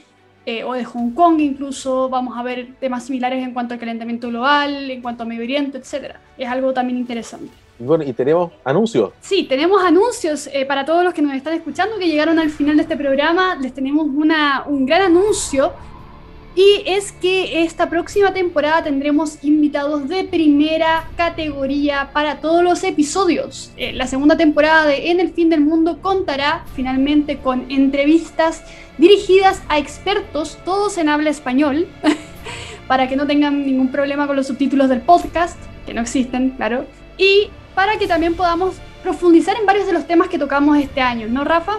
Eh, 0.45 0.63
o 0.63 0.73
de 0.73 0.83
Hong 0.83 1.11
Kong 1.11 1.39
incluso, 1.41 2.09
vamos 2.09 2.35
a 2.35 2.41
ver 2.41 2.73
temas 2.79 3.03
similares 3.03 3.43
en 3.43 3.53
cuanto 3.53 3.75
al 3.75 3.79
calentamiento 3.79 4.29
global, 4.29 4.89
en 4.89 5.01
cuanto 5.01 5.21
a 5.21 5.25
Medio 5.27 5.43
Oriente, 5.43 5.77
etc. 5.77 6.15
Es 6.39 6.47
algo 6.47 6.73
también 6.73 6.97
interesante. 6.97 7.53
Bueno, 7.79 8.03
y 8.03 8.11
tenemos 8.11 8.51
anuncios. 8.65 9.11
Sí, 9.21 9.43
tenemos 9.43 9.81
anuncios 9.81 10.49
eh, 10.51 10.65
para 10.65 10.83
todos 10.83 11.03
los 11.03 11.13
que 11.13 11.21
nos 11.21 11.33
están 11.33 11.53
escuchando, 11.53 11.97
que 11.97 12.07
llegaron 12.07 12.37
al 12.37 12.49
final 12.49 12.75
de 12.75 12.83
este 12.83 12.97
programa. 12.97 13.55
Les 13.55 13.73
tenemos 13.73 14.05
una, 14.05 14.63
un 14.67 14.85
gran 14.85 15.01
anuncio. 15.01 15.71
Y 16.55 16.83
es 16.85 17.13
que 17.13 17.63
esta 17.63 17.89
próxima 17.89 18.33
temporada 18.33 18.83
tendremos 18.83 19.41
invitados 19.45 20.09
de 20.09 20.25
primera 20.25 21.07
categoría 21.15 22.09
para 22.11 22.41
todos 22.41 22.63
los 22.63 22.83
episodios. 22.83 23.71
Eh, 23.77 23.93
la 23.93 24.07
segunda 24.07 24.35
temporada 24.35 24.85
de 24.85 25.11
En 25.11 25.21
el 25.21 25.31
Fin 25.31 25.49
del 25.49 25.61
Mundo 25.61 25.99
contará 26.01 26.65
finalmente 26.75 27.37
con 27.37 27.71
entrevistas 27.71 28.63
dirigidas 28.97 29.61
a 29.69 29.77
expertos, 29.77 30.57
todos 30.65 30.97
en 30.97 31.07
habla 31.07 31.29
español, 31.29 31.87
para 32.87 33.07
que 33.07 33.15
no 33.15 33.25
tengan 33.25 33.65
ningún 33.65 33.89
problema 33.89 34.27
con 34.27 34.35
los 34.35 34.47
subtítulos 34.47 34.89
del 34.89 34.99
podcast, 34.99 35.57
que 35.85 35.93
no 35.93 36.01
existen, 36.01 36.49
claro. 36.57 36.85
Y 37.17 37.49
para 37.75 37.97
que 37.97 38.07
también 38.07 38.35
podamos 38.35 38.75
profundizar 39.03 39.55
en 39.57 39.65
varios 39.65 39.87
de 39.87 39.93
los 39.93 40.05
temas 40.05 40.27
que 40.29 40.37
tocamos 40.37 40.77
este 40.77 41.01
año, 41.01 41.27
¿no, 41.29 41.43
Rafa? 41.43 41.77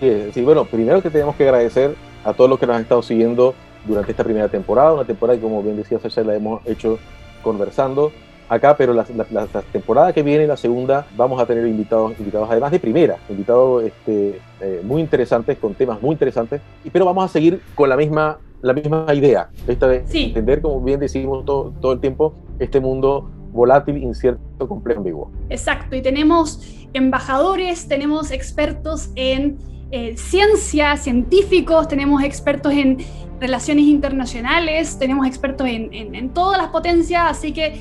Sí, 0.00 0.30
sí, 0.32 0.42
bueno, 0.42 0.64
primero 0.64 1.02
que 1.02 1.10
tenemos 1.10 1.36
que 1.36 1.44
agradecer 1.44 1.94
a 2.24 2.32
todos 2.32 2.48
los 2.48 2.58
que 2.58 2.66
nos 2.66 2.76
han 2.76 2.82
estado 2.82 3.02
siguiendo 3.02 3.54
durante 3.86 4.10
esta 4.10 4.24
primera 4.24 4.48
temporada, 4.48 4.92
una 4.92 5.04
temporada 5.04 5.38
que 5.38 5.42
como 5.42 5.62
bien 5.62 5.76
decía 5.76 5.98
César 5.98 6.26
la 6.26 6.34
hemos 6.34 6.66
hecho 6.66 6.98
conversando 7.42 8.12
acá, 8.50 8.76
pero 8.76 8.92
la, 8.92 9.06
la, 9.14 9.26
la, 9.30 9.62
temporada 9.62 10.12
que 10.12 10.22
viene, 10.24 10.46
la 10.46 10.56
segunda, 10.56 11.06
vamos 11.16 11.40
a 11.40 11.46
tener 11.46 11.66
invitados, 11.66 12.18
invitados 12.18 12.48
además 12.50 12.72
de 12.72 12.80
primera, 12.80 13.16
invitados 13.28 13.84
este, 13.84 14.40
eh, 14.60 14.80
muy 14.82 15.00
interesantes, 15.00 15.56
con 15.56 15.74
temas 15.74 16.02
muy 16.02 16.12
interesantes, 16.12 16.60
pero 16.92 17.04
vamos 17.04 17.24
a 17.24 17.28
seguir 17.28 17.62
con 17.76 17.88
la 17.88 17.96
misma, 17.96 18.38
la 18.60 18.72
misma 18.72 19.06
idea, 19.14 19.50
esta 19.68 19.86
de 19.86 20.04
sí. 20.06 20.24
entender, 20.24 20.60
como 20.60 20.80
bien 20.80 20.98
decimos 20.98 21.44
todo, 21.44 21.72
todo 21.80 21.92
el 21.92 22.00
tiempo, 22.00 22.34
este 22.58 22.80
mundo 22.80 23.30
volátil, 23.52 23.98
incierto, 23.98 24.68
complejo, 24.68 25.00
ambiguo. 25.00 25.30
Exacto, 25.48 25.96
y 25.96 26.02
tenemos 26.02 26.60
embajadores, 26.92 27.88
tenemos 27.88 28.30
expertos 28.30 29.10
en 29.14 29.58
eh, 29.92 30.16
ciencia, 30.16 30.96
científicos, 30.96 31.88
tenemos 31.88 32.22
expertos 32.22 32.72
en 32.72 32.98
relaciones 33.40 33.86
internacionales, 33.86 34.98
tenemos 34.98 35.26
expertos 35.26 35.66
en, 35.66 35.92
en, 35.92 36.14
en 36.14 36.28
todas 36.30 36.58
las 36.58 36.68
potencias, 36.68 37.22
así 37.26 37.52
que 37.52 37.80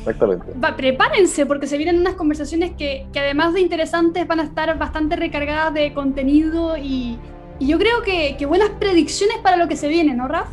va, 0.63 0.75
prepárense 0.75 1.45
porque 1.45 1.67
se 1.67 1.77
vienen 1.77 1.99
unas 1.99 2.15
conversaciones 2.15 2.71
que, 2.71 3.05
que, 3.11 3.19
además 3.19 3.53
de 3.53 3.61
interesantes 3.61 4.25
van 4.25 4.39
a 4.39 4.43
estar 4.43 4.75
bastante 4.79 5.17
recargadas 5.17 5.73
de 5.73 5.93
contenido 5.93 6.77
y, 6.77 7.19
y 7.59 7.67
yo 7.67 7.77
creo 7.77 8.01
que, 8.03 8.37
que, 8.37 8.45
buenas 8.45 8.69
predicciones 8.79 9.37
para 9.43 9.57
lo 9.57 9.67
que 9.67 9.75
se 9.75 9.89
viene, 9.89 10.13
¿no, 10.13 10.27
Raf? 10.27 10.47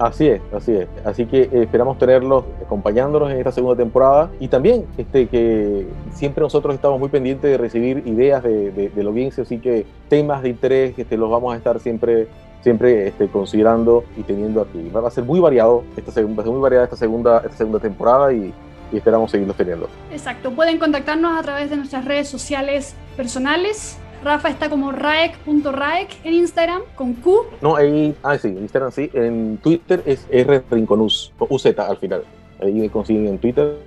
Así 0.00 0.28
es, 0.28 0.40
así 0.54 0.72
es. 0.72 0.88
Así 1.04 1.26
que 1.26 1.42
eh, 1.42 1.50
esperamos 1.52 1.98
tenerlos 1.98 2.44
acompañándonos 2.64 3.30
en 3.30 3.36
esta 3.36 3.52
segunda 3.52 3.76
temporada 3.76 4.30
y 4.40 4.48
también 4.48 4.86
este, 4.96 5.28
que 5.28 5.86
siempre 6.14 6.42
nosotros 6.42 6.74
estamos 6.74 6.98
muy 6.98 7.10
pendientes 7.10 7.50
de 7.50 7.58
recibir 7.58 8.02
ideas 8.06 8.42
de, 8.42 8.70
de, 8.70 8.88
de 8.88 9.02
la 9.02 9.10
audiencia, 9.10 9.42
así 9.42 9.58
que 9.58 9.84
temas 10.08 10.42
de 10.42 10.48
interés 10.48 10.98
este, 10.98 11.18
los 11.18 11.30
vamos 11.30 11.52
a 11.52 11.58
estar 11.58 11.78
siempre 11.80 12.28
siempre 12.62 13.08
este, 13.08 13.28
considerando 13.28 14.04
y 14.16 14.22
teniendo 14.22 14.62
aquí. 14.62 14.90
Va 14.94 15.06
a 15.06 15.10
ser 15.10 15.24
muy 15.24 15.38
variado, 15.38 15.84
esta, 15.96 16.10
va 16.22 16.40
a 16.40 16.44
ser 16.44 16.52
muy 16.52 16.60
variada 16.60 16.84
esta 16.84 16.96
segunda, 16.96 17.42
esta 17.44 17.58
segunda 17.58 17.78
temporada 17.78 18.32
y, 18.32 18.54
y 18.92 18.96
esperamos 18.96 19.30
seguirlos 19.30 19.56
teniendo. 19.56 19.88
Exacto, 20.10 20.50
pueden 20.52 20.78
contactarnos 20.78 21.38
a 21.38 21.42
través 21.42 21.68
de 21.68 21.76
nuestras 21.76 22.06
redes 22.06 22.28
sociales 22.28 22.94
personales. 23.16 23.98
Rafa 24.22 24.50
está 24.50 24.68
como 24.68 24.92
raek.raek 24.92 26.24
en 26.24 26.34
Instagram 26.34 26.82
con 26.94 27.14
Q. 27.14 27.46
No, 27.62 27.76
ahí, 27.76 28.14
ah, 28.22 28.36
sí, 28.36 28.48
en 28.48 28.58
Instagram 28.58 28.92
sí. 28.92 29.10
En 29.14 29.58
Twitter 29.58 30.02
es 30.04 30.26
R 30.30 30.62
Rinconus, 30.70 31.32
con 31.38 31.48
UZ 31.50 31.66
al 31.78 31.96
final. 31.96 32.24
Ahí 32.62 32.72
me 32.72 32.90
consiguen 32.90 33.26
en 33.28 33.38
Twitter. 33.38 33.78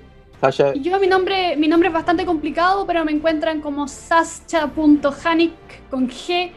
Sasha. 0.42 0.74
Yo, 0.74 1.00
mi 1.00 1.08
nombre, 1.08 1.56
mi 1.56 1.68
nombre 1.68 1.88
es 1.88 1.94
bastante 1.94 2.26
complicado, 2.26 2.86
pero 2.86 3.06
me 3.06 3.12
encuentran 3.12 3.62
como 3.62 3.88
sascha.hanik 3.88 5.54
con 5.90 6.10
G 6.10 6.52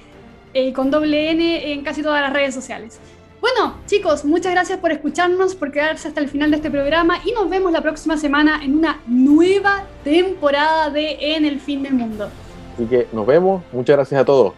y 0.52 0.58
eh, 0.58 0.72
con 0.72 0.90
doble 0.90 1.30
N 1.30 1.72
en 1.72 1.84
casi 1.84 2.02
todas 2.02 2.20
las 2.20 2.32
redes 2.32 2.54
sociales. 2.54 2.98
Bueno, 3.40 3.76
chicos, 3.86 4.24
muchas 4.24 4.52
gracias 4.52 4.78
por 4.78 4.90
escucharnos, 4.90 5.54
por 5.54 5.70
quedarse 5.70 6.08
hasta 6.08 6.20
el 6.20 6.28
final 6.28 6.50
de 6.50 6.56
este 6.56 6.70
programa 6.70 7.20
y 7.24 7.32
nos 7.32 7.48
vemos 7.48 7.70
la 7.70 7.82
próxima 7.82 8.16
semana 8.16 8.60
en 8.64 8.76
una 8.76 9.00
nueva 9.06 9.84
temporada 10.02 10.90
de 10.90 11.18
En 11.20 11.44
el 11.44 11.60
fin 11.60 11.82
del 11.82 11.94
mundo. 11.94 12.28
Así 12.76 12.84
que 12.84 13.08
nos 13.12 13.26
vemos. 13.26 13.62
Muchas 13.72 13.96
gracias 13.96 14.20
a 14.20 14.24
todos. 14.26 14.52